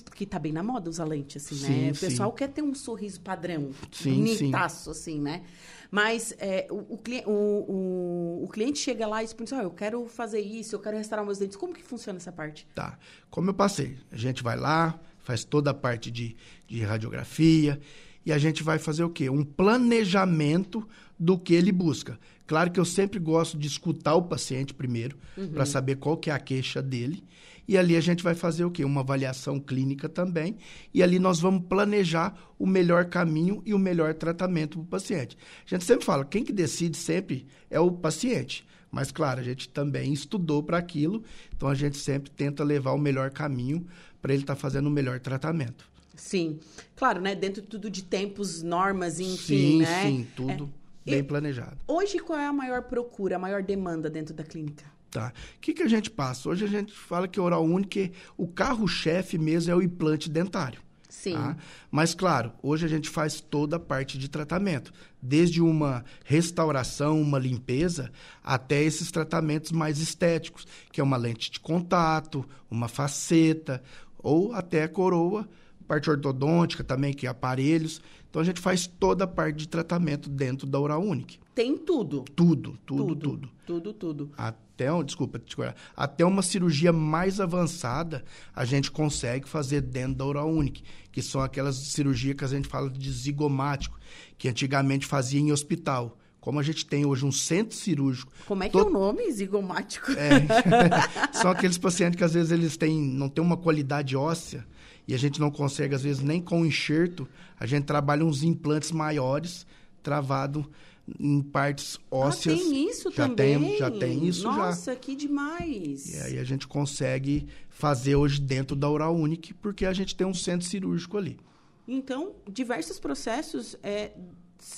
porque 0.04 0.24
tá 0.24 0.38
bem 0.38 0.52
na 0.52 0.62
moda 0.62 0.88
usar 0.88 1.04
lente, 1.04 1.38
assim, 1.38 1.54
né? 1.56 1.66
sim, 1.66 1.80
né? 1.86 1.92
O 1.92 1.96
pessoal 1.96 2.30
sim. 2.30 2.36
quer 2.36 2.48
ter 2.48 2.62
um 2.62 2.74
sorriso 2.74 3.20
padrão, 3.20 3.70
sim, 3.90 4.14
bonitaço, 4.14 4.90
assim, 4.90 5.20
né? 5.20 5.42
Mas 5.90 6.34
é, 6.38 6.68
o, 6.70 6.76
o, 6.76 7.00
o, 7.26 8.44
o, 8.44 8.48
cliente 8.48 8.78
chega 8.78 9.06
lá 9.06 9.22
e 9.22 9.26
diz, 9.26 9.34
assim, 9.40 9.56
oh, 9.56 9.62
eu 9.62 9.70
quero 9.70 10.06
fazer 10.06 10.40
isso, 10.40 10.76
eu 10.76 10.78
quero 10.78 10.96
restaurar 10.96 11.24
meus 11.24 11.38
dentes. 11.38 11.56
Como 11.56 11.74
que 11.74 11.82
funciona 11.82 12.18
essa 12.18 12.30
parte? 12.30 12.66
Tá. 12.74 12.96
Como 13.28 13.50
eu 13.50 13.54
passei, 13.54 13.98
a 14.12 14.16
gente 14.16 14.42
vai 14.42 14.56
lá, 14.56 14.98
faz 15.22 15.44
toda 15.44 15.70
a 15.70 15.74
parte 15.74 16.10
de, 16.10 16.36
de 16.68 16.82
radiografia 16.82 17.80
e 18.24 18.32
a 18.32 18.38
gente 18.38 18.62
vai 18.62 18.78
fazer 18.78 19.02
o 19.02 19.10
quê? 19.10 19.28
Um 19.28 19.44
planejamento 19.44 20.86
do 21.18 21.38
que 21.38 21.54
ele 21.54 21.72
busca. 21.72 22.18
Claro 22.46 22.70
que 22.70 22.80
eu 22.80 22.84
sempre 22.84 23.18
gosto 23.18 23.58
de 23.58 23.66
escutar 23.66 24.14
o 24.14 24.22
paciente 24.22 24.72
primeiro, 24.74 25.16
Uhum. 25.36 25.52
para 25.52 25.64
saber 25.64 25.96
qual 25.96 26.16
que 26.16 26.30
é 26.30 26.32
a 26.32 26.38
queixa 26.38 26.82
dele. 26.82 27.24
E 27.68 27.76
ali 27.78 27.96
a 27.96 28.00
gente 28.00 28.22
vai 28.22 28.34
fazer 28.34 28.64
o 28.64 28.70
quê? 28.70 28.84
Uma 28.84 29.00
avaliação 29.02 29.58
clínica 29.60 30.08
também. 30.08 30.56
E 30.92 31.02
ali 31.02 31.18
nós 31.18 31.38
vamos 31.40 31.64
planejar 31.68 32.36
o 32.58 32.66
melhor 32.66 33.04
caminho 33.06 33.62
e 33.64 33.72
o 33.74 33.78
melhor 33.78 34.14
tratamento 34.14 34.78
para 34.78 34.84
o 34.84 34.86
paciente. 34.86 35.36
A 35.66 35.68
gente 35.68 35.84
sempre 35.84 36.04
fala, 36.04 36.24
quem 36.24 36.44
que 36.44 36.52
decide 36.52 36.96
sempre 36.96 37.46
é 37.70 37.78
o 37.78 37.90
paciente. 37.92 38.66
Mas, 38.90 39.12
claro, 39.12 39.38
a 39.40 39.42
gente 39.44 39.68
também 39.68 40.12
estudou 40.12 40.62
para 40.64 40.76
aquilo, 40.78 41.22
então 41.54 41.68
a 41.68 41.74
gente 41.76 41.96
sempre 41.96 42.28
tenta 42.28 42.64
levar 42.64 42.90
o 42.92 42.98
melhor 42.98 43.30
caminho 43.30 43.86
para 44.20 44.32
ele 44.32 44.42
estar 44.42 44.56
fazendo 44.56 44.88
o 44.88 44.90
melhor 44.90 45.20
tratamento. 45.20 45.88
Sim. 46.16 46.58
Claro, 46.96 47.20
né? 47.20 47.34
Dentro 47.36 47.62
tudo 47.62 47.88
de 47.88 48.02
tempos, 48.02 48.62
normas, 48.64 49.20
enfim, 49.20 49.36
sim, 49.38 49.78
né? 49.78 50.02
sim, 50.02 50.26
tudo 50.34 50.68
É. 51.06 51.10
bem 51.12 51.20
E- 51.20 51.22
planejado. 51.22 51.76
Hoje, 51.86 52.18
qual 52.18 52.36
é 52.38 52.46
a 52.46 52.52
maior 52.52 52.82
procura, 52.82 53.36
a 53.36 53.38
maior 53.38 53.62
demanda 53.62 54.10
dentro 54.10 54.34
da 54.34 54.42
clínica? 54.42 54.84
Tá. 55.10 55.32
O 55.56 55.60
que, 55.60 55.72
que 55.72 55.82
a 55.82 55.88
gente 55.88 56.08
passa? 56.08 56.48
Hoje 56.48 56.64
a 56.64 56.68
gente 56.68 56.92
fala 56.92 57.26
que 57.26 57.40
oral 57.40 57.64
único, 57.64 57.98
o 58.36 58.46
carro-chefe 58.46 59.36
mesmo 59.38 59.72
é 59.72 59.74
o 59.74 59.82
implante 59.82 60.30
dentário. 60.30 60.80
Sim. 61.08 61.32
tá? 61.34 61.56
Mas, 61.90 62.14
claro, 62.14 62.52
hoje 62.62 62.86
a 62.86 62.88
gente 62.88 63.10
faz 63.10 63.40
toda 63.40 63.76
a 63.76 63.80
parte 63.80 64.16
de 64.16 64.28
tratamento. 64.28 64.92
Desde 65.20 65.60
uma 65.60 66.04
restauração, 66.24 67.20
uma 67.20 67.38
limpeza, 67.38 68.10
até 68.42 68.82
esses 68.82 69.10
tratamentos 69.10 69.72
mais 69.72 69.98
estéticos, 69.98 70.66
que 70.92 71.00
é 71.00 71.04
uma 71.04 71.16
lente 71.16 71.50
de 71.50 71.58
contato, 71.58 72.48
uma 72.70 72.86
faceta, 72.86 73.82
ou 74.16 74.52
até 74.54 74.84
a 74.84 74.88
coroa, 74.88 75.48
parte 75.86 76.08
ortodôntica 76.08 76.84
também, 76.84 77.12
que 77.12 77.26
é 77.26 77.30
aparelhos. 77.30 78.00
Então 78.30 78.40
a 78.40 78.44
gente 78.44 78.60
faz 78.60 78.86
toda 78.86 79.24
a 79.24 79.26
parte 79.26 79.56
de 79.56 79.68
tratamento 79.68 80.30
dentro 80.30 80.66
da 80.66 80.78
Oral 80.78 81.02
Unique. 81.02 81.38
Tem 81.54 81.76
tudo. 81.76 82.24
Tudo, 82.36 82.78
tudo, 82.86 83.16
tudo. 83.16 83.50
Tudo, 83.66 83.92
tudo. 83.92 84.30
Até, 84.38 84.92
um- 84.92 85.02
desculpa, 85.02 85.38
te 85.38 85.56
cortar. 85.56 85.74
até 85.96 86.24
uma 86.24 86.40
cirurgia 86.40 86.92
mais 86.92 87.40
avançada 87.40 88.24
a 88.54 88.64
gente 88.64 88.90
consegue 88.90 89.48
fazer 89.48 89.80
dentro 89.80 90.14
da 90.14 90.24
Oral 90.24 90.48
Unique, 90.48 90.84
que 91.10 91.20
são 91.20 91.40
aquelas 91.40 91.74
cirurgias 91.76 92.36
que 92.36 92.44
a 92.44 92.48
gente 92.48 92.68
fala 92.68 92.88
de 92.88 93.10
zigomático, 93.12 93.98
que 94.38 94.48
antigamente 94.48 95.06
fazia 95.06 95.40
em 95.40 95.50
hospital. 95.52 96.16
Como 96.40 96.58
a 96.58 96.62
gente 96.62 96.86
tem 96.86 97.04
hoje 97.04 97.26
um 97.26 97.32
centro 97.32 97.76
cirúrgico. 97.76 98.32
Como 98.46 98.62
é 98.62 98.68
que 98.68 98.76
é 98.78 98.80
o 98.80 98.88
nome? 98.88 99.30
Zigomático. 99.30 100.10
É. 100.12 100.46
são 101.36 101.50
aqueles 101.50 101.76
pacientes 101.76 102.16
que 102.16 102.24
às 102.24 102.32
vezes 102.32 102.50
eles 102.50 102.76
têm, 102.78 102.98
não 103.02 103.28
têm 103.28 103.44
uma 103.44 103.56
qualidade 103.58 104.16
óssea 104.16 104.64
e 105.10 105.14
a 105.14 105.18
gente 105.18 105.40
não 105.40 105.50
consegue, 105.50 105.92
às 105.92 106.04
vezes, 106.04 106.22
nem 106.22 106.40
com 106.40 106.64
enxerto. 106.64 107.26
A 107.58 107.66
gente 107.66 107.82
trabalha 107.82 108.24
uns 108.24 108.44
implantes 108.44 108.92
maiores, 108.92 109.66
travado 110.04 110.70
em 111.18 111.42
partes 111.42 111.98
ósseas. 112.08 112.60
Ah, 112.60 112.62
tem 112.62 112.88
isso 112.88 113.10
já 113.10 113.26
também? 113.26 113.58
Tem, 113.58 113.78
já 113.78 113.90
tem 113.90 114.28
isso 114.28 114.42
já. 114.42 114.52
Nossa, 114.52 114.94
que 114.94 115.16
demais. 115.16 116.14
E 116.14 116.16
aí 116.20 116.38
a 116.38 116.44
gente 116.44 116.68
consegue 116.68 117.48
fazer 117.68 118.14
hoje 118.14 118.40
dentro 118.40 118.76
da 118.76 118.88
Oral 118.88 119.16
Unique, 119.16 119.52
porque 119.52 119.84
a 119.84 119.92
gente 119.92 120.14
tem 120.14 120.24
um 120.24 120.32
centro 120.32 120.68
cirúrgico 120.68 121.18
ali. 121.18 121.40
Então, 121.88 122.36
diversos 122.48 123.00
processos 123.00 123.74
é, 123.82 124.12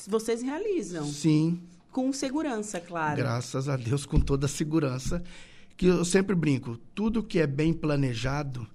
vocês 0.08 0.40
realizam. 0.40 1.04
Sim, 1.04 1.60
Com 1.90 2.10
segurança, 2.10 2.80
claro. 2.80 3.18
graças 3.18 3.68
a 3.68 3.76
Deus, 3.76 4.06
com 4.06 4.18
toda 4.18 4.46
a 4.46 4.48
segurança. 4.48 5.22
Que 5.76 5.88
eu 5.88 6.06
sempre 6.06 6.34
brinco, 6.34 6.78
tudo 6.94 7.22
que 7.22 7.38
é 7.38 7.46
bem 7.46 7.74
planejado 7.74 8.66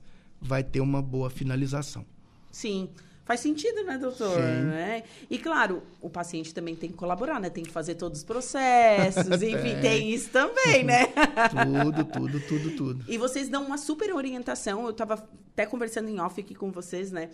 vai 0.42 0.64
ter 0.64 0.82
uma 0.82 1.02
boa 1.02 1.30
finalização. 1.30 2.06
Sim. 2.52 2.90
Faz 3.28 3.42
sentido, 3.42 3.84
né, 3.84 3.98
doutor? 3.98 4.40
Né? 4.40 5.04
E 5.30 5.38
claro, 5.38 5.84
o 6.02 6.10
paciente 6.10 6.54
também 6.54 6.78
tem 6.78 6.90
que 6.90 6.96
colaborar, 6.96 7.42
né? 7.42 7.50
Tem 7.50 7.62
que 7.62 7.70
fazer 7.70 7.96
todos 7.96 8.20
os 8.20 8.24
processos, 8.24 9.26
enfim, 9.44 9.82
tem 9.82 10.14
isso 10.14 10.30
também, 10.30 10.86
né? 10.86 11.08
Tudo, 11.52 12.06
tudo, 12.06 12.40
tudo, 12.40 12.76
tudo. 12.78 13.06
E 13.06 13.18
vocês 13.18 13.50
dão 13.50 13.66
uma 13.66 13.78
super 13.78 14.16
orientação. 14.16 14.86
Eu 14.86 14.92
estava 14.92 15.28
até 15.52 15.66
conversando 15.66 16.08
em 16.08 16.22
off 16.22 16.40
aqui 16.40 16.56
com 16.56 16.72
vocês, 16.72 17.12
né? 17.12 17.30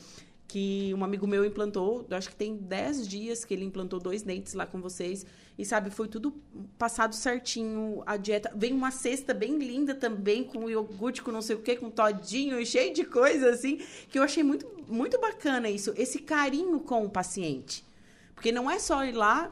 Que 0.48 0.92
um 0.98 1.04
amigo 1.04 1.28
meu 1.28 1.46
implantou, 1.46 2.08
acho 2.10 2.30
que 2.30 2.36
tem 2.36 2.56
10 2.58 3.08
dias 3.08 3.46
que 3.46 3.54
ele 3.54 3.64
implantou 3.64 4.00
dois 4.00 4.24
dentes 4.24 4.56
lá 4.56 4.66
com 4.66 4.82
vocês. 4.82 5.28
E 5.58 5.64
sabe, 5.64 5.92
foi 5.92 6.08
tudo 6.08 6.32
passado 6.78 7.14
certinho. 7.16 8.02
A 8.06 8.18
dieta. 8.18 8.52
Vem 8.56 8.74
uma 8.74 8.90
cesta 8.90 9.34
bem 9.34 9.58
linda 9.58 9.94
também, 9.94 10.44
com 10.44 10.70
iogurte, 10.70 11.22
com 11.22 11.32
não 11.32 11.42
sei 11.42 11.56
o 11.56 11.62
que, 11.62 11.76
com 11.76 11.90
todinho 11.90 12.60
e 12.60 12.66
cheio 12.66 12.94
de 12.94 13.04
coisa, 13.04 13.52
assim. 13.52 13.80
Que 14.10 14.18
eu 14.18 14.24
achei 14.24 14.44
muito, 14.44 14.68
muito 14.88 15.20
bacana 15.20 15.70
isso. 15.70 15.94
Esse 15.96 16.20
carinho 16.20 16.80
com 16.80 17.06
o 17.06 17.10
paciente. 17.10 17.86
Porque 18.34 18.52
não 18.52 18.70
é 18.70 18.80
só 18.80 19.06
ir 19.06 19.14
lá, 19.14 19.52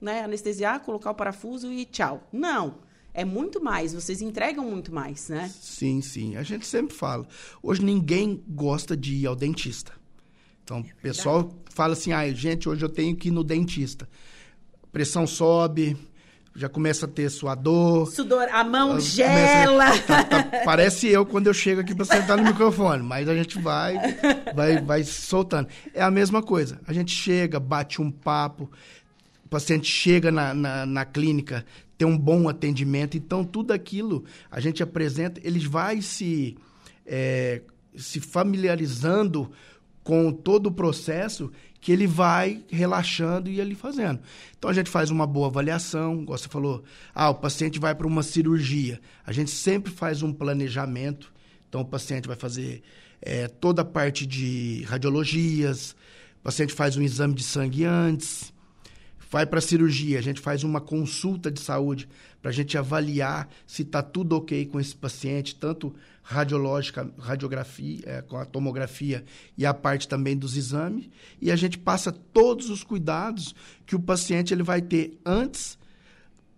né, 0.00 0.24
anestesiar, 0.24 0.80
colocar 0.80 1.12
o 1.12 1.14
parafuso 1.14 1.72
e 1.72 1.84
tchau. 1.84 2.26
Não. 2.32 2.86
É 3.14 3.24
muito 3.24 3.62
mais. 3.62 3.94
Vocês 3.94 4.20
entregam 4.20 4.64
muito 4.64 4.92
mais, 4.92 5.28
né? 5.28 5.48
Sim, 5.60 6.00
sim. 6.00 6.36
A 6.36 6.42
gente 6.42 6.66
sempre 6.66 6.94
fala. 6.94 7.26
Hoje 7.62 7.84
ninguém 7.84 8.44
gosta 8.48 8.96
de 8.96 9.14
ir 9.14 9.26
ao 9.26 9.34
dentista. 9.34 9.92
Então, 10.62 10.80
o 10.80 11.02
pessoal 11.02 11.50
fala 11.70 11.94
assim: 11.94 12.12
ah, 12.12 12.30
gente, 12.32 12.68
hoje 12.68 12.84
eu 12.84 12.88
tenho 12.88 13.16
que 13.16 13.28
ir 13.28 13.30
no 13.30 13.42
dentista. 13.42 14.08
Pressão 14.98 15.28
sobe, 15.28 15.96
já 16.56 16.68
começa 16.68 17.06
a 17.06 17.08
ter 17.08 17.30
suador. 17.30 18.10
Sudor, 18.10 18.48
a 18.50 18.64
mão 18.64 18.88
Começa- 18.88 19.06
gela. 19.10 19.96
tá- 20.00 20.24
tá- 20.24 20.42
parece 20.64 21.06
eu 21.06 21.24
quando 21.24 21.46
eu 21.46 21.54
chego 21.54 21.82
aqui 21.82 21.94
para 21.94 22.04
sentar 22.04 22.36
no 22.36 22.42
microfone, 22.42 23.00
mas 23.00 23.28
a 23.28 23.34
gente 23.36 23.60
vai, 23.60 23.94
vai, 24.56 24.82
vai 24.82 25.04
soltando. 25.04 25.68
É 25.94 26.02
a 26.02 26.10
mesma 26.10 26.42
coisa. 26.42 26.80
A 26.84 26.92
gente 26.92 27.12
chega, 27.14 27.60
bate 27.60 28.02
um 28.02 28.10
papo, 28.10 28.68
o 29.44 29.48
paciente 29.48 29.86
chega 29.86 30.32
na, 30.32 30.52
na, 30.52 30.84
na 30.84 31.04
clínica, 31.04 31.64
tem 31.96 32.08
um 32.08 32.18
bom 32.18 32.48
atendimento, 32.48 33.16
então 33.16 33.44
tudo 33.44 33.70
aquilo 33.72 34.24
a 34.50 34.58
gente 34.58 34.82
apresenta, 34.82 35.40
ele 35.44 35.60
vai 35.60 36.02
se, 36.02 36.56
é, 37.06 37.62
se 37.96 38.18
familiarizando 38.18 39.48
com 40.02 40.32
todo 40.32 40.66
o 40.68 40.72
processo 40.72 41.52
que 41.80 41.92
ele 41.92 42.06
vai 42.06 42.64
relaxando 42.68 43.48
e 43.48 43.60
ele 43.60 43.74
fazendo. 43.74 44.20
Então 44.58 44.70
a 44.70 44.74
gente 44.74 44.90
faz 44.90 45.10
uma 45.10 45.26
boa 45.26 45.46
avaliação, 45.46 46.22
igual 46.22 46.36
você 46.38 46.48
falou, 46.48 46.82
ah, 47.14 47.30
o 47.30 47.34
paciente 47.34 47.78
vai 47.78 47.94
para 47.94 48.06
uma 48.06 48.22
cirurgia. 48.22 49.00
A 49.24 49.32
gente 49.32 49.50
sempre 49.50 49.92
faz 49.92 50.22
um 50.22 50.32
planejamento. 50.32 51.32
Então 51.68 51.82
o 51.82 51.84
paciente 51.84 52.26
vai 52.26 52.36
fazer 52.36 52.82
é, 53.20 53.48
toda 53.48 53.82
a 53.82 53.84
parte 53.84 54.26
de 54.26 54.84
radiologias, 54.88 55.94
o 56.40 56.44
paciente 56.44 56.72
faz 56.72 56.96
um 56.96 57.02
exame 57.02 57.34
de 57.34 57.42
sangue 57.42 57.84
antes, 57.84 58.52
vai 59.30 59.44
para 59.44 59.58
a 59.58 59.62
cirurgia, 59.62 60.18
a 60.18 60.22
gente 60.22 60.40
faz 60.40 60.64
uma 60.64 60.80
consulta 60.80 61.50
de 61.50 61.60
saúde 61.60 62.08
para 62.40 62.50
a 62.50 62.54
gente 62.54 62.78
avaliar 62.78 63.48
se 63.66 63.82
está 63.82 64.02
tudo 64.02 64.36
ok 64.36 64.66
com 64.66 64.80
esse 64.80 64.94
paciente, 64.94 65.54
tanto 65.54 65.94
radiológica, 66.30 67.10
radiografia, 67.18 68.00
é, 68.04 68.20
com 68.20 68.36
a 68.36 68.44
tomografia 68.44 69.24
e 69.56 69.64
a 69.64 69.72
parte 69.72 70.06
também 70.06 70.36
dos 70.36 70.58
exames, 70.58 71.08
e 71.40 71.50
a 71.50 71.56
gente 71.56 71.78
passa 71.78 72.12
todos 72.12 72.68
os 72.68 72.84
cuidados 72.84 73.54
que 73.86 73.96
o 73.96 74.00
paciente 74.00 74.52
ele 74.52 74.62
vai 74.62 74.82
ter 74.82 75.18
antes, 75.24 75.78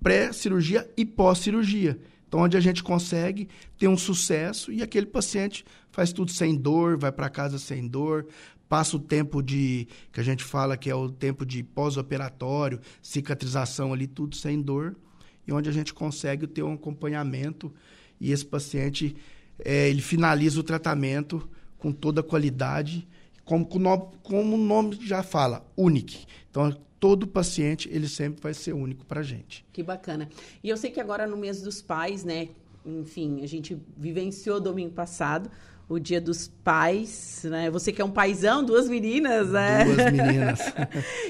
pré-cirurgia 0.02 0.90
e 0.96 1.06
pós-cirurgia. 1.06 2.00
Então, 2.26 2.40
onde 2.40 2.56
a 2.56 2.60
gente 2.60 2.82
consegue 2.82 3.48
ter 3.78 3.86
um 3.86 3.96
sucesso 3.96 4.72
e 4.72 4.82
aquele 4.82 5.06
paciente 5.06 5.64
faz 5.92 6.12
tudo 6.12 6.32
sem 6.32 6.56
dor, 6.56 6.98
vai 6.98 7.12
para 7.12 7.30
casa 7.30 7.56
sem 7.56 7.86
dor, 7.86 8.26
passa 8.68 8.96
o 8.96 9.00
tempo 9.00 9.40
de 9.40 9.86
que 10.12 10.18
a 10.18 10.24
gente 10.24 10.42
fala 10.42 10.76
que 10.76 10.90
é 10.90 10.94
o 10.96 11.08
tempo 11.08 11.46
de 11.46 11.62
pós-operatório, 11.62 12.80
cicatrização 13.00 13.92
ali, 13.92 14.08
tudo 14.08 14.34
sem 14.34 14.60
dor, 14.60 14.96
e 15.46 15.52
onde 15.52 15.68
a 15.68 15.72
gente 15.72 15.94
consegue 15.94 16.48
ter 16.48 16.64
um 16.64 16.72
acompanhamento 16.72 17.72
e 18.20 18.32
esse 18.32 18.44
paciente 18.44 19.16
é, 19.64 19.88
ele 19.88 20.00
finaliza 20.02 20.58
o 20.60 20.62
tratamento 20.62 21.48
com 21.78 21.92
toda 21.92 22.20
a 22.20 22.24
qualidade, 22.24 23.06
como, 23.44 23.64
com 23.66 23.78
o 23.78 23.80
nome- 23.80 24.04
como 24.22 24.54
o 24.54 24.58
nome 24.58 24.98
já 25.02 25.22
fala, 25.22 25.64
único. 25.76 26.12
Então, 26.50 26.76
todo 26.98 27.26
paciente 27.26 27.88
ele 27.92 28.08
sempre 28.08 28.42
vai 28.42 28.52
ser 28.54 28.72
único 28.74 29.04
para 29.06 29.20
a 29.20 29.22
gente. 29.22 29.64
Que 29.72 29.82
bacana. 29.82 30.28
E 30.62 30.68
eu 30.68 30.76
sei 30.76 30.90
que 30.90 31.00
agora 31.00 31.26
no 31.26 31.36
mês 31.36 31.62
dos 31.62 31.80
pais, 31.80 32.22
né? 32.24 32.48
Enfim, 32.84 33.42
a 33.42 33.46
gente 33.46 33.76
vivenciou 33.96 34.60
domingo 34.60 34.92
passado 34.92 35.50
o 35.88 35.98
Dia 35.98 36.20
dos 36.20 36.46
Pais, 36.62 37.42
né? 37.44 37.68
Você 37.70 37.92
que 37.92 38.00
é 38.00 38.04
um 38.04 38.10
paizão, 38.12 38.64
duas 38.64 38.88
meninas, 38.88 39.50
né? 39.50 39.84
Duas 39.84 39.96
meninas. 40.12 40.60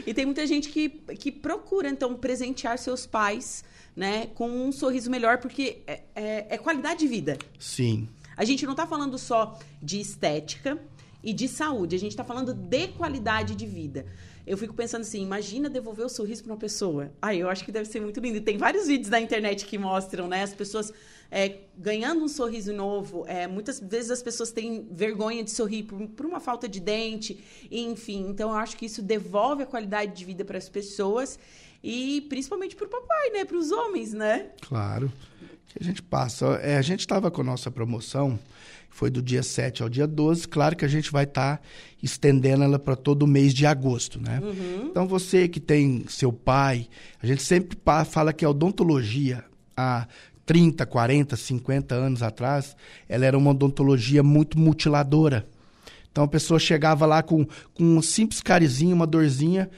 e 0.07 0.13
tem 0.13 0.27
muita 0.27 0.47
gente 0.47 0.69
que, 0.69 0.89
que 0.91 1.33
procura, 1.33 1.89
então, 1.89 2.15
presentear 2.15 2.77
seus 2.79 3.07
pais, 3.07 3.65
né? 3.97 4.27
Com 4.35 4.49
um 4.51 4.71
sorriso 4.71 5.11
melhor, 5.11 5.39
porque 5.39 5.79
é, 5.87 6.01
é- 6.15 6.47
é 6.51 6.59
qualidade 6.59 7.01
de 7.01 7.09
vida. 7.09 7.39
Sim. 7.59 8.07
A 8.41 8.45
gente 8.47 8.65
não 8.65 8.73
está 8.73 8.87
falando 8.87 9.19
só 9.19 9.59
de 9.83 10.01
estética 10.01 10.83
e 11.23 11.31
de 11.31 11.47
saúde, 11.47 11.95
a 11.95 11.99
gente 11.99 12.13
está 12.13 12.25
falando 12.25 12.55
de 12.55 12.89
qualidade 12.89 13.55
de 13.55 13.67
vida. 13.67 14.07
Eu 14.47 14.57
fico 14.57 14.73
pensando 14.73 15.03
assim, 15.03 15.23
imagina 15.23 15.69
devolver 15.69 16.07
o 16.07 16.09
sorriso 16.09 16.43
para 16.45 16.55
uma 16.55 16.59
pessoa. 16.59 17.13
Ai, 17.21 17.37
eu 17.37 17.51
acho 17.51 17.63
que 17.63 17.71
deve 17.71 17.87
ser 17.87 18.01
muito 18.01 18.19
lindo. 18.19 18.39
E 18.39 18.41
Tem 18.41 18.57
vários 18.57 18.87
vídeos 18.87 19.11
na 19.11 19.21
internet 19.21 19.67
que 19.67 19.77
mostram, 19.77 20.27
né? 20.27 20.43
As 20.43 20.55
pessoas 20.55 20.91
é, 21.31 21.59
ganhando 21.77 22.25
um 22.25 22.29
sorriso 22.29 22.73
novo. 22.73 23.27
É, 23.29 23.47
muitas 23.47 23.79
vezes 23.79 24.11
as 24.11 24.23
pessoas 24.23 24.51
têm 24.51 24.89
vergonha 24.91 25.45
de 25.45 25.51
sorrir 25.51 25.83
por, 25.83 26.01
por 26.09 26.25
uma 26.25 26.41
falta 26.41 26.67
de 26.67 26.81
dente, 26.81 27.45
enfim. 27.71 28.27
Então, 28.27 28.53
eu 28.53 28.57
acho 28.57 28.75
que 28.75 28.87
isso 28.87 29.03
devolve 29.03 29.65
a 29.65 29.67
qualidade 29.67 30.17
de 30.17 30.25
vida 30.25 30.47
para 30.47 30.57
as 30.57 30.71
pessoas. 30.71 31.39
e 31.85 32.23
principalmente 32.23 32.75
para 32.75 32.87
o 32.87 32.89
papai, 32.89 33.31
né? 33.35 33.45
Para 33.45 33.59
os 33.59 33.71
homens, 33.71 34.15
né? 34.15 34.53
Claro. 34.63 35.13
Que 35.71 35.83
a 35.83 35.85
gente 35.85 36.03
passa. 36.03 36.47
É, 36.63 36.77
a 36.77 36.83
gente 36.83 37.01
estava 37.01 37.31
com 37.31 37.41
a 37.41 37.45
nossa 37.45 37.71
promoção, 37.71 38.39
foi 38.91 39.09
do 39.09 39.23
dia 39.23 39.43
7 39.43 39.83
ao 39.83 39.89
dia 39.89 40.07
12. 40.07 40.49
Claro 40.49 40.77
que 40.77 40.85
a 40.85 40.89
gente 40.89 41.11
vai 41.11 41.25
estar 41.25 41.57
tá 41.57 41.63
estendendo 42.03 42.65
ela 42.65 42.79
para 42.79 42.97
todo 42.97 43.23
o 43.23 43.27
mês 43.27 43.55
de 43.55 43.65
agosto, 43.65 44.21
né? 44.21 44.41
Uhum. 44.43 44.89
Então 44.91 45.07
você 45.07 45.49
que 45.49 45.61
tem 45.61 46.05
seu 46.09 46.33
pai, 46.33 46.89
a 47.23 47.27
gente 47.27 47.43
sempre 47.43 47.79
fala 48.07 48.33
que 48.33 48.45
a 48.45 48.51
odontologia, 48.51 49.45
a 49.77 50.07
30, 50.45 50.85
40, 50.85 51.37
50 51.37 51.95
anos 51.95 52.23
atrás, 52.23 52.77
ela 53.09 53.25
era 53.25 53.39
uma 53.39 53.53
odontologia 53.53 54.23
muito 54.23 54.59
mutiladora. 54.59 55.47
Então 56.11 56.25
a 56.25 56.29
pessoa 56.29 56.59
chegava 56.59 57.07
lá 57.07 57.23
com, 57.23 57.47
com 57.73 57.85
um 57.85 58.03
simples 58.03 58.41
carizinho, 58.41 58.97
uma 58.97 59.07
dorzinha, 59.07 59.71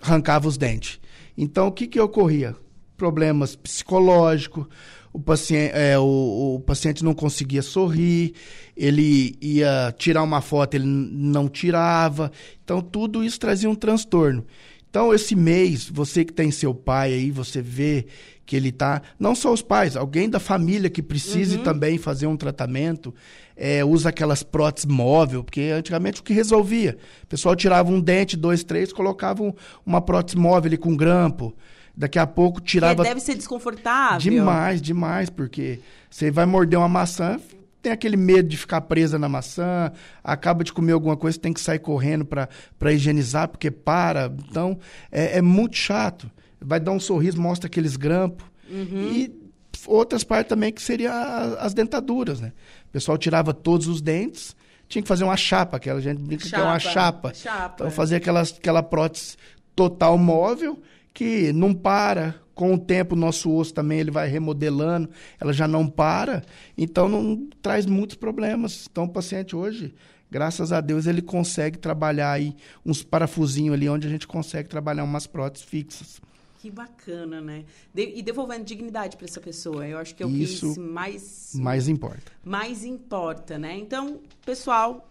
arrancava 0.00 0.48
os 0.48 0.56
dentes. 0.56 0.98
Então 1.36 1.66
o 1.66 1.72
que, 1.72 1.86
que 1.86 2.00
ocorria? 2.00 2.56
Problemas 2.96 3.54
psicológicos, 3.54 4.66
o 5.14 5.20
paciente, 5.20 5.72
é, 5.74 5.96
o, 5.96 6.56
o, 6.56 6.60
paciente 6.60 7.04
não 7.04 7.14
conseguia 7.14 7.62
sorrir, 7.62 8.34
ele 8.76 9.36
ia 9.40 9.94
tirar 9.96 10.24
uma 10.24 10.40
foto, 10.40 10.74
ele 10.74 10.84
não 10.86 11.48
tirava. 11.48 12.32
Então 12.64 12.82
tudo 12.82 13.22
isso 13.22 13.38
trazia 13.38 13.70
um 13.70 13.76
transtorno. 13.76 14.44
Então, 14.90 15.12
esse 15.12 15.34
mês, 15.34 15.90
você 15.90 16.24
que 16.24 16.32
tem 16.32 16.52
seu 16.52 16.72
pai 16.72 17.12
aí, 17.12 17.30
você 17.32 17.60
vê 17.60 18.06
que 18.46 18.54
ele 18.54 18.68
está. 18.68 19.02
Não 19.18 19.34
só 19.34 19.52
os 19.52 19.60
pais, 19.60 19.96
alguém 19.96 20.30
da 20.30 20.38
família 20.38 20.88
que 20.88 21.02
precise 21.02 21.56
uhum. 21.56 21.64
também 21.64 21.98
fazer 21.98 22.28
um 22.28 22.36
tratamento, 22.36 23.12
é, 23.56 23.84
usa 23.84 24.10
aquelas 24.10 24.44
próteses 24.44 24.86
móvel, 24.86 25.42
porque 25.42 25.62
antigamente 25.62 26.20
o 26.20 26.22
que 26.22 26.32
resolvia? 26.32 26.96
O 27.24 27.26
pessoal 27.26 27.56
tirava 27.56 27.90
um 27.90 28.00
dente, 28.00 28.36
dois, 28.36 28.62
três, 28.62 28.92
colocava 28.92 29.52
uma 29.84 30.00
prótese 30.00 30.38
móvel 30.38 30.68
ali 30.68 30.76
com 30.76 30.96
grampo. 30.96 31.52
Daqui 31.96 32.18
a 32.18 32.26
pouco 32.26 32.60
tirava. 32.60 33.02
Que 33.02 33.08
deve 33.08 33.20
ser 33.20 33.36
desconfortável. 33.36 34.18
Demais, 34.18 34.82
demais, 34.82 35.30
porque 35.30 35.80
você 36.10 36.30
vai 36.30 36.44
morder 36.44 36.78
uma 36.78 36.88
maçã, 36.88 37.38
tem 37.84 37.92
aquele 37.92 38.16
medo 38.16 38.48
de 38.48 38.56
ficar 38.56 38.80
presa 38.80 39.18
na 39.18 39.28
maçã, 39.28 39.92
acaba 40.22 40.64
de 40.64 40.72
comer 40.72 40.92
alguma 40.92 41.16
coisa, 41.16 41.38
tem 41.38 41.52
que 41.52 41.60
sair 41.60 41.78
correndo 41.78 42.24
para 42.24 42.92
higienizar, 42.92 43.46
porque 43.46 43.70
para. 43.70 44.32
Então, 44.48 44.78
é, 45.12 45.38
é, 45.38 45.42
muito 45.42 45.76
chato. 45.76 46.28
Vai 46.60 46.80
dar 46.80 46.92
um 46.92 46.98
sorriso, 46.98 47.40
mostra 47.40 47.66
aqueles 47.66 47.94
grampos. 47.96 48.46
Uhum. 48.70 49.12
E 49.12 49.44
outras 49.86 50.24
partes 50.24 50.48
também 50.48 50.72
que 50.72 50.80
seriam 50.80 51.12
as 51.58 51.74
dentaduras, 51.74 52.40
né? 52.40 52.52
O 52.88 52.92
pessoal 52.92 53.18
tirava 53.18 53.52
todos 53.52 53.86
os 53.86 54.00
dentes, 54.00 54.56
tinha 54.88 55.02
que 55.02 55.08
fazer 55.08 55.24
uma 55.24 55.36
chapa, 55.36 55.76
aquela 55.76 56.00
gente 56.00 56.22
brinca 56.22 56.44
chapa. 56.44 56.56
que 56.56 56.66
é 56.66 56.70
uma 56.70 56.78
chapa. 56.78 57.34
chapa. 57.34 57.74
Então, 57.76 57.90
fazer 57.90 58.16
aquelas, 58.16 58.52
aquela 58.52 58.82
prótese 58.82 59.36
total 59.76 60.16
móvel 60.16 60.80
que 61.14 61.52
não 61.52 61.72
para, 61.72 62.34
com 62.54 62.74
o 62.74 62.78
tempo, 62.78 63.14
o 63.14 63.18
nosso 63.18 63.50
osso 63.50 63.72
também 63.72 64.00
ele 64.00 64.10
vai 64.10 64.28
remodelando, 64.28 65.08
ela 65.40 65.52
já 65.52 65.68
não 65.68 65.86
para, 65.86 66.42
então 66.76 67.08
não 67.08 67.48
traz 67.62 67.86
muitos 67.86 68.16
problemas. 68.16 68.88
Então, 68.90 69.04
o 69.04 69.08
paciente 69.08 69.54
hoje, 69.54 69.94
graças 70.28 70.72
a 70.72 70.80
Deus, 70.80 71.06
ele 71.06 71.22
consegue 71.22 71.78
trabalhar 71.78 72.32
aí 72.32 72.56
uns 72.84 73.02
parafusinhos 73.02 73.74
ali, 73.74 73.88
onde 73.88 74.08
a 74.08 74.10
gente 74.10 74.26
consegue 74.26 74.68
trabalhar 74.68 75.04
umas 75.04 75.26
próteses 75.26 75.66
fixas. 75.66 76.20
Que 76.60 76.70
bacana, 76.70 77.40
né? 77.42 77.64
De, 77.92 78.14
e 78.16 78.22
devolvendo 78.22 78.64
dignidade 78.64 79.18
para 79.18 79.26
essa 79.26 79.40
pessoa. 79.40 79.86
Eu 79.86 79.98
acho 79.98 80.14
que 80.14 80.22
é 80.22 80.26
o 80.26 80.30
Isso 80.30 80.72
que 80.72 80.80
mais... 80.80 81.52
mais 81.54 81.88
importa. 81.88 82.32
Mais 82.42 82.84
importa, 82.84 83.58
né? 83.58 83.76
Então, 83.76 84.20
pessoal, 84.46 85.06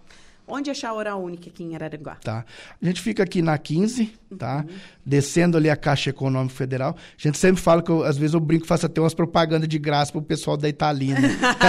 Onde 0.45 0.69
achar 0.69 0.89
a 0.89 0.93
hora 0.93 1.15
única 1.15 1.49
aqui 1.49 1.63
em 1.63 1.73
Araranguá? 1.73 2.15
Tá. 2.15 2.43
A 2.81 2.85
gente 2.85 3.01
fica 3.01 3.23
aqui 3.23 3.41
na 3.41 3.57
15, 3.57 4.11
tá? 4.37 4.65
Uhum. 4.67 4.75
Descendo 5.05 5.55
ali 5.55 5.69
a 5.69 5.75
Caixa 5.75 6.09
Econômica 6.09 6.53
Federal. 6.53 6.97
A 6.97 7.21
gente 7.21 7.37
sempre 7.37 7.61
fala 7.61 7.81
que 7.81 7.89
eu, 7.89 8.03
às 8.03 8.17
vezes 8.17 8.33
eu 8.33 8.41
brinco, 8.41 8.67
faço 8.67 8.85
até 8.85 8.99
umas 8.99 9.13
propagandas 9.13 9.69
de 9.69 9.79
graça 9.79 10.11
pro 10.11 10.21
pessoal 10.21 10.57
da 10.57 10.67
Italina. 10.67 11.19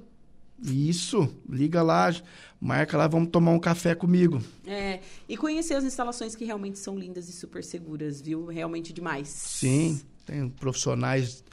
Isso, 0.64 1.32
liga 1.48 1.84
lá, 1.84 2.12
marca 2.60 2.98
lá, 2.98 3.08
vamos 3.08 3.30
tomar 3.30 3.52
um 3.52 3.60
café 3.60 3.94
comigo. 3.94 4.42
É, 4.66 5.02
e 5.28 5.38
conhecer 5.38 5.76
as 5.76 5.84
instalações 5.84 6.36
que 6.36 6.46
realmente 6.46 6.80
são 6.80 6.98
lindas 6.98 7.30
e 7.30 7.32
super 7.32 7.64
seguras, 7.64 8.20
viu? 8.20 8.48
Realmente 8.48 8.92
demais. 8.92 9.28
Sim, 9.28 10.02
tem 10.30 10.48
profissionais 10.48 11.44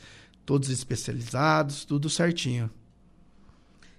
todos 0.44 0.68
especializados, 0.68 1.84
tudo 1.84 2.08
certinho. 2.08 2.70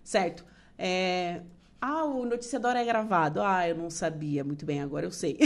Certo. 0.03 0.45
É... 0.77 1.41
Ah, 1.79 2.05
o 2.05 2.25
noticiador 2.25 2.75
é 2.75 2.83
gravado. 2.83 3.41
Ah, 3.41 3.67
eu 3.67 3.75
não 3.75 3.89
sabia. 3.89 4.43
Muito 4.43 4.65
bem, 4.65 4.81
agora 4.81 5.05
eu 5.05 5.11
sei. 5.11 5.37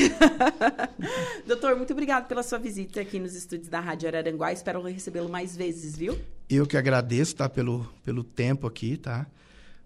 Doutor, 1.45 1.75
muito 1.75 1.91
obrigado 1.91 2.27
pela 2.27 2.41
sua 2.41 2.57
visita 2.57 3.01
aqui 3.01 3.19
nos 3.19 3.35
estúdios 3.35 3.67
da 3.67 3.81
Rádio 3.81 4.07
Araranguá. 4.07 4.53
Espero 4.53 4.81
recebê-lo 4.81 5.27
mais 5.27 5.57
vezes, 5.57 5.97
viu? 5.97 6.17
Eu 6.49 6.65
que 6.65 6.77
agradeço, 6.77 7.35
tá? 7.35 7.49
Pelo, 7.49 7.85
pelo 8.03 8.23
tempo 8.23 8.65
aqui, 8.65 8.95
tá? 8.95 9.27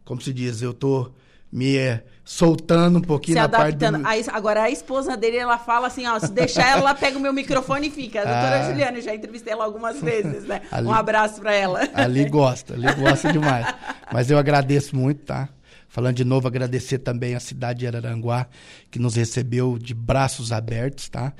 Como 0.04 0.22
se 0.22 0.32
diz, 0.32 0.62
eu 0.62 0.74
tô 0.74 1.12
me 1.56 1.78
é, 1.78 2.04
soltando 2.26 3.00
um 3.00 3.02
pouquinho 3.02 3.36
se 3.36 3.40
na 3.40 3.46
adaptando. 3.46 4.04
parte 4.04 4.26
do... 4.26 4.36
agora, 4.36 4.64
a 4.64 4.70
esposa 4.70 5.16
dele, 5.16 5.38
ela 5.38 5.58
fala 5.58 5.88
assim, 5.88 6.06
ó, 6.06 6.20
se 6.20 6.30
deixar 6.30 6.78
ela, 6.78 6.94
pega 6.94 7.18
o 7.18 7.22
meu 7.22 7.32
microfone 7.32 7.88
e 7.88 7.92
fica. 7.92 8.20
A 8.20 8.26
doutora 8.26 8.60
ah. 8.60 8.70
Juliana, 8.70 9.00
já 9.00 9.16
entrevistei 9.16 9.54
ela 9.54 9.64
algumas 9.64 10.02
vezes, 10.04 10.44
né? 10.44 10.64
Ali, 10.70 10.86
um 10.86 10.92
abraço 10.92 11.40
para 11.40 11.54
ela. 11.54 11.88
Ali 11.94 12.28
gosta, 12.28 12.74
ali 12.74 12.94
gosta 12.96 13.32
demais. 13.32 13.74
Mas 14.12 14.30
eu 14.30 14.38
agradeço 14.38 14.98
muito, 14.98 15.24
tá? 15.24 15.48
Falando 15.88 16.18
de 16.18 16.26
novo, 16.26 16.46
agradecer 16.46 16.98
também 16.98 17.36
a 17.36 17.40
cidade 17.40 17.80
de 17.80 17.88
Araranguá, 17.88 18.48
que 18.92 19.00
nos 19.00 19.16
recebeu 19.16 19.80
de 19.80 19.94
braços 19.94 20.52
abertos, 20.52 21.08
tá? 21.08 21.32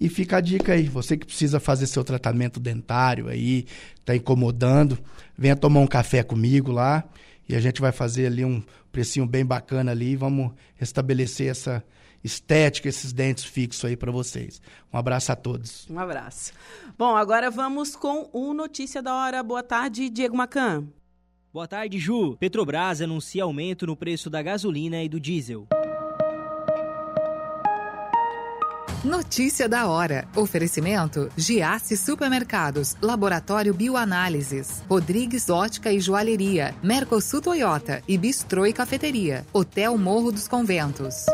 E 0.00 0.08
fica 0.08 0.36
a 0.36 0.40
dica 0.40 0.74
aí, 0.74 0.84
você 0.84 1.16
que 1.16 1.26
precisa 1.26 1.58
fazer 1.58 1.88
seu 1.88 2.04
tratamento 2.04 2.60
dentário 2.60 3.26
aí, 3.26 3.66
tá 4.04 4.14
incomodando, 4.14 4.96
venha 5.36 5.56
tomar 5.56 5.80
um 5.80 5.86
café 5.88 6.22
comigo 6.22 6.70
lá 6.70 7.02
e 7.48 7.54
a 7.54 7.60
gente 7.60 7.80
vai 7.80 7.92
fazer 7.92 8.26
ali 8.26 8.44
um 8.44 8.62
precinho 8.90 9.26
bem 9.26 9.44
bacana 9.44 9.90
ali 9.90 10.12
e 10.12 10.16
vamos 10.16 10.52
restabelecer 10.76 11.50
essa 11.50 11.84
estética, 12.22 12.88
esses 12.88 13.12
dentes 13.12 13.44
fixos 13.44 13.84
aí 13.84 13.96
para 13.96 14.10
vocês. 14.10 14.60
Um 14.92 14.96
abraço 14.96 15.30
a 15.30 15.36
todos. 15.36 15.86
Um 15.90 15.98
abraço. 15.98 16.52
Bom, 16.96 17.14
agora 17.14 17.50
vamos 17.50 17.94
com 17.94 18.30
o 18.32 18.54
Notícia 18.54 19.02
da 19.02 19.14
Hora. 19.14 19.42
Boa 19.42 19.62
tarde, 19.62 20.08
Diego 20.08 20.36
Macan. 20.36 20.86
Boa 21.52 21.68
tarde, 21.68 21.98
Ju. 21.98 22.36
Petrobras 22.38 23.00
anuncia 23.00 23.44
aumento 23.44 23.86
no 23.86 23.94
preço 23.94 24.28
da 24.30 24.42
gasolina 24.42 25.02
e 25.02 25.08
do 25.08 25.20
diesel. 25.20 25.68
Notícia 29.04 29.68
da 29.68 29.86
hora. 29.86 30.26
Oferecimento: 30.34 31.30
Giasse 31.36 31.94
Supermercados, 31.94 32.96
Laboratório 33.02 33.74
Bioanálises, 33.74 34.82
Rodrigues 34.88 35.50
Ótica 35.50 35.92
e 35.92 36.00
Joalheria, 36.00 36.74
Mercosul 36.82 37.42
Toyota 37.42 38.02
e 38.08 38.16
Bistrô 38.16 38.64
e 38.64 38.72
Cafeteria, 38.72 39.44
Hotel 39.52 39.98
Morro 39.98 40.32
dos 40.32 40.48
Conventos. 40.48 41.26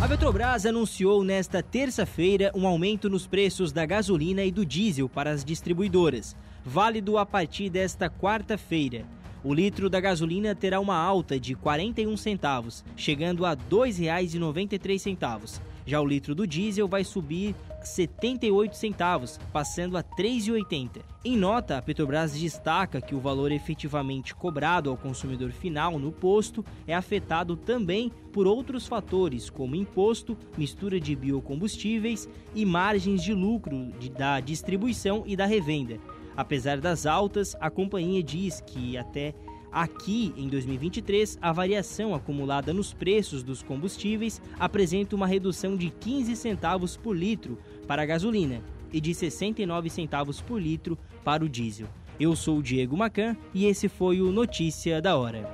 A 0.00 0.06
Petrobras 0.06 0.64
anunciou 0.66 1.24
nesta 1.24 1.60
terça-feira 1.60 2.52
um 2.54 2.64
aumento 2.64 3.10
nos 3.10 3.26
preços 3.26 3.72
da 3.72 3.84
gasolina 3.84 4.44
e 4.44 4.52
do 4.52 4.64
diesel 4.64 5.08
para 5.08 5.32
as 5.32 5.44
distribuidoras, 5.44 6.36
válido 6.64 7.18
a 7.18 7.26
partir 7.26 7.70
desta 7.70 8.08
quarta-feira. 8.08 9.04
O 9.44 9.52
litro 9.52 9.90
da 9.90 10.00
gasolina 10.00 10.54
terá 10.54 10.80
uma 10.80 10.96
alta 10.96 11.38
de 11.38 11.54
41 11.54 12.16
centavos, 12.16 12.82
chegando 12.96 13.44
a 13.44 13.50
R$ 13.50 13.58
2,93. 13.70 15.60
Já 15.84 16.00
o 16.00 16.06
litro 16.06 16.34
do 16.34 16.46
diesel 16.46 16.88
vai 16.88 17.04
subir 17.04 17.54
78 17.82 18.74
centavos, 18.74 19.38
passando 19.52 19.98
a 19.98 20.00
R$ 20.00 20.06
3,80. 20.18 21.02
Em 21.22 21.36
nota, 21.36 21.76
a 21.76 21.82
Petrobras 21.82 22.32
destaca 22.32 23.02
que 23.02 23.14
o 23.14 23.20
valor 23.20 23.52
efetivamente 23.52 24.34
cobrado 24.34 24.88
ao 24.88 24.96
consumidor 24.96 25.50
final 25.50 25.98
no 25.98 26.10
posto 26.10 26.64
é 26.86 26.94
afetado 26.94 27.54
também 27.54 28.10
por 28.32 28.46
outros 28.46 28.86
fatores, 28.86 29.50
como 29.50 29.76
imposto, 29.76 30.38
mistura 30.56 30.98
de 30.98 31.14
biocombustíveis 31.14 32.26
e 32.54 32.64
margens 32.64 33.22
de 33.22 33.34
lucro 33.34 33.92
da 34.16 34.40
distribuição 34.40 35.22
e 35.26 35.36
da 35.36 35.44
revenda. 35.44 36.00
Apesar 36.36 36.80
das 36.80 37.06
altas, 37.06 37.56
a 37.60 37.70
companhia 37.70 38.22
diz 38.22 38.60
que 38.60 38.96
até 38.96 39.34
Aqui, 39.74 40.32
em 40.36 40.48
2023, 40.48 41.36
a 41.42 41.50
variação 41.50 42.14
acumulada 42.14 42.72
nos 42.72 42.94
preços 42.94 43.42
dos 43.42 43.60
combustíveis 43.60 44.40
apresenta 44.56 45.16
uma 45.16 45.26
redução 45.26 45.76
de 45.76 45.90
15 45.90 46.36
centavos 46.36 46.96
por 46.96 47.16
litro 47.16 47.58
para 47.84 48.02
a 48.02 48.06
gasolina 48.06 48.62
e 48.92 49.00
de 49.00 49.12
69 49.12 49.90
centavos 49.90 50.40
por 50.40 50.62
litro 50.62 50.96
para 51.24 51.44
o 51.44 51.48
diesel. 51.48 51.88
Eu 52.20 52.36
sou 52.36 52.58
o 52.58 52.62
Diego 52.62 52.96
Macan 52.96 53.36
e 53.52 53.66
esse 53.66 53.88
foi 53.88 54.20
o 54.20 54.30
Notícia 54.30 55.02
da 55.02 55.16
Hora. 55.16 55.50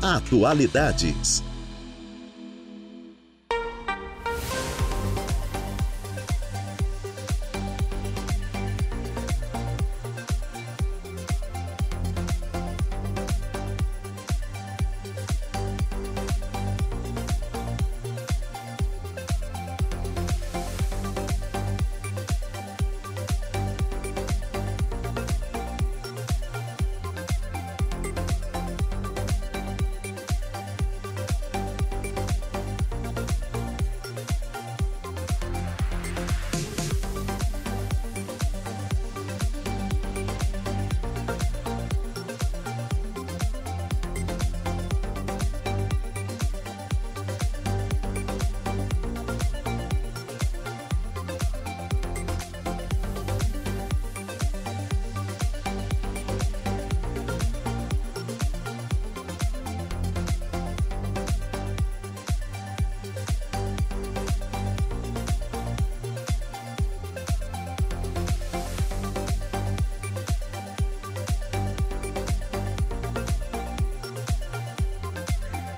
Atualidades. 0.00 1.42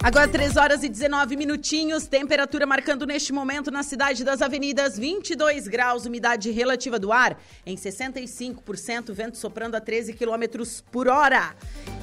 Agora 0.09 0.27
3 0.27 0.57
horas 0.57 0.83
e 0.83 0.89
19 0.89 1.37
minutinhos, 1.37 2.07
temperatura 2.07 2.65
marcando 2.65 3.05
neste 3.05 3.31
momento 3.31 3.71
na 3.71 3.83
cidade 3.83 4.25
das 4.25 4.41
avenidas 4.41 4.99
22 4.99 5.69
graus, 5.69 6.07
umidade 6.07 6.51
relativa 6.51 6.99
do 6.99 7.13
ar 7.13 7.39
em 7.67 7.77
65%, 7.77 9.13
vento 9.13 9.37
soprando 9.37 9.75
a 9.75 9.83
13 9.83 10.15
quilômetros 10.15 10.81
por 10.91 11.09
hora. 11.09 11.55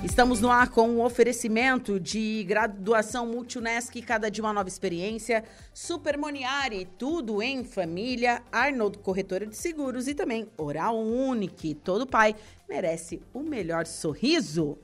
Estamos 0.04 0.40
no 0.40 0.52
ar 0.52 0.70
com 0.70 0.88
um 0.88 1.02
oferecimento 1.02 2.00
de 2.00 2.44
graduação 2.44 3.26
Multunesc, 3.26 4.00
cada 4.04 4.30
dia 4.30 4.44
uma 4.44 4.54
nova 4.54 4.70
experiência, 4.70 5.44
Super 5.74 6.16
Moniari, 6.16 6.88
tudo 7.00 7.42
em 7.42 7.64
família, 7.64 8.44
Arnold 8.52 9.00
Corretora 9.00 9.48
de 9.48 9.58
Seguros 9.58 10.08
e 10.08 10.14
também 10.14 10.48
Oral 10.58 10.96
Unique. 10.96 11.74
Todo 11.74 12.06
pai 12.06 12.36
merece 12.70 13.20
o 13.34 13.40
melhor 13.40 13.88
sorriso. 13.88 14.78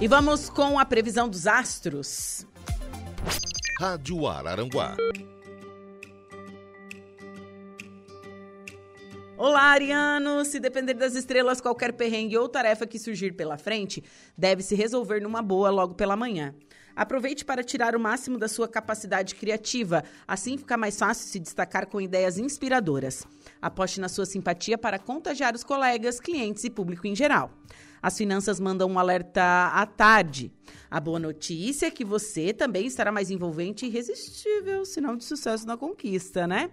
E 0.00 0.08
vamos 0.08 0.50
com 0.50 0.78
a 0.78 0.84
previsão 0.84 1.28
dos 1.28 1.46
astros. 1.46 2.44
Rádio 3.78 4.26
Araranguá. 4.26 4.96
Olá, 9.36 9.62
Ariano! 9.62 10.44
Se 10.44 10.58
depender 10.58 10.94
das 10.94 11.14
estrelas, 11.14 11.60
qualquer 11.60 11.92
perrengue 11.92 12.36
ou 12.36 12.48
tarefa 12.48 12.86
que 12.86 12.98
surgir 12.98 13.32
pela 13.32 13.56
frente 13.56 14.02
deve 14.36 14.62
se 14.62 14.74
resolver 14.74 15.20
numa 15.20 15.42
boa 15.42 15.70
logo 15.70 15.94
pela 15.94 16.16
manhã. 16.16 16.54
Aproveite 16.96 17.44
para 17.44 17.64
tirar 17.64 17.96
o 17.96 18.00
máximo 18.00 18.38
da 18.38 18.46
sua 18.46 18.68
capacidade 18.68 19.34
criativa, 19.34 20.04
assim 20.28 20.56
fica 20.56 20.76
mais 20.76 20.96
fácil 20.96 21.28
se 21.28 21.40
destacar 21.40 21.86
com 21.86 22.00
ideias 22.00 22.38
inspiradoras. 22.38 23.26
Aposte 23.60 24.00
na 24.00 24.08
sua 24.08 24.26
simpatia 24.26 24.78
para 24.78 24.98
contagiar 24.98 25.54
os 25.54 25.64
colegas, 25.64 26.20
clientes 26.20 26.62
e 26.62 26.70
público 26.70 27.06
em 27.06 27.16
geral. 27.16 27.50
As 28.04 28.18
finanças 28.18 28.60
mandam 28.60 28.86
um 28.90 28.98
alerta 28.98 29.70
à 29.72 29.86
tarde. 29.86 30.52
A 30.90 31.00
boa 31.00 31.18
notícia 31.18 31.86
é 31.86 31.90
que 31.90 32.04
você 32.04 32.52
também 32.52 32.84
estará 32.84 33.10
mais 33.10 33.30
envolvente 33.30 33.86
e 33.86 33.88
irresistível, 33.88 34.84
sinal 34.84 35.16
de 35.16 35.24
sucesso 35.24 35.66
na 35.66 35.74
conquista, 35.74 36.46
né? 36.46 36.70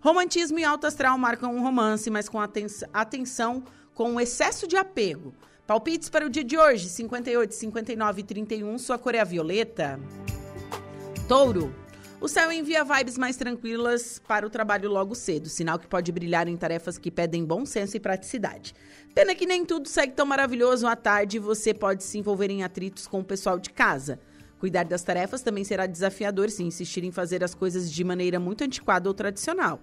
Romantismo 0.00 0.58
e 0.58 0.64
alto 0.64 0.84
astral 0.88 1.16
marcam 1.16 1.54
um 1.54 1.62
romance, 1.62 2.10
mas 2.10 2.28
com 2.28 2.40
aten 2.40 2.66
atenção 2.92 3.62
com 3.94 4.20
excesso 4.20 4.66
de 4.66 4.76
apego. 4.76 5.32
Palpites 5.68 6.08
para 6.08 6.26
o 6.26 6.28
dia 6.28 6.42
de 6.42 6.58
hoje: 6.58 6.88
58, 6.88 7.54
59 7.54 8.20
e 8.20 8.24
31. 8.24 8.76
Sua 8.78 8.98
cor 8.98 9.14
é 9.14 9.20
a 9.20 9.24
violeta. 9.24 10.00
Touro. 11.28 11.72
O 12.22 12.28
céu 12.28 12.52
envia 12.52 12.84
vibes 12.84 13.18
mais 13.18 13.36
tranquilas 13.36 14.20
para 14.28 14.46
o 14.46 14.50
trabalho 14.50 14.88
logo 14.88 15.12
cedo, 15.12 15.48
sinal 15.48 15.76
que 15.76 15.88
pode 15.88 16.12
brilhar 16.12 16.46
em 16.46 16.56
tarefas 16.56 16.96
que 16.96 17.10
pedem 17.10 17.44
bom 17.44 17.66
senso 17.66 17.96
e 17.96 18.00
praticidade. 18.00 18.76
Pena 19.14 19.34
que 19.34 19.44
nem 19.44 19.64
tudo 19.64 19.88
segue 19.88 20.14
tão 20.14 20.24
maravilhoso 20.24 20.86
à 20.86 20.96
tarde 20.96 21.36
e 21.36 21.40
você 21.40 21.74
pode 21.74 22.02
se 22.02 22.18
envolver 22.18 22.50
em 22.50 22.62
atritos 22.62 23.06
com 23.06 23.20
o 23.20 23.24
pessoal 23.24 23.58
de 23.58 23.68
casa. 23.68 24.18
Cuidar 24.58 24.84
das 24.84 25.02
tarefas 25.02 25.42
também 25.42 25.64
será 25.64 25.86
desafiador 25.86 26.48
se 26.48 26.62
insistir 26.62 27.04
em 27.04 27.12
fazer 27.12 27.44
as 27.44 27.54
coisas 27.54 27.92
de 27.92 28.02
maneira 28.04 28.40
muito 28.40 28.64
antiquada 28.64 29.10
ou 29.10 29.14
tradicional. 29.14 29.80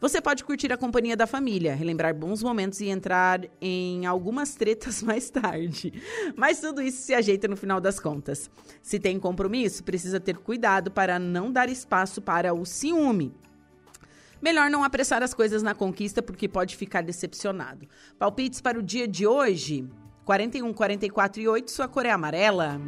Você 0.00 0.20
pode 0.20 0.42
curtir 0.42 0.72
a 0.72 0.76
companhia 0.76 1.16
da 1.16 1.26
família, 1.26 1.74
relembrar 1.74 2.14
bons 2.14 2.42
momentos 2.42 2.80
e 2.80 2.88
entrar 2.88 3.42
em 3.60 4.06
algumas 4.06 4.56
tretas 4.56 5.00
mais 5.04 5.30
tarde. 5.30 5.92
Mas 6.36 6.60
tudo 6.60 6.82
isso 6.82 7.00
se 7.02 7.14
ajeita 7.14 7.46
no 7.46 7.56
final 7.56 7.80
das 7.80 8.00
contas. 8.00 8.50
Se 8.82 8.98
tem 8.98 9.20
compromisso, 9.20 9.84
precisa 9.84 10.18
ter 10.18 10.36
cuidado 10.38 10.90
para 10.90 11.16
não 11.18 11.52
dar 11.52 11.68
espaço 11.68 12.20
para 12.20 12.52
o 12.52 12.64
ciúme. 12.64 13.32
Melhor 14.44 14.68
não 14.68 14.84
apressar 14.84 15.22
as 15.22 15.32
coisas 15.32 15.62
na 15.62 15.74
conquista 15.74 16.20
porque 16.20 16.46
pode 16.46 16.76
ficar 16.76 17.00
decepcionado. 17.00 17.88
Palpites 18.18 18.60
para 18.60 18.78
o 18.78 18.82
dia 18.82 19.08
de 19.08 19.26
hoje: 19.26 19.88
41, 20.26 20.70
44 20.74 21.40
e 21.40 21.48
8, 21.48 21.70
sua 21.70 21.88
cor 21.88 22.04
é 22.04 22.10
amarela. 22.10 22.78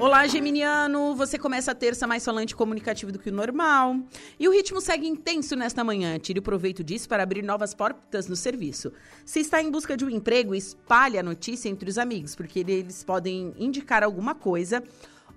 Olá, 0.00 0.28
Geminiano! 0.28 1.16
Você 1.16 1.36
começa 1.36 1.72
a 1.72 1.74
terça 1.74 2.06
mais 2.06 2.24
falante 2.24 2.54
e 2.54 2.56
comunicativo 2.56 3.10
do 3.10 3.18
que 3.18 3.30
o 3.30 3.32
normal. 3.32 3.96
E 4.38 4.46
o 4.46 4.52
ritmo 4.52 4.80
segue 4.80 5.08
intenso 5.08 5.56
nesta 5.56 5.82
manhã. 5.82 6.16
Tire 6.20 6.38
o 6.38 6.42
proveito 6.42 6.84
disso 6.84 7.08
para 7.08 7.24
abrir 7.24 7.42
novas 7.42 7.74
portas 7.74 8.28
no 8.28 8.36
serviço. 8.36 8.92
Se 9.26 9.40
está 9.40 9.60
em 9.60 9.68
busca 9.72 9.96
de 9.96 10.04
um 10.04 10.10
emprego, 10.10 10.54
espalhe 10.54 11.18
a 11.18 11.22
notícia 11.22 11.68
entre 11.68 11.90
os 11.90 11.98
amigos, 11.98 12.36
porque 12.36 12.60
eles 12.60 13.02
podem 13.02 13.52
indicar 13.58 14.04
alguma 14.04 14.36
coisa 14.36 14.84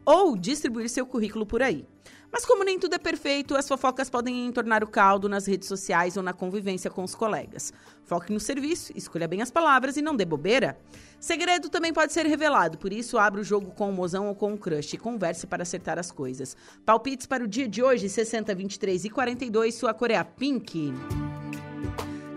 ou 0.05 0.37
distribuir 0.37 0.89
seu 0.89 1.07
currículo 1.07 1.43
por 1.43 1.63
aí. 1.63 1.83
Mas 2.31 2.45
como 2.45 2.63
nem 2.63 2.79
tudo 2.79 2.95
é 2.95 2.97
perfeito, 2.97 3.55
as 3.55 3.67
fofocas 3.67 4.09
podem 4.09 4.45
entornar 4.45 4.83
o 4.83 4.87
caldo 4.87 5.27
nas 5.27 5.45
redes 5.45 5.67
sociais 5.67 6.15
ou 6.15 6.23
na 6.23 6.31
convivência 6.31 6.89
com 6.89 7.03
os 7.03 7.13
colegas. 7.13 7.73
Foque 8.05 8.31
no 8.31 8.39
serviço, 8.39 8.93
escolha 8.95 9.27
bem 9.27 9.41
as 9.41 9.51
palavras 9.51 9.97
e 9.97 10.01
não 10.01 10.15
dê 10.15 10.23
bobeira. 10.23 10.79
Segredo 11.19 11.69
também 11.69 11.93
pode 11.93 12.13
ser 12.13 12.25
revelado, 12.25 12.77
por 12.77 12.93
isso 12.93 13.17
abra 13.17 13.41
o 13.41 13.43
jogo 13.43 13.71
com 13.71 13.89
o 13.89 13.93
mozão 13.93 14.27
ou 14.27 14.35
com 14.35 14.53
o 14.53 14.57
crush 14.57 14.93
e 14.93 14.97
converse 14.97 15.45
para 15.45 15.63
acertar 15.63 15.99
as 15.99 16.11
coisas. 16.11 16.55
Palpites 16.85 17.27
para 17.27 17.43
o 17.43 17.47
dia 17.47 17.67
de 17.67 17.83
hoje, 17.83 18.07
60, 18.07 18.55
23 18.55 19.05
e 19.05 19.09
42, 19.09 19.75
sua 19.75 19.93
cor 19.93 20.09
é 20.09 20.23
pink. 20.23 20.93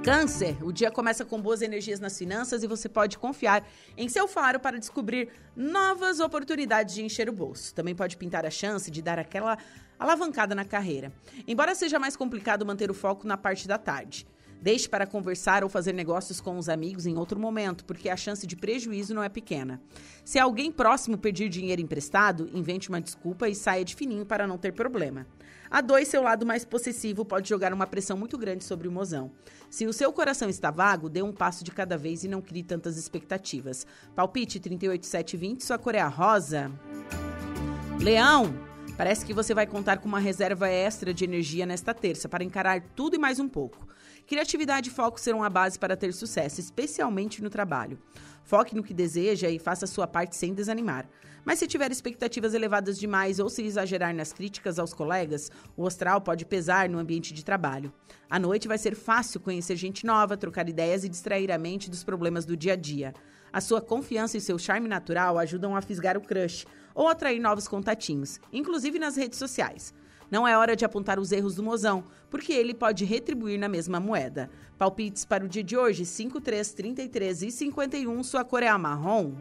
Câncer, 0.04 0.62
o 0.62 0.70
dia 0.70 0.90
começa 0.90 1.24
com 1.24 1.40
boas 1.40 1.62
energias 1.62 1.98
nas 1.98 2.18
finanças 2.18 2.62
e 2.62 2.66
você 2.66 2.90
pode 2.90 3.16
confiar 3.16 3.66
em 3.96 4.06
seu 4.06 4.28
faro 4.28 4.60
para 4.60 4.78
descobrir 4.78 5.30
novas 5.56 6.20
oportunidades 6.20 6.94
de 6.94 7.02
encher 7.02 7.26
o 7.26 7.32
bolso. 7.32 7.74
Também 7.74 7.94
pode 7.94 8.18
pintar 8.18 8.44
a 8.44 8.50
chance 8.50 8.90
de 8.90 9.00
dar 9.00 9.18
aquela 9.18 9.56
alavancada 9.98 10.54
na 10.54 10.62
carreira. 10.62 11.10
Embora 11.48 11.74
seja 11.74 11.98
mais 11.98 12.18
complicado 12.18 12.66
manter 12.66 12.90
o 12.90 12.94
foco 12.94 13.26
na 13.26 13.38
parte 13.38 13.66
da 13.66 13.78
tarde. 13.78 14.26
Deixe 14.60 14.86
para 14.86 15.06
conversar 15.06 15.64
ou 15.64 15.70
fazer 15.70 15.94
negócios 15.94 16.38
com 16.38 16.58
os 16.58 16.68
amigos 16.68 17.06
em 17.06 17.16
outro 17.16 17.40
momento, 17.40 17.82
porque 17.86 18.10
a 18.10 18.16
chance 18.16 18.46
de 18.46 18.56
prejuízo 18.56 19.14
não 19.14 19.22
é 19.22 19.30
pequena. 19.30 19.80
Se 20.22 20.38
alguém 20.38 20.70
próximo 20.70 21.16
pedir 21.16 21.48
dinheiro 21.48 21.80
emprestado, 21.80 22.50
invente 22.52 22.90
uma 22.90 23.00
desculpa 23.00 23.48
e 23.48 23.54
saia 23.54 23.84
de 23.84 23.94
fininho 23.94 24.26
para 24.26 24.46
não 24.46 24.58
ter 24.58 24.72
problema. 24.72 25.26
A 25.74 25.80
2, 25.80 26.06
seu 26.06 26.22
lado 26.22 26.46
mais 26.46 26.64
possessivo 26.64 27.24
pode 27.24 27.48
jogar 27.48 27.72
uma 27.72 27.84
pressão 27.84 28.16
muito 28.16 28.38
grande 28.38 28.62
sobre 28.62 28.86
o 28.86 28.92
mozão. 28.92 29.32
Se 29.68 29.84
o 29.88 29.92
seu 29.92 30.12
coração 30.12 30.48
está 30.48 30.70
vago, 30.70 31.08
dê 31.08 31.20
um 31.20 31.32
passo 31.32 31.64
de 31.64 31.72
cada 31.72 31.98
vez 31.98 32.22
e 32.22 32.28
não 32.28 32.40
crie 32.40 32.62
tantas 32.62 32.96
expectativas. 32.96 33.84
Palpite 34.14 34.60
38720, 34.60 35.64
sua 35.64 35.76
cor 35.76 35.96
é 35.96 36.00
a 36.00 36.06
rosa. 36.06 36.70
Leão, 38.00 38.54
parece 38.96 39.26
que 39.26 39.34
você 39.34 39.52
vai 39.52 39.66
contar 39.66 39.98
com 39.98 40.06
uma 40.06 40.20
reserva 40.20 40.68
extra 40.68 41.12
de 41.12 41.24
energia 41.24 41.66
nesta 41.66 41.92
terça 41.92 42.28
para 42.28 42.44
encarar 42.44 42.80
tudo 42.94 43.16
e 43.16 43.18
mais 43.18 43.40
um 43.40 43.48
pouco. 43.48 43.84
Criatividade 44.28 44.90
e 44.90 44.92
foco 44.92 45.18
serão 45.18 45.42
a 45.42 45.50
base 45.50 45.76
para 45.76 45.96
ter 45.96 46.14
sucesso, 46.14 46.60
especialmente 46.60 47.42
no 47.42 47.50
trabalho. 47.50 47.98
Foque 48.44 48.76
no 48.76 48.82
que 48.84 48.94
deseja 48.94 49.50
e 49.50 49.58
faça 49.58 49.88
sua 49.88 50.06
parte 50.06 50.36
sem 50.36 50.54
desanimar. 50.54 51.08
Mas 51.44 51.58
se 51.58 51.66
tiver 51.66 51.92
expectativas 51.92 52.54
elevadas 52.54 52.98
demais 52.98 53.38
ou 53.38 53.48
se 53.48 53.62
exagerar 53.62 54.14
nas 54.14 54.32
críticas 54.32 54.78
aos 54.78 54.94
colegas, 54.94 55.50
o 55.76 55.86
astral 55.86 56.20
pode 56.20 56.46
pesar 56.46 56.88
no 56.88 56.98
ambiente 56.98 57.34
de 57.34 57.44
trabalho. 57.44 57.92
À 58.30 58.38
noite 58.38 58.66
vai 58.66 58.78
ser 58.78 58.94
fácil 58.94 59.40
conhecer 59.40 59.76
gente 59.76 60.06
nova, 60.06 60.36
trocar 60.36 60.68
ideias 60.68 61.04
e 61.04 61.08
distrair 61.08 61.52
a 61.52 61.58
mente 61.58 61.90
dos 61.90 62.02
problemas 62.02 62.44
do 62.44 62.56
dia 62.56 62.72
a 62.72 62.76
dia. 62.76 63.12
A 63.52 63.60
sua 63.60 63.80
confiança 63.80 64.36
e 64.36 64.40
seu 64.40 64.58
charme 64.58 64.88
natural 64.88 65.38
ajudam 65.38 65.76
a 65.76 65.82
fisgar 65.82 66.16
o 66.16 66.20
crush 66.20 66.66
ou 66.94 67.08
atrair 67.08 67.38
novos 67.38 67.68
contatinhos, 67.68 68.40
inclusive 68.52 68.98
nas 68.98 69.16
redes 69.16 69.38
sociais. 69.38 69.92
Não 70.30 70.48
é 70.48 70.56
hora 70.56 70.74
de 70.74 70.84
apontar 70.84 71.20
os 71.20 71.30
erros 71.30 71.54
do 71.54 71.62
mozão, 71.62 72.02
porque 72.30 72.52
ele 72.52 72.74
pode 72.74 73.04
retribuir 73.04 73.58
na 73.58 73.68
mesma 73.68 74.00
moeda. 74.00 74.50
Palpites 74.78 75.24
para 75.24 75.44
o 75.44 75.48
dia 75.48 75.62
de 75.62 75.76
hoje: 75.76 76.04
5, 76.04 76.40
3, 76.40 76.72
33 76.72 77.42
e 77.42 77.50
51. 77.52 78.22
Sua 78.24 78.44
cor 78.44 78.62
é 78.62 78.68
a 78.68 78.78
marrom. 78.78 79.34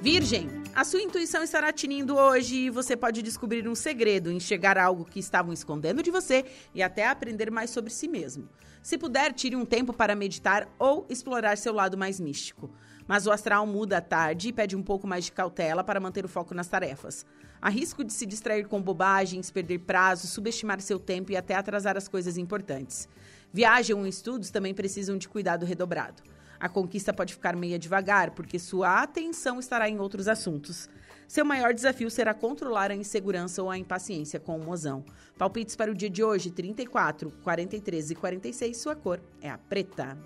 Virgem, 0.00 0.48
a 0.76 0.84
sua 0.84 1.02
intuição 1.02 1.42
estará 1.42 1.72
tinindo 1.72 2.16
hoje 2.16 2.54
e 2.54 2.70
você 2.70 2.96
pode 2.96 3.20
descobrir 3.20 3.66
um 3.66 3.74
segredo, 3.74 4.30
enxergar 4.30 4.78
algo 4.78 5.04
que 5.04 5.18
estavam 5.18 5.52
escondendo 5.52 6.04
de 6.04 6.10
você 6.10 6.44
e 6.72 6.80
até 6.80 7.08
aprender 7.08 7.50
mais 7.50 7.70
sobre 7.70 7.90
si 7.90 8.06
mesmo. 8.06 8.48
Se 8.80 8.96
puder, 8.96 9.32
tire 9.32 9.56
um 9.56 9.64
tempo 9.64 9.92
para 9.92 10.14
meditar 10.14 10.68
ou 10.78 11.04
explorar 11.10 11.58
seu 11.58 11.72
lado 11.72 11.98
mais 11.98 12.20
místico. 12.20 12.70
Mas 13.08 13.26
o 13.26 13.32
astral 13.32 13.66
muda 13.66 13.98
à 13.98 14.00
tarde 14.00 14.48
e 14.48 14.52
pede 14.52 14.76
um 14.76 14.82
pouco 14.84 15.04
mais 15.04 15.24
de 15.24 15.32
cautela 15.32 15.82
para 15.82 15.98
manter 15.98 16.24
o 16.24 16.28
foco 16.28 16.54
nas 16.54 16.68
tarefas. 16.68 17.26
Há 17.60 17.68
risco 17.68 18.04
de 18.04 18.12
se 18.12 18.24
distrair 18.24 18.68
com 18.68 18.80
bobagens, 18.80 19.50
perder 19.50 19.80
prazo, 19.80 20.28
subestimar 20.28 20.80
seu 20.80 21.00
tempo 21.00 21.32
e 21.32 21.36
até 21.36 21.56
atrasar 21.56 21.96
as 21.96 22.06
coisas 22.06 22.38
importantes. 22.38 23.08
Viagem 23.52 23.96
ou 23.96 24.06
estudos 24.06 24.50
também 24.50 24.72
precisam 24.72 25.18
de 25.18 25.28
cuidado 25.28 25.66
redobrado. 25.66 26.22
A 26.60 26.68
conquista 26.68 27.12
pode 27.12 27.34
ficar 27.34 27.54
meia 27.54 27.78
devagar, 27.78 28.32
porque 28.32 28.58
sua 28.58 29.02
atenção 29.02 29.58
estará 29.58 29.88
em 29.88 29.98
outros 29.98 30.28
assuntos. 30.28 30.88
Seu 31.28 31.44
maior 31.44 31.74
desafio 31.74 32.10
será 32.10 32.32
controlar 32.32 32.90
a 32.90 32.96
insegurança 32.96 33.62
ou 33.62 33.70
a 33.70 33.76
impaciência 33.76 34.40
com 34.40 34.56
o 34.56 34.64
mozão. 34.64 35.04
Palpites 35.36 35.76
para 35.76 35.90
o 35.90 35.94
dia 35.94 36.08
de 36.08 36.24
hoje: 36.24 36.50
34, 36.50 37.30
43 37.42 38.10
e 38.10 38.14
46. 38.14 38.76
Sua 38.76 38.96
cor 38.96 39.20
é 39.40 39.50
a 39.50 39.58
preta. 39.58 40.16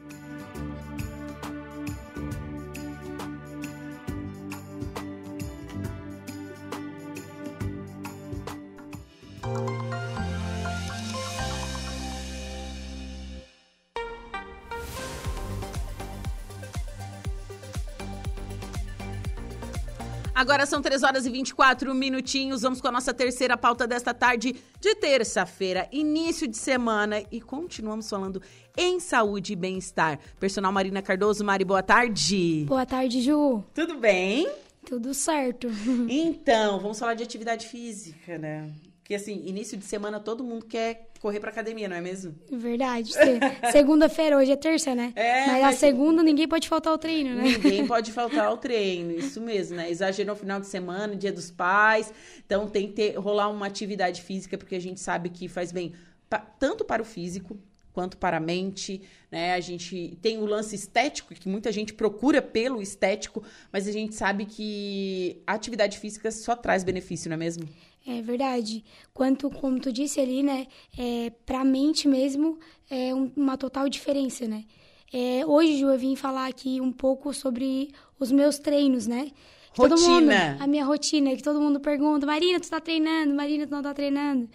Agora 20.34 20.64
são 20.64 20.80
3 20.80 21.02
horas 21.02 21.26
e 21.26 21.30
24 21.30 21.94
minutinhos. 21.94 22.62
Vamos 22.62 22.80
com 22.80 22.88
a 22.88 22.92
nossa 22.92 23.12
terceira 23.12 23.56
pauta 23.56 23.86
desta 23.86 24.14
tarde 24.14 24.56
de 24.80 24.94
terça-feira, 24.94 25.86
início 25.92 26.48
de 26.48 26.56
semana. 26.56 27.22
E 27.30 27.40
continuamos 27.40 28.08
falando 28.08 28.40
em 28.76 28.98
saúde 28.98 29.52
e 29.52 29.56
bem-estar. 29.56 30.18
Personal 30.40 30.72
Marina 30.72 31.02
Cardoso. 31.02 31.44
Mari, 31.44 31.64
boa 31.64 31.82
tarde. 31.82 32.64
Boa 32.66 32.86
tarde, 32.86 33.20
Ju. 33.20 33.62
Tudo 33.74 33.98
bem? 33.98 34.50
Tudo 34.86 35.12
certo. 35.14 35.68
Então, 36.08 36.80
vamos 36.80 36.98
falar 36.98 37.14
de 37.14 37.22
atividade 37.22 37.66
física, 37.68 38.38
né? 38.38 38.70
Porque, 39.12 39.22
assim, 39.22 39.42
início 39.44 39.76
de 39.76 39.84
semana 39.84 40.18
todo 40.18 40.42
mundo 40.42 40.64
quer 40.64 41.10
correr 41.20 41.38
pra 41.38 41.50
academia, 41.50 41.86
não 41.86 41.96
é 41.96 42.00
mesmo? 42.00 42.34
Verdade. 42.50 43.12
Segunda-feira, 43.70 44.38
hoje 44.38 44.52
é 44.52 44.56
terça, 44.56 44.94
né? 44.94 45.12
É, 45.14 45.46
mas, 45.48 45.60
mas- 45.60 45.76
a 45.76 45.78
segunda 45.78 46.22
ninguém 46.22 46.48
pode 46.48 46.66
faltar 46.66 46.90
ao 46.94 46.98
treino, 46.98 47.34
né? 47.34 47.42
Ninguém 47.42 47.84
pode 47.86 48.10
faltar 48.10 48.46
ao 48.46 48.56
treino, 48.56 49.12
isso 49.12 49.38
mesmo, 49.38 49.76
né? 49.76 49.90
Exagero 49.90 50.30
no 50.30 50.34
final 50.36 50.58
de 50.58 50.66
semana, 50.66 51.14
dia 51.14 51.30
dos 51.30 51.50
pais. 51.50 52.10
Então 52.46 52.66
tem 52.66 52.86
que 52.88 52.94
ter, 52.94 53.14
rolar 53.18 53.50
uma 53.50 53.66
atividade 53.66 54.22
física, 54.22 54.56
porque 54.56 54.74
a 54.76 54.80
gente 54.80 54.98
sabe 54.98 55.28
que 55.28 55.46
faz 55.46 55.72
bem 55.72 55.92
pa- 56.30 56.38
tanto 56.58 56.82
para 56.82 57.02
o 57.02 57.04
físico 57.04 57.58
quanto 57.92 58.16
para 58.16 58.38
a 58.38 58.40
mente, 58.40 59.02
né? 59.30 59.52
A 59.52 59.60
gente 59.60 60.16
tem 60.22 60.38
o 60.38 60.46
lance 60.46 60.74
estético, 60.74 61.34
que 61.34 61.50
muita 61.50 61.70
gente 61.70 61.92
procura 61.92 62.40
pelo 62.40 62.80
estético, 62.80 63.42
mas 63.70 63.86
a 63.86 63.92
gente 63.92 64.14
sabe 64.14 64.46
que 64.46 65.42
a 65.46 65.52
atividade 65.52 65.98
física 65.98 66.30
só 66.30 66.56
traz 66.56 66.82
benefício, 66.82 67.28
não 67.28 67.34
é 67.34 67.38
mesmo? 67.38 67.68
É 68.06 68.20
verdade. 68.20 68.84
Quanto, 69.14 69.48
como 69.50 69.78
tu 69.80 69.92
disse 69.92 70.20
ali, 70.20 70.42
né? 70.42 70.66
É, 70.98 71.30
pra 71.46 71.64
mente 71.64 72.08
mesmo, 72.08 72.58
é 72.90 73.14
um- 73.14 73.30
uma 73.36 73.56
total 73.56 73.88
diferença, 73.88 74.46
né? 74.48 74.64
É, 75.12 75.44
hoje, 75.46 75.76
Ju, 75.78 75.88
eu 75.88 75.98
vim 75.98 76.16
falar 76.16 76.46
aqui 76.48 76.80
um 76.80 76.90
pouco 76.90 77.32
sobre 77.32 77.90
os 78.18 78.32
meus 78.32 78.58
treinos, 78.58 79.06
né? 79.06 79.30
Que 79.72 79.80
Todo 79.80 79.98
mundo, 80.00 80.24
Rotina. 80.26 80.56
a 80.60 80.66
minha 80.66 80.84
rotina, 80.84 81.34
que 81.36 81.42
todo 81.42 81.60
mundo 81.60 81.80
pergunta, 81.80 82.26
Marina, 82.26 82.58
tu 82.60 82.68
tá 82.68 82.80
treinando? 82.80 83.34
Marina, 83.34 83.66
tu 83.66 83.70
não 83.70 83.82
tá 83.82 83.94
treinando? 83.94 84.48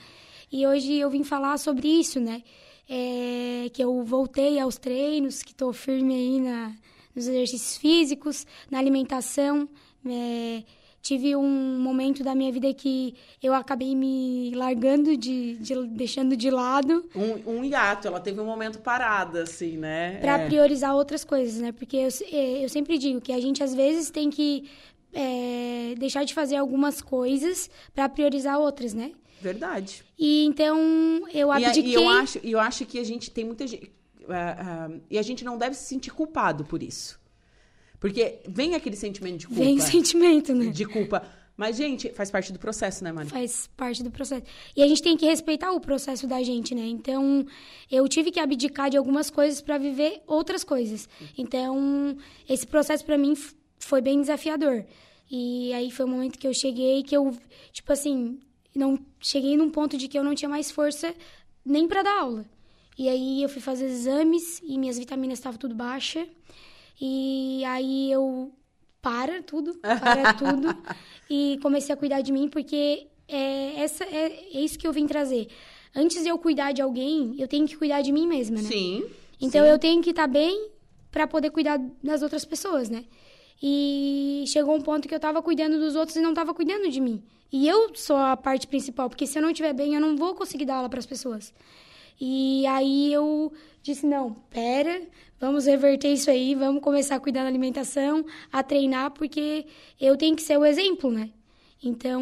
E 0.52 0.66
hoje 0.68 0.94
eu 0.96 1.10
vim 1.10 1.24
falar 1.24 1.58
sobre 1.58 1.88
isso, 1.88 2.20
né? 2.20 2.44
É, 2.90 3.70
que 3.74 3.84
eu 3.84 4.04
voltei 4.04 4.60
aos 4.60 4.78
treinos, 4.78 5.42
que 5.44 5.54
tô 5.54 5.74
firme 5.74 6.14
aí 6.14 6.40
na, 6.40 6.76
nos 7.16 7.28
exercícios 7.28 7.78
físicos, 7.78 8.46
na 8.70 8.78
alimentação. 8.80 9.68
é, 10.06 10.64
tive 11.02 11.36
um 11.36 11.80
momento 11.80 12.24
da 12.24 12.36
minha 12.36 12.52
vida 12.52 12.74
que 12.74 13.16
eu 13.42 13.54
acabei 13.54 13.96
me 13.96 14.52
largando, 14.56 15.16
de, 15.16 15.56
de- 15.56 15.88
deixando 15.88 16.36
de 16.36 16.50
lado 16.50 17.08
Um, 17.16 17.60
um 17.60 17.64
hiato, 17.64 18.08
ela 18.08 18.20
teve 18.20 18.42
um 18.42 18.46
momento 18.46 18.80
parada, 18.80 19.44
assim, 19.44 19.78
né? 19.78 20.18
para 20.20 20.40
É. 20.40 20.46
priorizar 20.48 20.94
outras 20.96 21.24
coisas, 21.24 21.62
né? 21.62 21.72
Porque 21.72 21.96
eu, 21.98 22.10
eh, 22.32 22.64
eu 22.66 22.70
sempre 22.70 22.98
digo 22.98 23.22
que 23.22 23.32
a 23.32 23.40
gente 23.40 23.64
às 23.64 23.74
vezes 23.74 24.10
tem 24.10 24.30
que 24.30 24.66
eh, 25.14 25.96
deixar 25.98 26.24
de 26.26 26.34
fazer 26.34 26.56
algumas 26.58 27.02
coisas 27.02 27.70
para 27.94 28.10
priorizar 28.10 28.60
outras, 28.60 28.94
né? 28.94 29.12
Verdade. 29.42 30.04
E 30.18 30.46
então 30.46 30.78
eu 31.34 31.52
abdiquei. 31.52 31.92
e 31.92 31.94
eu 31.94 32.10
acho, 32.10 32.40
eu 32.44 32.60
acho 32.60 32.86
que 32.86 33.00
a 33.00 33.04
gente 33.04 33.30
tem 33.32 33.46
muita 33.46 33.66
gente. 33.68 33.92
ah, 34.30 34.88
ah, 34.90 34.98
e 35.10 35.18
a 35.18 35.22
gente 35.22 35.46
não 35.46 35.58
deve 35.58 35.76
se 35.76 35.86
sentir 35.86 36.12
culpado 36.12 36.66
por 36.66 36.82
isso. 36.84 37.17
Porque 38.00 38.40
vem 38.48 38.76
aquele 38.76 38.96
sentimento 38.96 39.38
de 39.38 39.48
culpa. 39.48 39.64
Vem 39.64 39.80
sentimento, 39.80 40.54
né? 40.54 40.68
De 40.68 40.86
culpa. 40.86 41.24
Mas, 41.58 41.76
gente, 41.76 42.10
faz 42.10 42.30
parte 42.30 42.54
do 42.54 42.60
processo, 42.60 43.04
né, 43.04 43.12
Mari? 43.12 43.30
Faz 43.30 43.68
parte 43.76 44.04
do 44.04 44.12
processo. 44.12 44.44
E 44.76 44.84
a 44.84 44.88
gente 44.88 45.02
tem 45.02 45.18
que 45.18 45.26
respeitar 45.26 45.72
o 45.72 45.80
processo 45.80 46.28
da 46.28 46.44
gente, 46.44 46.76
né? 46.76 46.86
Então, 46.86 47.44
eu 47.90 48.08
tive 48.08 48.30
que 48.30 48.40
abdicar 48.40 48.92
de 48.92 48.98
algumas 48.98 49.32
coisas 49.32 49.60
para 49.60 49.80
viver 49.80 50.22
outras 50.28 50.64
coisas. 50.64 51.10
Então, 51.36 52.16
esse 52.48 52.68
processo 52.68 53.04
para 53.04 53.18
mim 53.18 53.34
foi 53.80 54.02
bem 54.02 54.22
desafiador. 54.22 54.86
E 55.32 55.74
aí 55.74 55.90
foi 55.90 56.06
o 56.06 56.08
momento 56.08 56.38
que 56.38 56.48
eu 56.48 56.54
cheguei 56.54 57.02
que 57.02 57.18
eu, 57.18 57.36
tipo 57.74 57.92
assim, 57.92 58.40
não 58.76 59.00
cheguei 59.20 59.58
num 59.58 59.72
ponto 59.72 59.98
de 59.98 60.08
que 60.08 60.18
eu 60.18 60.24
não 60.24 60.36
tinha 60.36 60.48
mais 60.48 60.70
força 60.70 61.14
nem 61.66 61.88
para 61.88 62.04
dar 62.04 62.20
aula. 62.22 62.46
E 62.98 63.10
aí 63.10 63.42
eu 63.42 63.50
fui 63.50 63.62
fazer 63.62 63.86
exames 63.86 64.62
e 64.64 64.78
minhas 64.78 65.00
vitaminas 65.00 65.40
estavam 65.40 65.60
tudo 65.60 65.74
baixa. 65.74 66.28
E 67.00 67.64
aí 67.66 68.12
eu 68.12 68.52
para 69.02 69.42
tudo, 69.44 69.76
para 69.76 70.34
tudo 70.36 70.76
e 71.30 71.60
comecei 71.62 71.94
a 71.94 71.98
cuidar 71.98 72.22
de 72.22 72.32
mim 72.32 72.50
porque 72.50 73.08
é 73.28 73.82
essa 73.82 74.04
é, 74.04 74.50
é 74.54 74.60
isso 74.60 74.78
que 74.78 74.88
eu 74.88 74.94
vim 74.94 75.06
trazer. 75.06 75.48
Antes 75.96 76.24
de 76.24 76.30
eu 76.30 76.38
cuidar 76.38 76.72
de 76.72 76.82
alguém, 76.82 77.36
eu 77.40 77.48
tenho 77.48 77.68
que 77.68 77.76
cuidar 77.76 78.02
de 78.02 78.12
mim 78.12 78.28
mesma, 78.28 78.62
né? 78.62 78.70
Sim. 78.70 79.06
Então 79.40 79.64
sim. 79.64 79.72
eu 79.72 79.80
tenho 79.80 80.02
que 80.02 80.12
estar 80.12 80.28
bem 80.28 80.70
para 81.12 81.26
poder 81.26 81.50
cuidar 81.50 81.80
das 82.04 82.22
outras 82.22 82.46
pessoas, 82.46 82.90
né? 82.90 83.06
E 83.62 84.44
chegou 84.48 84.76
um 84.76 84.82
ponto 84.82 85.08
que 85.08 85.16
eu 85.16 85.20
tava 85.20 85.42
cuidando 85.42 85.80
dos 85.80 85.96
outros 85.96 86.16
e 86.16 86.22
não 86.22 86.34
tava 86.34 86.54
cuidando 86.54 86.90
de 86.90 87.02
mim. 87.02 87.24
E 87.52 87.68
eu 87.68 87.96
sou 87.96 88.16
a 88.18 88.38
parte 88.38 88.68
principal, 88.68 89.10
porque 89.10 89.26
se 89.26 89.38
eu 89.38 89.42
não 89.42 89.50
estiver 89.50 89.74
bem, 89.74 89.96
eu 89.96 90.02
não 90.02 90.16
vou 90.16 90.36
conseguir 90.36 90.66
dar 90.66 90.76
aula 90.76 90.90
para 90.90 91.00
as 91.00 91.06
pessoas. 91.06 91.54
E 92.20 92.66
aí 92.66 93.12
eu 93.14 93.52
disse: 93.94 94.06
não, 94.06 94.34
pera, 94.50 95.02
vamos 95.40 95.66
reverter 95.66 96.12
isso 96.14 96.30
aí, 96.30 96.56
vamos 96.56 96.82
começar 96.82 97.16
a 97.16 97.20
cuidar 97.20 97.42
da 97.44 97.48
alimentação, 97.48 98.26
a 98.52 98.64
treinar, 98.64 99.12
porque 99.12 99.66
eu 100.00 100.16
tenho 100.18 100.36
que 100.36 100.42
ser 100.42 100.58
o 100.58 100.66
exemplo, 100.66 101.12
né? 101.12 101.30
Então, 101.84 102.22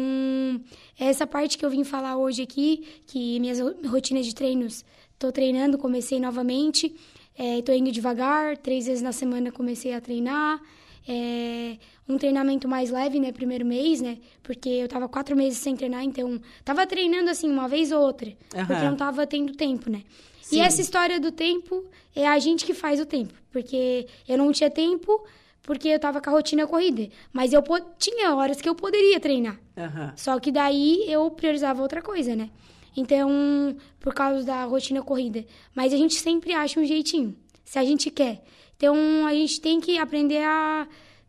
essa 0.98 1.26
parte 1.26 1.56
que 1.56 1.64
eu 1.64 1.70
vim 1.70 1.82
falar 1.84 2.16
hoje 2.18 2.42
aqui, 2.42 2.84
que 3.06 3.40
minhas 3.40 3.58
ro- 3.58 3.74
rotinas 3.86 4.26
de 4.26 4.34
treinos, 4.34 4.84
tô 5.18 5.32
treinando, 5.32 5.78
comecei 5.78 6.20
novamente, 6.20 6.94
é, 7.38 7.62
tô 7.62 7.72
indo 7.72 7.90
devagar, 7.90 8.56
três 8.58 8.86
vezes 8.86 9.02
na 9.02 9.12
semana 9.12 9.50
comecei 9.50 9.94
a 9.94 10.00
treinar, 10.00 10.60
é, 11.08 11.76
um 12.08 12.18
treinamento 12.18 12.68
mais 12.68 12.90
leve, 12.90 13.18
né? 13.18 13.32
Primeiro 13.32 13.64
mês, 13.64 14.00
né? 14.00 14.18
Porque 14.42 14.68
eu 14.68 14.88
tava 14.88 15.08
quatro 15.08 15.34
meses 15.36 15.58
sem 15.58 15.74
treinar, 15.74 16.04
então 16.04 16.40
tava 16.64 16.86
treinando 16.86 17.30
assim 17.30 17.50
uma 17.50 17.66
vez 17.66 17.92
ou 17.92 18.00
outra, 18.02 18.28
Aham. 18.54 18.66
porque 18.66 18.84
não 18.84 18.96
tava 18.96 19.26
tendo 19.26 19.54
tempo, 19.54 19.88
né? 19.90 20.02
Sim. 20.46 20.58
E 20.58 20.60
essa 20.60 20.80
história 20.80 21.18
do 21.18 21.32
tempo 21.32 21.84
é 22.14 22.24
a 22.24 22.38
gente 22.38 22.64
que 22.64 22.72
faz 22.72 23.00
o 23.00 23.04
tempo, 23.04 23.34
porque 23.50 24.06
eu 24.28 24.38
não 24.38 24.52
tinha 24.52 24.70
tempo 24.70 25.26
porque 25.60 25.88
eu 25.88 25.98
tava 25.98 26.20
com 26.20 26.30
a 26.30 26.32
rotina 26.32 26.64
corrida, 26.68 27.08
mas 27.32 27.52
eu 27.52 27.64
tinha 27.98 28.32
horas 28.32 28.60
que 28.60 28.68
eu 28.68 28.74
poderia 28.76 29.18
treinar. 29.18 29.58
Aham. 29.76 30.12
Só 30.16 30.38
que 30.38 30.52
daí 30.52 31.04
eu 31.08 31.28
priorizava 31.32 31.82
outra 31.82 32.00
coisa, 32.00 32.36
né? 32.36 32.48
Então, 32.96 33.76
por 33.98 34.14
causa 34.14 34.44
da 34.44 34.64
rotina 34.66 35.02
corrida. 35.02 35.44
Mas 35.74 35.92
a 35.92 35.96
gente 35.96 36.14
sempre 36.14 36.52
acha 36.52 36.78
um 36.78 36.84
jeitinho, 36.84 37.36
se 37.64 37.80
a 37.80 37.84
gente 37.84 38.08
quer. 38.08 38.44
Então, 38.76 39.26
a 39.26 39.34
gente 39.34 39.60
tem 39.60 39.80
que 39.80 39.98
aprender 39.98 40.44
a 40.44 40.86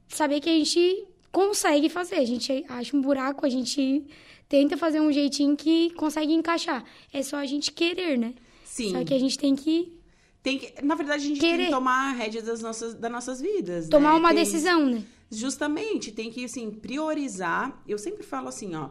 saber 0.07 0.39
que 0.39 0.49
a 0.49 0.53
gente 0.53 1.07
consegue 1.31 1.89
fazer. 1.89 2.17
A 2.17 2.25
gente 2.25 2.63
acha 2.69 2.95
um 2.95 3.01
buraco, 3.01 3.47
a 3.47 3.49
gente 3.49 4.05
tenta 4.47 4.77
fazer 4.77 5.01
um 5.01 5.11
jeitinho 5.11 5.57
que 5.57 5.89
consegue 5.95 6.33
encaixar. 6.33 6.83
É 7.11 7.23
só 7.23 7.37
a 7.37 7.45
gente 7.47 7.71
querer, 7.71 8.15
né? 8.15 8.35
Sim. 8.77 8.91
Só 8.91 9.03
que 9.03 9.13
a 9.13 9.19
gente 9.19 9.37
tem 9.37 9.55
que 9.55 9.97
Tem 10.43 10.59
que, 10.59 10.73
na 10.85 10.95
verdade, 10.95 11.23
a 11.23 11.27
gente 11.27 11.39
tem 11.39 11.51
que 11.51 11.57
Querer. 11.57 11.71
tomar 11.71 12.11
a 12.11 12.13
rédea 12.13 12.41
das 12.41 12.61
nossas, 12.61 12.93
das 12.93 13.11
nossas 13.11 13.41
vidas. 13.41 13.89
tomar 13.89 14.13
né? 14.13 14.19
uma 14.19 14.29
Tem- 14.33 14.43
decisão, 14.43 14.85
né? 14.85 15.03
Justamente, 15.31 16.11
tem 16.11 16.31
que, 16.31 16.45
assim, 16.45 16.69
priorizar. 16.71 17.81
Eu 17.87 17.97
sempre 17.97 18.23
falo 18.23 18.47
assim, 18.47 18.75
ó. 18.75 18.89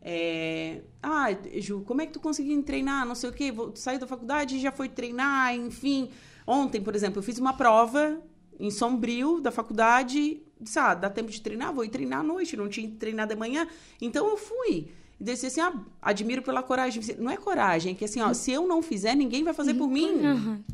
é, 0.00 0.82
ah, 1.02 1.26
Ju, 1.56 1.82
como 1.86 2.00
é 2.02 2.06
que 2.06 2.12
tu 2.12 2.20
conseguiu 2.20 2.62
treinar? 2.62 3.06
Não 3.06 3.14
sei 3.14 3.28
o 3.30 3.32
quê. 3.32 3.50
Vou, 3.52 3.70
tu 3.70 3.78
saiu 3.80 3.98
da 3.98 4.06
faculdade 4.06 4.56
e 4.56 4.60
já 4.60 4.70
foi 4.72 4.88
treinar, 4.88 5.54
enfim. 5.54 6.10
Ontem, 6.46 6.80
por 6.80 6.94
exemplo, 6.94 7.18
eu 7.18 7.22
fiz 7.22 7.38
uma 7.38 7.52
prova 7.54 8.20
em 8.58 8.70
Sombrio 8.70 9.40
da 9.40 9.50
faculdade. 9.50 10.42
Disse, 10.60 10.78
ah, 10.78 10.94
dá 10.94 11.10
tempo 11.10 11.30
de 11.30 11.40
treinar? 11.40 11.72
Vou 11.74 11.84
ir 11.84 11.88
treinar 11.88 12.20
à 12.20 12.22
noite. 12.22 12.56
Não 12.56 12.68
tinha 12.68 12.88
que 12.88 12.96
treinar 12.96 13.26
de 13.26 13.34
manhã. 13.34 13.66
Então 14.00 14.26
eu 14.28 14.36
fui. 14.36 14.88
E 15.20 15.24
disse 15.24 15.46
assim, 15.46 15.60
ah, 15.60 15.72
admiro 16.02 16.42
pela 16.42 16.62
coragem. 16.62 17.02
Não 17.18 17.30
é 17.30 17.36
coragem, 17.36 17.92
é 17.92 17.94
que 17.94 18.04
assim, 18.04 18.20
ó, 18.20 18.32
se 18.34 18.52
eu 18.52 18.66
não 18.66 18.82
fizer, 18.82 19.14
ninguém 19.14 19.42
vai 19.44 19.54
fazer 19.54 19.74
por 19.74 19.88
mim. 19.88 20.24
Aham. 20.24 20.64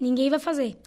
Ninguém 0.00 0.30
vai 0.30 0.38
fazer. 0.38 0.78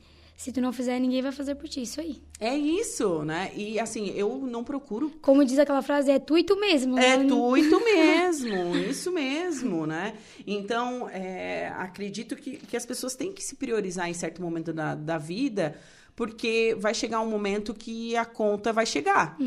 Se 0.42 0.52
tu 0.52 0.60
não 0.60 0.74
fizer, 0.74 0.98
ninguém 0.98 1.22
vai 1.22 1.32
fazer 1.32 1.54
por 1.54 1.70
ti. 1.70 1.84
Isso 1.84 2.02
aí. 2.02 2.20
É 2.40 2.58
isso, 2.58 3.22
né? 3.24 3.52
E 3.56 3.80
assim, 3.80 4.12
eu 4.16 4.40
não 4.40 4.64
procuro 4.64 5.12
Como 5.22 5.46
diz 5.46 5.60
aquela 5.60 5.84
frase, 5.84 6.10
é 6.10 6.18
tu 6.18 6.36
e 6.36 6.44
tu 6.44 6.60
mesmo. 6.60 6.98
É 6.98 7.18
né? 7.18 7.28
tu 7.28 7.56
e 7.56 7.70
tu 7.70 7.80
mesmo, 7.86 8.76
isso 8.76 9.12
mesmo, 9.12 9.86
né? 9.86 10.16
Então, 10.48 11.08
é, 11.10 11.68
acredito 11.78 12.36
que, 12.36 12.58
que 12.58 12.76
as 12.76 12.88
pessoas 12.88 13.14
têm 13.14 13.32
que 13.32 13.44
se 13.44 13.56
priorizar 13.56 14.10
em 14.10 14.16
certo 14.16 14.42
momento 14.42 14.74
da, 14.74 14.96
da 14.96 15.20
vida, 15.20 15.78
porque 16.16 16.76
vai 16.80 16.96
chegar 16.96 17.22
um 17.22 17.30
momento 17.30 17.72
que 17.72 18.16
a 18.16 18.26
conta 18.26 18.74
vai 18.74 18.88
chegar, 18.88 19.38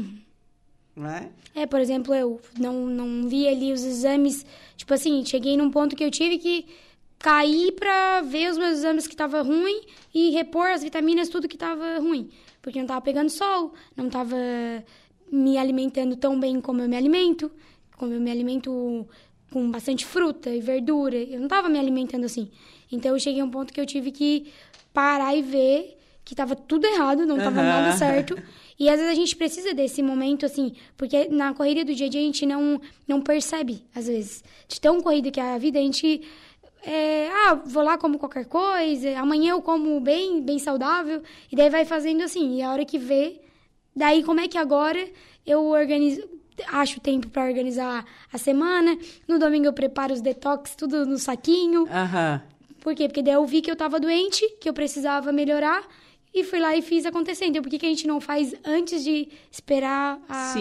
né? 0.97 1.31
É, 1.55 1.67
por 1.67 1.81
exemplo, 1.81 2.15
eu 2.15 2.41
não, 2.59 2.87
não 2.87 3.29
vi 3.29 3.49
ali 3.49 3.73
os 3.73 3.85
exames. 3.85 4.45
Tipo 4.77 4.95
assim, 4.95 5.25
cheguei 5.25 5.57
num 5.57 5.71
ponto 5.71 5.97
que 5.97 6.05
eu 6.05 6.11
tive 6.11 6.39
que 6.39 6.67
cair 7.19 7.73
pra 7.73 8.21
ver 8.21 8.51
os 8.51 8.59
meus 8.59 8.79
exames 8.79 9.07
que 9.07 9.17
tava 9.17 9.41
ruim 9.43 9.81
e 10.15 10.31
repor 10.31 10.67
as 10.67 10.83
vitaminas, 10.83 11.29
tudo 11.29 11.49
que 11.49 11.57
tava 11.57 11.99
ruim. 11.99 12.29
Porque 12.61 12.79
não 12.79 12.87
tava 12.87 13.01
pegando 13.01 13.31
sol, 13.31 13.73
não 13.97 14.09
tava 14.09 14.37
me 15.31 15.57
alimentando 15.59 16.17
tão 16.17 16.39
bem 16.39 16.61
como 16.61 16.83
eu 16.83 16.89
me 16.89 16.97
alimento, 16.97 17.51
como 17.97 18.13
eu 18.13 18.21
me 18.21 18.31
alimento 18.31 19.07
com 19.51 19.71
bastante 19.71 20.05
fruta 20.05 20.51
e 20.51 20.61
verdura. 20.61 21.17
Eu 21.17 21.41
não 21.41 21.49
tava 21.49 21.69
me 21.69 21.79
alimentando 21.79 22.25
assim. 22.25 22.51
Então 22.91 23.13
eu 23.13 23.19
cheguei 23.19 23.41
a 23.41 23.45
um 23.45 23.51
ponto 23.51 23.73
que 23.73 23.81
eu 23.81 23.87
tive 23.87 24.11
que 24.13 24.53
parar 24.93 25.35
e 25.35 25.43
ver 25.43 25.97
que 26.25 26.35
tava 26.35 26.57
tudo 26.57 26.87
errado, 26.87 27.27
não 27.27 27.37
tava 27.37 27.61
Aham. 27.61 27.69
nada 27.69 27.93
certo. 27.93 28.39
E 28.79 28.89
às 28.89 28.97
vezes 28.97 29.13
a 29.13 29.15
gente 29.15 29.37
precisa 29.37 29.73
desse 29.73 30.03
momento, 30.03 30.45
assim, 30.45 30.75
porque 30.97 31.29
na 31.29 31.55
corrida 31.55 31.85
do 31.85 31.95
dia 31.95 32.07
a 32.07 32.11
dia 32.11 32.21
a 32.21 32.25
gente 32.25 32.45
não, 32.45 32.81
não 33.07 33.21
percebe, 33.21 33.85
às 33.95 34.07
vezes. 34.07 34.43
De 34.69 34.81
tão 34.81 35.01
corrida 35.01 35.31
que 35.31 35.41
é 35.41 35.55
a 35.55 35.59
vida, 35.59 35.79
a 35.79 35.83
gente. 35.83 36.23
é, 36.83 37.29
ah, 37.31 37.55
vou 37.55 37.83
lá, 37.83 37.97
como 37.97 38.19
qualquer 38.19 38.47
coisa, 38.47 39.19
amanhã 39.19 39.53
eu 39.53 39.63
como 39.63 40.01
bem, 40.01 40.43
bem 40.43 40.59
saudável, 40.59 41.23
e 41.51 41.57
daí 41.57 41.71
vai 41.71 41.85
fazendo 41.85 42.23
assim. 42.23 42.57
E 42.57 42.63
a 42.63 42.73
hora 42.73 42.85
que 42.85 42.99
vê, 42.99 43.41
daí 43.95 44.23
como 44.23 44.41
é 44.41 44.49
que 44.49 44.59
agora 44.59 45.09
eu 45.47 45.65
organizo. 45.67 46.23
Acho 46.69 47.01
tempo 47.01 47.29
para 47.29 47.49
organizar 47.49 48.05
a 48.33 48.39
semana. 48.39 48.97
No 49.27 49.41
domingo 49.41 49.67
eu 49.67 49.73
preparo 49.73 50.15
os 50.15 50.21
detox, 50.21 50.77
tudo 50.77 51.05
no 51.05 51.19
saquinho. 51.19 51.85
Aham. 51.91 52.41
Por 52.81 52.95
quê? 52.95 53.09
Porque 53.09 53.23
daí 53.23 53.35
eu 53.35 53.45
vi 53.45 53.61
que 53.61 53.71
eu 53.71 53.75
tava 53.75 53.99
doente, 53.99 54.47
que 54.61 54.69
eu 54.69 54.75
precisava 54.75 55.33
melhorar, 55.33 55.83
e 56.35 56.43
fui 56.45 56.59
lá 56.59 56.77
e 56.77 56.83
fiz 56.83 57.07
acontecer. 57.07 57.45
Então, 57.47 57.63
por 57.63 57.71
que, 57.71 57.79
que 57.79 57.87
a 57.87 57.89
gente 57.89 58.07
não 58.07 58.21
faz 58.21 58.55
antes 58.65 59.05
de 59.05 59.29
esperar 59.51 60.19
a- 60.29 60.55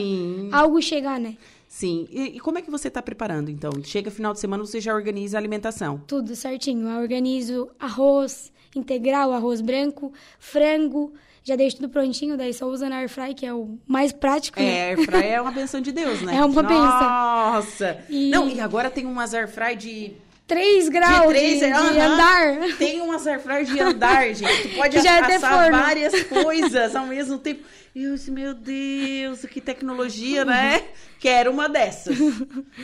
algo 0.51 0.82
chegar, 0.82 1.19
né? 1.19 1.36
Sim. 1.67 2.07
E, 2.11 2.38
e 2.38 2.39
como 2.39 2.59
é 2.59 2.61
que 2.61 2.69
você 2.69 2.88
está 2.88 3.01
preparando, 3.01 3.49
então? 3.49 3.71
Chega 3.84 4.11
final 4.11 4.32
de 4.34 4.39
semana, 4.39 4.63
você 4.63 4.80
já 4.80 4.93
organiza 4.93 5.36
a 5.36 5.39
alimentação. 5.39 5.99
Tudo 6.07 6.36
certinho. 6.36 6.88
Eu 6.88 7.01
organizo 7.01 7.69
arroz 7.80 8.51
integral, 8.76 9.34
arroz 9.34 9.59
branco, 9.61 10.13
frango, 10.39 11.13
já 11.43 11.55
deixo 11.55 11.78
tudo 11.78 11.89
prontinho, 11.89 12.38
daí 12.38 12.53
só 12.53 12.67
usa 12.67 12.88
na 12.89 12.97
air 12.97 13.09
fry, 13.09 13.34
que 13.34 13.45
é 13.45 13.53
o 13.53 13.78
mais 13.88 14.11
prático, 14.11 14.59
né? 14.59 14.65
É, 14.65 14.89
airfry 14.91 15.26
é 15.26 15.41
uma 15.41 15.51
benção 15.51 15.82
de 15.82 15.91
Deus, 15.91 16.21
né? 16.21 16.36
É 16.38 16.45
uma 16.45 16.61
benção. 16.63 16.76
Nossa! 16.78 18.03
E- 18.09 18.30
Não, 18.30 18.47
e 18.49 18.59
agora 18.59 18.89
tem 18.89 19.05
umas 19.05 19.34
airfry 19.34 19.76
de 19.76 20.11
3 20.46 20.89
graus 20.89 21.22
de, 21.22 21.28
três, 21.30 21.60
de 21.60 21.66
aham. 21.66 22.14
andar. 22.14 22.78
Tem 22.78 23.02
umas 23.02 23.26
airfryer 23.26 23.66
de 23.66 23.80
andar, 23.80 24.28
gente. 24.36 24.70
Tu 24.70 24.76
pode 24.76 24.98
Que 24.98 25.04
já 25.04 25.16
é 25.18 25.20
até 25.22 25.36
assar 25.36 25.64
forno. 25.64 25.78
várias 25.78 26.24
coisas 26.28 26.96
ao 26.96 27.06
mesmo 27.08 27.38
tempo. 27.38 27.64
E 27.96 28.04
eu 28.06 28.16
disse, 28.16 28.32
meu 28.32 28.54
Deus, 28.56 29.41
que 29.46 29.62
tecnologia, 29.62 30.44
né? 30.44 30.84
Quero 31.20 31.52
uma 31.52 31.70
dessas. 31.70 32.18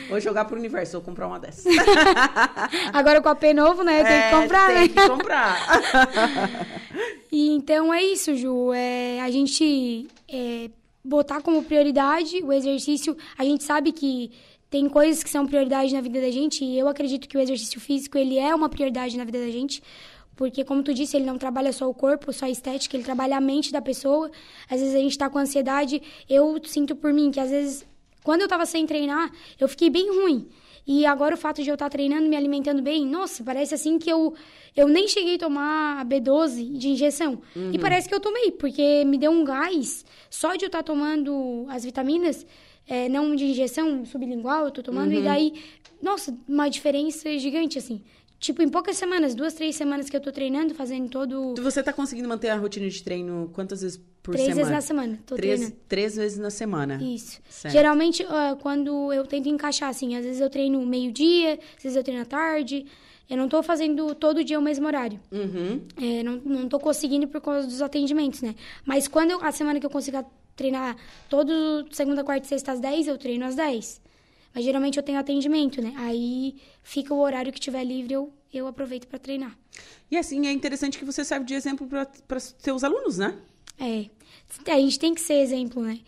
Vou 0.08 0.20
jogar 0.20 0.44
pro 0.44 0.56
universo, 0.56 0.92
vou 0.92 1.00
comprar 1.02 1.26
uma 1.26 1.38
dessas. 1.40 1.64
Agora 2.94 3.20
com 3.20 3.28
a 3.28 3.34
P 3.34 3.52
novo, 3.52 3.82
né? 3.82 4.04
Tem 4.04 4.06
que 4.06 4.12
É, 4.12 4.30
comprar, 4.30 4.66
tem 4.68 4.76
né? 4.76 4.88
que 4.88 5.08
comprar. 5.08 5.66
E 7.30 7.50
então 7.50 7.92
é 7.92 8.02
isso, 8.02 8.34
Ju. 8.36 8.72
É, 8.72 9.20
a 9.20 9.30
gente 9.30 10.06
é, 10.28 10.70
botar 11.04 11.40
como 11.40 11.62
prioridade 11.62 12.36
o 12.42 12.52
exercício. 12.52 13.16
A 13.36 13.44
gente 13.44 13.64
sabe 13.64 13.92
que 13.92 14.30
tem 14.70 14.88
coisas 14.88 15.24
que 15.24 15.28
são 15.28 15.46
prioridade 15.46 15.92
na 15.92 16.00
vida 16.00 16.20
da 16.20 16.30
gente 16.30 16.64
e 16.64 16.78
eu 16.78 16.86
acredito 16.86 17.28
que 17.28 17.36
o 17.36 17.40
exercício 17.40 17.80
físico 17.80 18.16
ele 18.16 18.38
é 18.38 18.54
uma 18.54 18.68
prioridade 18.68 19.18
na 19.18 19.24
vida 19.24 19.40
da 19.40 19.50
gente. 19.50 19.82
Porque, 20.36 20.64
como 20.64 20.82
tu 20.82 20.94
disse, 20.94 21.18
ele 21.18 21.26
não 21.26 21.36
trabalha 21.36 21.70
só 21.70 21.86
o 21.86 21.92
corpo, 21.92 22.32
só 22.32 22.46
a 22.46 22.50
estética, 22.50 22.96
ele 22.96 23.04
trabalha 23.04 23.36
a 23.36 23.40
mente 23.42 23.70
da 23.70 23.82
pessoa. 23.82 24.30
Às 24.70 24.80
vezes 24.80 24.94
a 24.94 24.98
gente 24.98 25.18
tá 25.18 25.28
com 25.28 25.38
ansiedade. 25.38 26.00
Eu 26.26 26.58
sinto 26.64 26.96
por 26.96 27.12
mim 27.12 27.30
que, 27.30 27.38
às 27.38 27.50
vezes, 27.50 27.84
quando 28.24 28.40
eu 28.40 28.48
tava 28.48 28.64
sem 28.64 28.86
treinar, 28.86 29.30
eu 29.58 29.68
fiquei 29.68 29.90
bem 29.90 30.08
ruim. 30.08 30.48
E 30.86 31.04
agora 31.04 31.34
o 31.34 31.38
fato 31.38 31.62
de 31.62 31.68
eu 31.68 31.74
estar 31.74 31.90
treinando, 31.90 32.26
me 32.26 32.36
alimentando 32.36 32.80
bem, 32.80 33.04
nossa, 33.04 33.44
parece 33.44 33.74
assim 33.74 33.98
que 33.98 34.10
eu, 34.10 34.34
eu 34.74 34.88
nem 34.88 35.06
cheguei 35.06 35.34
a 35.34 35.38
tomar 35.38 36.00
a 36.00 36.04
B12 36.06 36.72
de 36.72 36.88
injeção. 36.88 37.42
E 37.74 37.78
parece 37.78 38.08
que 38.08 38.14
eu 38.14 38.20
tomei, 38.20 38.50
porque 38.50 39.04
me 39.04 39.18
deu 39.18 39.30
um 39.30 39.44
gás. 39.44 40.06
Só 40.30 40.56
de 40.56 40.64
eu 40.64 40.68
estar 40.68 40.82
tomando 40.82 41.66
as 41.68 41.84
vitaminas, 41.84 42.46
é, 42.90 43.08
não 43.08 43.34
de 43.36 43.44
injeção 43.44 44.04
sublingual, 44.04 44.64
eu 44.66 44.70
tô 44.70 44.82
tomando, 44.82 45.12
e 45.14 45.22
daí, 45.22 45.54
nossa, 46.02 46.36
uma 46.48 46.68
diferença 46.68 47.38
gigante, 47.38 47.78
assim. 47.78 48.02
Tipo, 48.40 48.62
em 48.62 48.68
poucas 48.70 48.96
semanas, 48.96 49.34
duas, 49.34 49.52
três 49.52 49.76
semanas 49.76 50.08
que 50.08 50.16
eu 50.16 50.20
tô 50.20 50.32
treinando, 50.32 50.74
fazendo 50.74 51.08
todo. 51.10 51.54
Você 51.62 51.82
tá 51.82 51.92
conseguindo 51.92 52.26
manter 52.26 52.48
a 52.48 52.56
rotina 52.56 52.88
de 52.88 53.02
treino 53.02 53.50
quantas 53.52 53.82
vezes 53.82 54.00
por 54.22 54.32
três 54.32 54.46
semana? 54.48 54.56
vezes 54.56 54.72
na 54.72 54.80
semana. 54.80 55.18
Tô 55.26 55.34
três, 55.36 55.58
treinando. 55.60 55.80
três 55.86 56.16
vezes 56.16 56.38
na 56.38 56.50
semana. 56.50 56.98
Isso. 57.02 57.38
Certo. 57.50 57.72
Geralmente, 57.72 58.26
quando 58.62 59.12
eu 59.12 59.26
tento 59.26 59.46
encaixar, 59.48 59.90
assim, 59.90 60.16
às 60.16 60.24
vezes 60.24 60.40
eu 60.40 60.48
treino 60.48 60.84
meio-dia, 60.86 61.58
às 61.76 61.82
vezes 61.82 61.96
eu 61.96 62.02
treino 62.02 62.22
à 62.22 62.24
tarde. 62.24 62.86
Eu 63.28 63.36
não 63.36 63.46
tô 63.46 63.62
fazendo 63.62 64.12
todo 64.14 64.42
dia 64.42 64.58
o 64.58 64.62
mesmo 64.62 64.86
horário. 64.86 65.20
Uhum. 65.30 65.82
É, 66.00 66.22
não, 66.22 66.36
não 66.44 66.66
tô 66.68 66.80
conseguindo 66.80 67.28
por 67.28 67.40
causa 67.42 67.64
dos 67.66 67.80
atendimentos, 67.82 68.40
né? 68.42 68.54
Mas 68.86 69.06
quando 69.06 69.30
eu- 69.32 69.44
a 69.44 69.52
semana 69.52 69.78
que 69.78 69.86
eu 69.86 69.90
consigo 69.90 70.16
treinar 70.60 70.94
todo 71.30 71.86
segunda, 71.90 72.22
quarta 72.22 72.44
e 72.44 72.48
sexta 72.48 72.72
às 72.72 72.80
10, 72.80 73.08
eu 73.08 73.16
treino 73.16 73.46
às 73.46 73.54
10. 73.54 73.98
Mas 74.54 74.64
geralmente 74.64 74.98
eu 74.98 75.02
tenho 75.02 75.18
atendimento, 75.18 75.80
né? 75.80 75.94
Aí 75.96 76.56
fica 76.82 77.14
o 77.14 77.18
horário 77.18 77.50
que 77.50 77.58
tiver 77.58 77.82
livre, 77.82 78.12
eu, 78.12 78.30
eu 78.52 78.66
aproveito 78.66 79.06
para 79.06 79.18
treinar. 79.18 79.56
E 80.10 80.18
assim, 80.18 80.46
é 80.46 80.52
interessante 80.52 80.98
que 80.98 81.04
você 81.04 81.24
serve 81.24 81.46
de 81.46 81.54
exemplo 81.54 81.88
para 82.28 82.40
seus 82.40 82.84
alunos, 82.84 83.16
né? 83.16 83.38
É. 83.78 84.06
A 84.70 84.78
gente 84.78 84.98
tem 84.98 85.14
que 85.14 85.20
ser 85.22 85.34
exemplo, 85.34 85.82
né? 85.82 86.00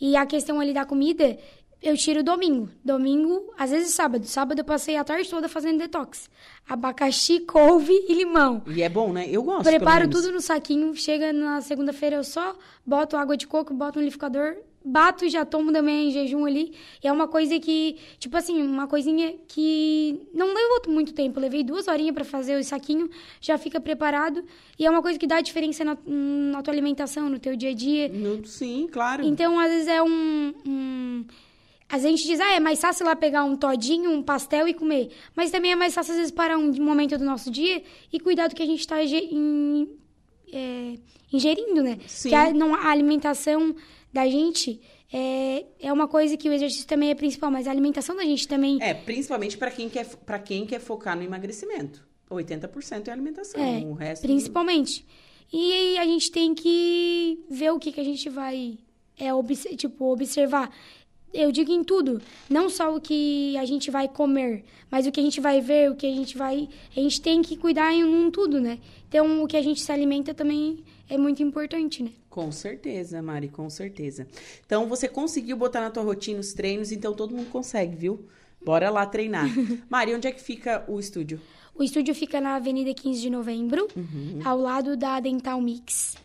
E 0.00 0.16
a 0.16 0.26
questão 0.26 0.58
ali 0.58 0.72
da 0.72 0.84
comida, 0.84 1.38
eu 1.82 1.96
tiro 1.96 2.22
domingo. 2.22 2.68
Domingo, 2.84 3.52
às 3.58 3.70
vezes 3.70 3.94
sábado. 3.94 4.24
Sábado 4.26 4.58
eu 4.58 4.64
passei 4.64 4.96
a 4.96 5.04
tarde 5.04 5.28
toda 5.28 5.48
fazendo 5.48 5.78
detox. 5.78 6.28
Abacaxi, 6.68 7.40
couve 7.40 7.92
e 8.08 8.14
limão. 8.14 8.62
E 8.66 8.82
é 8.82 8.88
bom, 8.88 9.12
né? 9.12 9.26
Eu 9.28 9.42
gosto. 9.42 9.64
Preparo 9.64 10.08
tudo 10.08 10.30
no 10.30 10.40
saquinho, 10.40 10.94
chega 10.94 11.32
na 11.32 11.60
segunda-feira 11.60 12.16
eu 12.16 12.24
só 12.24 12.56
boto 12.84 13.16
água 13.16 13.36
de 13.36 13.46
coco, 13.46 13.72
boto 13.74 13.98
no 13.98 14.04
liquidificador, 14.04 14.56
bato 14.84 15.24
e 15.24 15.28
já 15.28 15.44
tomo 15.44 15.72
também 15.72 16.08
em 16.08 16.10
jejum 16.10 16.44
ali. 16.44 16.74
E 17.02 17.08
é 17.08 17.12
uma 17.12 17.28
coisa 17.28 17.58
que, 17.58 17.96
tipo 18.18 18.36
assim, 18.36 18.62
uma 18.62 18.86
coisinha 18.86 19.34
que 19.48 20.20
não 20.32 20.48
levou 20.48 20.82
muito 20.88 21.12
tempo. 21.12 21.38
Eu 21.38 21.42
levei 21.42 21.62
duas 21.62 21.88
horinhas 21.88 22.14
para 22.14 22.24
fazer 22.24 22.58
o 22.58 22.64
saquinho, 22.64 23.08
já 23.40 23.58
fica 23.58 23.80
preparado. 23.80 24.44
E 24.78 24.86
é 24.86 24.90
uma 24.90 25.02
coisa 25.02 25.18
que 25.18 25.26
dá 25.26 25.40
diferença 25.40 25.84
na, 25.84 25.96
na 26.06 26.62
tua 26.62 26.72
alimentação, 26.72 27.28
no 27.28 27.38
teu 27.38 27.56
dia 27.56 27.70
a 27.70 27.74
dia. 27.74 28.10
Sim, 28.44 28.88
claro. 28.90 29.24
Então, 29.24 29.58
às 29.58 29.70
vezes 29.70 29.88
é 29.88 30.02
um, 30.02 30.54
um... 30.66 31.24
A 31.90 31.98
gente 31.98 32.24
diz, 32.24 32.38
ah, 32.38 32.52
é 32.52 32.60
mais 32.60 32.80
fácil 32.80 33.04
lá 33.04 33.16
pegar 33.16 33.44
um 33.44 33.56
todinho, 33.56 34.10
um 34.10 34.22
pastel 34.22 34.68
e 34.68 34.74
comer. 34.74 35.10
Mas 35.34 35.50
também 35.50 35.72
é 35.72 35.76
mais 35.76 35.92
fácil, 35.92 36.12
às 36.12 36.18
vezes, 36.18 36.32
parar 36.32 36.56
um 36.56 36.72
momento 36.74 37.18
do 37.18 37.24
nosso 37.24 37.50
dia 37.50 37.82
e 38.12 38.20
cuidar 38.20 38.48
do 38.48 38.54
que 38.54 38.62
a 38.62 38.66
gente 38.66 38.80
está 38.80 38.96
é, 39.02 40.94
ingerindo, 41.32 41.82
né? 41.82 41.98
Sim. 42.06 42.28
Que 42.28 42.34
a, 42.34 42.52
não, 42.52 42.74
a 42.74 42.90
alimentação 42.90 43.74
da 44.12 44.24
gente 44.28 44.80
é, 45.12 45.66
é 45.80 45.92
uma 45.92 46.06
coisa 46.06 46.36
que 46.36 46.48
o 46.48 46.52
exercício 46.52 46.86
também 46.86 47.10
é 47.10 47.14
principal, 47.14 47.50
mas 47.50 47.66
a 47.66 47.70
alimentação 47.72 48.14
da 48.14 48.22
gente 48.22 48.46
também. 48.46 48.78
É, 48.80 48.94
principalmente 48.94 49.58
para 49.58 49.70
quem, 49.70 49.88
quer, 49.88 50.06
quem 50.44 50.66
quer 50.66 50.78
focar 50.78 51.16
no 51.16 51.22
emagrecimento. 51.24 52.08
80% 52.30 53.08
é 53.08 53.10
alimentação, 53.10 53.60
É, 53.60 53.80
o 53.80 53.92
resto... 53.92 54.22
principalmente. 54.22 55.04
E 55.52 55.98
a 55.98 56.04
gente 56.04 56.30
tem 56.30 56.54
que 56.54 57.44
ver 57.50 57.72
o 57.72 57.78
que, 57.80 57.90
que 57.90 58.00
a 58.00 58.04
gente 58.04 58.28
vai 58.28 58.78
é, 59.18 59.34
obs 59.34 59.66
tipo, 59.76 60.12
observar. 60.12 60.72
Eu 61.32 61.52
digo 61.52 61.70
em 61.70 61.84
tudo, 61.84 62.20
não 62.48 62.68
só 62.68 62.94
o 62.94 63.00
que 63.00 63.56
a 63.56 63.64
gente 63.64 63.90
vai 63.90 64.08
comer, 64.08 64.64
mas 64.90 65.06
o 65.06 65.12
que 65.12 65.20
a 65.20 65.22
gente 65.22 65.40
vai 65.40 65.60
ver, 65.60 65.90
o 65.90 65.94
que 65.94 66.06
a 66.06 66.14
gente 66.14 66.36
vai. 66.36 66.68
A 66.96 67.00
gente 67.00 67.20
tem 67.20 67.40
que 67.40 67.56
cuidar 67.56 67.92
em 67.92 68.02
um 68.02 68.30
tudo, 68.30 68.60
né? 68.60 68.78
Então 69.08 69.42
o 69.42 69.46
que 69.46 69.56
a 69.56 69.62
gente 69.62 69.80
se 69.80 69.92
alimenta 69.92 70.34
também 70.34 70.82
é 71.08 71.18
muito 71.18 71.42
importante, 71.42 72.02
né? 72.02 72.10
Com 72.30 72.52
certeza, 72.52 73.20
Mari, 73.20 73.48
com 73.48 73.68
certeza. 73.68 74.26
Então, 74.64 74.86
você 74.86 75.08
conseguiu 75.08 75.56
botar 75.56 75.80
na 75.80 75.90
tua 75.90 76.04
rotina 76.04 76.38
os 76.38 76.52
treinos, 76.52 76.92
então 76.92 77.12
todo 77.12 77.34
mundo 77.34 77.50
consegue, 77.50 77.96
viu? 77.96 78.24
Bora 78.64 78.88
lá 78.88 79.04
treinar. 79.04 79.48
Mari, 79.90 80.14
onde 80.14 80.28
é 80.28 80.32
que 80.32 80.40
fica 80.40 80.84
o 80.86 81.00
estúdio? 81.00 81.40
O 81.74 81.82
estúdio 81.82 82.14
fica 82.14 82.40
na 82.40 82.54
Avenida 82.54 82.94
15 82.94 83.20
de 83.20 83.30
Novembro, 83.30 83.88
ao 84.44 84.58
lado 84.58 84.96
da 84.96 85.18
Dental 85.18 85.60
Mix. 85.60 86.16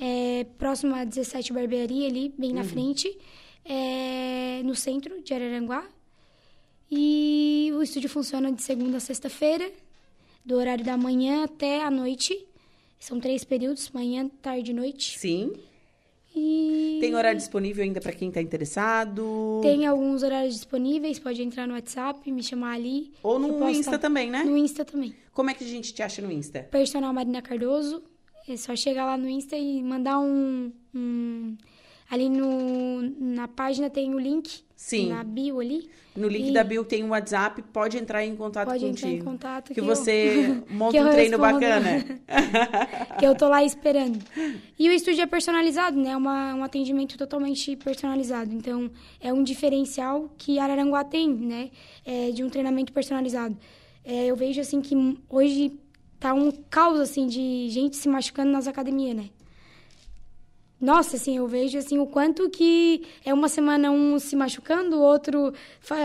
É, 0.00 0.46
próximo 0.58 0.94
a 0.94 1.04
17 1.04 1.52
Barbearia, 1.52 2.06
ali, 2.06 2.32
bem 2.38 2.52
na 2.52 2.62
frente. 2.62 3.18
É, 3.64 4.62
no 4.64 4.74
centro 4.74 5.22
de 5.22 5.32
Araranguá. 5.34 5.84
E 6.90 7.70
o 7.74 7.82
estúdio 7.82 8.10
funciona 8.10 8.52
de 8.52 8.62
segunda 8.62 8.98
a 8.98 9.00
sexta-feira, 9.00 9.70
do 10.44 10.56
horário 10.56 10.84
da 10.84 10.96
manhã 10.96 11.44
até 11.44 11.82
a 11.82 11.90
noite. 11.90 12.46
São 13.00 13.18
três 13.18 13.44
períodos, 13.44 13.90
manhã, 13.90 14.28
tarde 14.42 14.70
e 14.70 14.74
noite. 14.74 15.18
Sim. 15.18 15.52
E 16.34 16.98
Tem 17.00 17.14
horário 17.14 17.38
disponível 17.38 17.84
ainda 17.84 18.00
para 18.00 18.12
quem 18.12 18.30
tá 18.30 18.40
interessado? 18.40 19.60
tem 19.62 19.86
alguns 19.86 20.22
horários 20.22 20.54
disponíveis, 20.54 21.18
pode 21.18 21.42
entrar 21.42 21.66
no 21.68 21.74
WhatsApp, 21.74 22.30
me 22.30 22.42
chamar 22.42 22.74
ali. 22.74 23.12
Ou 23.22 23.38
no 23.38 23.68
Insta 23.68 23.92
tá- 23.92 23.98
também, 23.98 24.30
né? 24.30 24.42
No 24.44 24.56
Insta 24.56 24.84
também. 24.84 25.14
Como 25.32 25.50
é 25.50 25.54
que 25.54 25.62
a 25.64 25.66
gente 25.66 25.92
te 25.92 26.02
acha 26.02 26.22
no 26.22 26.30
Insta? 26.32 26.62
Personal 26.70 27.12
Marina 27.12 27.42
Cardoso. 27.42 28.02
É 28.48 28.56
só 28.56 28.74
chegar 28.74 29.04
lá 29.06 29.16
no 29.16 29.28
Insta 29.28 29.56
e 29.56 29.82
mandar 29.82 30.18
um. 30.20 30.72
um- 30.94 31.56
ali 32.12 32.28
no, 32.28 33.00
na 33.18 33.48
página 33.48 33.88
tem 33.88 34.14
o 34.14 34.18
link. 34.18 34.60
Sim. 34.76 35.08
Na 35.10 35.22
bio 35.24 35.60
ali. 35.60 35.88
No 36.14 36.28
link 36.28 36.50
E- 36.50 36.52
da 36.52 36.62
Bill 36.62 36.84
tem 36.84 37.02
o 37.04 37.08
WhatsApp, 37.08 37.62
pode 37.72 37.96
entrar 37.96 38.22
em 38.24 38.36
contato 38.36 38.66
Pode 38.68 38.84
contigo. 38.84 39.08
entrar 39.08 39.10
em 39.18 39.22
contato 39.24 39.68
Que, 39.68 39.74
que 39.74 39.80
eu- 39.80 39.84
você 39.86 40.60
monta 40.68 40.92
que 40.98 41.02
um 41.02 41.08
treino 41.10 41.38
respondo. 41.38 41.60
bacana. 41.60 42.04
que 43.18 43.24
eu 43.24 43.34
tô 43.34 43.48
lá 43.48 43.64
esperando. 43.64 44.18
E 44.78 44.88
o 44.88 44.92
estúdio 44.92 45.22
é 45.22 45.26
personalizado, 45.26 45.96
né? 45.98 46.10
É 46.10 46.16
uma, 46.16 46.54
um 46.54 46.62
atendimento 46.64 47.16
totalmente 47.16 47.76
personalizado. 47.76 48.52
Então, 48.52 48.90
é 49.20 49.32
um 49.32 49.42
diferencial 49.42 50.28
que 50.36 50.58
Araranguá 50.58 51.04
tem, 51.04 51.28
né? 51.32 51.70
É, 52.04 52.30
de 52.30 52.44
um 52.44 52.50
treinamento 52.50 52.92
personalizado. 52.92 53.56
É, 54.04 54.26
eu 54.26 54.36
vejo, 54.36 54.60
assim, 54.60 54.80
que 54.82 54.94
hoje 55.30 55.72
tá 56.20 56.34
um 56.34 56.50
caos, 56.68 57.00
assim, 57.00 57.26
de 57.26 57.68
gente 57.70 57.96
se 57.96 58.08
machucando 58.08 58.50
nas 58.50 58.66
academias, 58.68 59.16
né? 59.16 59.30
Nossa, 60.82 61.14
assim, 61.16 61.36
eu 61.36 61.46
vejo, 61.46 61.78
assim, 61.78 61.96
o 61.98 62.06
quanto 62.06 62.50
que 62.50 63.02
é 63.24 63.32
uma 63.32 63.48
semana 63.48 63.90
um 63.92 64.18
se 64.18 64.34
machucando, 64.34 64.96
o 64.96 65.00
outro... 65.00 65.52
fa- 65.80 65.96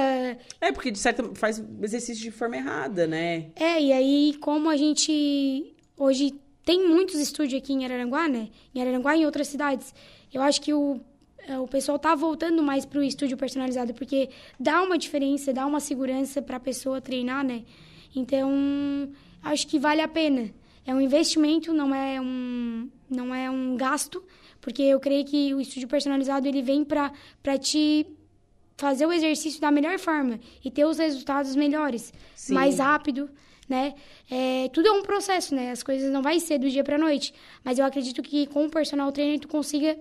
É, 0.62 0.72
porque 0.72 0.91
de 0.91 0.99
certa 0.99 1.24
faz 1.34 1.60
exercício 1.82 2.24
de 2.24 2.30
forma 2.30 2.58
errada, 2.58 3.08
né? 3.08 3.48
É, 3.56 3.82
e 3.82 3.91
aí, 3.91 4.36
como 4.40 4.70
a 4.70 4.78
gente 4.78 5.74
hoje 5.98 6.32
tem 6.64 6.88
muitos 6.88 7.16
estúdios 7.20 7.60
aqui 7.60 7.74
em 7.74 7.86
Araranguá, 7.86 8.28
né? 8.28 8.49
Em 8.76 8.80
Araranguá 8.82 9.16
e 9.18 9.22
em 9.22 9.26
outras 9.26 9.48
cidades. 9.48 9.95
Eu 10.32 10.44
acho 10.44 10.62
que 10.62 10.72
o, 10.74 11.02
é, 11.48 11.58
o 11.58 11.68
pessoal 11.68 11.98
tá 11.98 12.14
voltando 12.14 12.62
mais 12.62 12.86
pro 12.86 13.02
estúdio 13.02 13.36
personalizado, 13.36 13.95
porque 13.95 14.30
dá 14.60 14.84
uma 14.84 14.98
diferença, 14.98 15.52
dá 15.52 15.66
uma 15.66 15.80
segurança 15.80 16.40
para 16.40 16.58
a 16.58 16.60
pessoa 16.60 17.02
treinar, 17.02 17.44
né? 17.44 17.64
Então, 18.16 18.52
acho 19.41 19.66
que 19.68 19.80
vale 19.80 20.02
a 20.02 20.08
pena. 20.08 20.52
É 20.86 20.94
um 20.94 21.02
investimento, 21.02 21.74
não 21.74 21.94
é 21.95 22.22
um, 22.22 22.90
não 23.10 23.34
é 23.34 23.49
um 23.49 23.76
gasto, 23.76 24.24
porque 24.62 24.84
eu 24.84 25.00
creio 25.00 25.26
que 25.26 25.54
o 25.54 25.62
estúdio 25.62 25.88
personalizado 25.88 26.48
ele 26.48 26.62
vem 26.62 26.84
para 26.84 27.12
te 27.60 28.06
fazer 28.78 29.06
o 29.06 29.12
exercício 29.12 29.60
da 29.60 29.72
melhor 29.72 29.98
forma 29.98 30.40
e 30.64 30.70
ter 30.70 30.86
os 30.86 30.98
resultados 30.98 31.56
melhores, 31.56 32.14
Sim. 32.36 32.54
mais 32.54 32.78
rápido, 32.80 33.30
né? 33.68 33.96
É, 34.30 34.70
tudo 34.70 34.88
é 34.88 34.92
um 34.92 35.02
processo, 35.02 35.56
né? 35.56 35.72
As 35.72 35.82
coisas 35.84 36.12
não 36.12 36.22
vai 36.22 36.40
ser 36.40 36.60
do 36.60 36.70
dia 36.70 36.84
para 36.84 36.98
noite, 36.98 37.34
mas 37.64 37.80
eu 37.80 37.86
acredito 37.86 38.22
que 38.22 38.46
com 38.48 38.66
o 38.66 38.70
personal 38.70 39.12
trainer 39.12 39.40
tu 39.40 39.48
consiga 39.48 39.98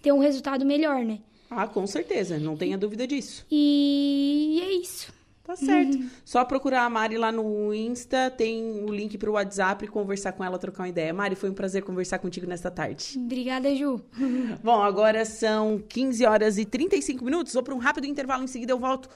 ter 0.00 0.12
um 0.12 0.20
resultado 0.20 0.64
melhor, 0.64 1.04
né? 1.04 1.18
Ah, 1.50 1.66
com 1.66 1.86
certeza, 1.86 2.38
não 2.38 2.56
tenha 2.56 2.78
dúvida 2.78 3.06
disso. 3.06 3.44
E 3.50 4.60
é 4.62 4.72
isso. 4.74 5.12
Tá 5.44 5.54
certo. 5.54 5.98
Uhum. 5.98 6.08
Só 6.24 6.42
procurar 6.42 6.84
a 6.84 6.90
Mari 6.90 7.18
lá 7.18 7.30
no 7.30 7.72
Insta, 7.74 8.30
tem 8.30 8.82
o 8.82 8.90
link 8.90 9.18
pro 9.18 9.32
WhatsApp, 9.32 9.86
conversar 9.88 10.32
com 10.32 10.42
ela, 10.42 10.58
trocar 10.58 10.84
uma 10.84 10.88
ideia. 10.88 11.12
Mari, 11.12 11.36
foi 11.36 11.50
um 11.50 11.54
prazer 11.54 11.82
conversar 11.82 12.18
contigo 12.18 12.46
nesta 12.46 12.70
tarde. 12.70 13.12
Obrigada, 13.16 13.74
Ju. 13.76 14.00
Bom, 14.64 14.82
agora 14.82 15.26
são 15.26 15.78
15 15.86 16.24
horas 16.24 16.56
e 16.56 16.64
35 16.64 17.22
minutos. 17.22 17.52
Vou 17.52 17.62
para 17.62 17.74
um 17.74 17.78
rápido 17.78 18.06
intervalo, 18.06 18.42
em 18.42 18.46
seguida 18.46 18.72
eu 18.72 18.78
volto 18.78 19.10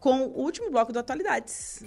com 0.00 0.22
o 0.22 0.40
último 0.40 0.70
bloco 0.70 0.94
do 0.94 0.98
Atualidades. 0.98 1.84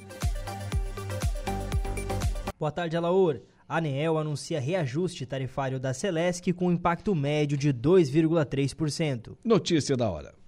Boa 2.60 2.72
tarde, 2.72 2.96
Alaor. 2.96 3.42
A 3.68 3.78
ANEEL 3.78 4.18
anuncia 4.18 4.60
reajuste 4.60 5.26
tarifário 5.26 5.80
da 5.80 5.94
Celesc 5.94 6.52
com 6.54 6.72
impacto 6.72 7.16
médio 7.16 7.58
de 7.58 7.74
2,3%. 7.74 9.36
Notícia 9.44 9.96
da 9.98 10.10
hora. 10.10 10.39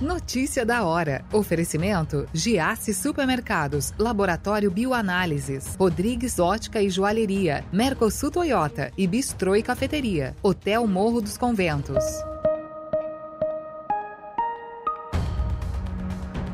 Notícia 0.00 0.64
da 0.64 0.82
hora. 0.82 1.22
Oferecimento: 1.30 2.26
Giasse 2.32 2.94
Supermercados, 2.94 3.92
Laboratório 3.98 4.70
Bioanálises, 4.70 5.76
Rodrigues 5.76 6.38
Ótica 6.38 6.80
e 6.80 6.88
Joalheria, 6.88 7.66
Mercosul 7.70 8.30
Toyota 8.30 8.90
e 8.96 9.06
Bistrô 9.06 9.54
e 9.54 9.62
Cafeteria, 9.62 10.34
Hotel 10.42 10.86
Morro 10.86 11.20
dos 11.20 11.36
Conventos. 11.36 12.02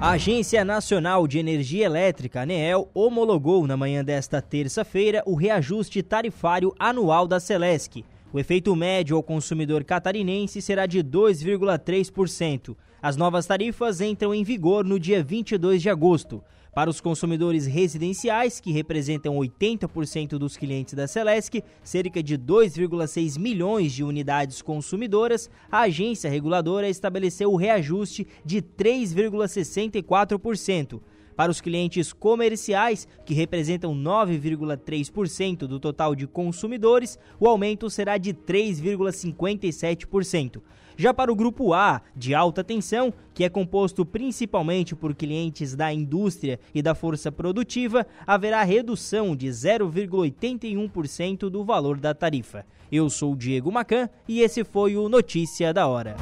A 0.01 0.11
Agência 0.11 0.65
Nacional 0.65 1.29
de 1.29 1.39
Energia 1.39 1.87
Elétrica, 1.87 2.43
ANEEL, 2.43 2.91
homologou 2.93 3.65
na 3.65 3.77
manhã 3.77 4.05
desta 4.05 4.43
terça-feira 4.43 5.23
o 5.25 5.37
reajuste 5.37 6.03
tarifário 6.03 6.75
anual 6.81 7.29
da 7.29 7.39
Celesc. 7.39 8.05
O 8.33 8.41
efeito 8.41 8.75
médio 8.75 9.17
ao 9.17 9.23
consumidor 9.23 9.85
catarinense 9.85 10.61
será 10.61 10.85
de 10.85 10.99
2,3%. 10.99 12.77
As 13.07 13.17
novas 13.17 13.47
tarifas 13.47 14.01
entram 14.01 14.35
em 14.35 14.43
vigor 14.43 14.85
no 14.85 14.99
dia 14.99 15.23
22 15.23 15.81
de 15.81 15.89
agosto. 15.89 16.43
Para 16.75 16.91
os 16.91 17.01
consumidores 17.01 17.65
residenciais, 17.65 18.59
que 18.59 18.73
representam 18.73 19.37
80% 19.37 20.31
dos 20.31 20.57
clientes 20.57 20.95
da 20.95 21.07
Celesc, 21.07 21.63
cerca 21.85 22.21
de 22.21 22.37
2,6 22.37 23.39
milhões 23.39 23.93
de 23.93 24.03
unidades 24.03 24.61
consumidoras, 24.61 25.49
a 25.71 25.83
agência 25.83 26.29
reguladora 26.29 26.89
estabeleceu 26.89 27.53
o 27.53 27.57
reajuste 27.57 28.27
de 28.45 28.61
3,64%. 28.61 31.01
Para 31.37 31.53
os 31.53 31.61
clientes 31.61 32.13
comerciais, 32.13 33.07
que 33.25 33.35
representam 33.35 33.95
9,3% 33.95 35.59
do 35.59 35.79
total 35.79 36.17
de 36.17 36.27
consumidores, 36.27 37.17
o 37.39 37.47
aumento 37.47 37.89
será 37.89 38.19
de 38.19 38.35
3,57%. 38.35 40.61
Já 40.97 41.13
para 41.13 41.31
o 41.31 41.37
grupo 41.37 41.75
A, 41.75 42.01
de 42.17 42.35
alta 42.35 42.65
tensão, 42.65 43.13
que 43.35 43.45
é 43.45 43.51
composto 43.51 44.07
principalmente 44.07 44.97
por 44.97 45.15
clientes 45.15 45.75
da 45.75 45.93
indústria 45.93 46.59
e 46.75 46.81
da 46.81 46.95
força 46.95 47.31
produtiva, 47.31 48.07
haverá 48.27 48.63
redução 48.63 49.37
de 49.37 49.49
0,81% 49.49 51.51
do 51.51 51.63
valor 51.63 51.99
da 51.99 52.15
tarifa. 52.15 52.65
Eu 52.91 53.11
sou 53.11 53.37
Diego 53.37 53.71
Macan 53.71 54.09
e 54.27 54.41
esse 54.41 54.65
foi 54.65 54.97
o 54.97 55.09
Notícia 55.09 55.75
da 55.75 55.87
Hora. 55.87 56.17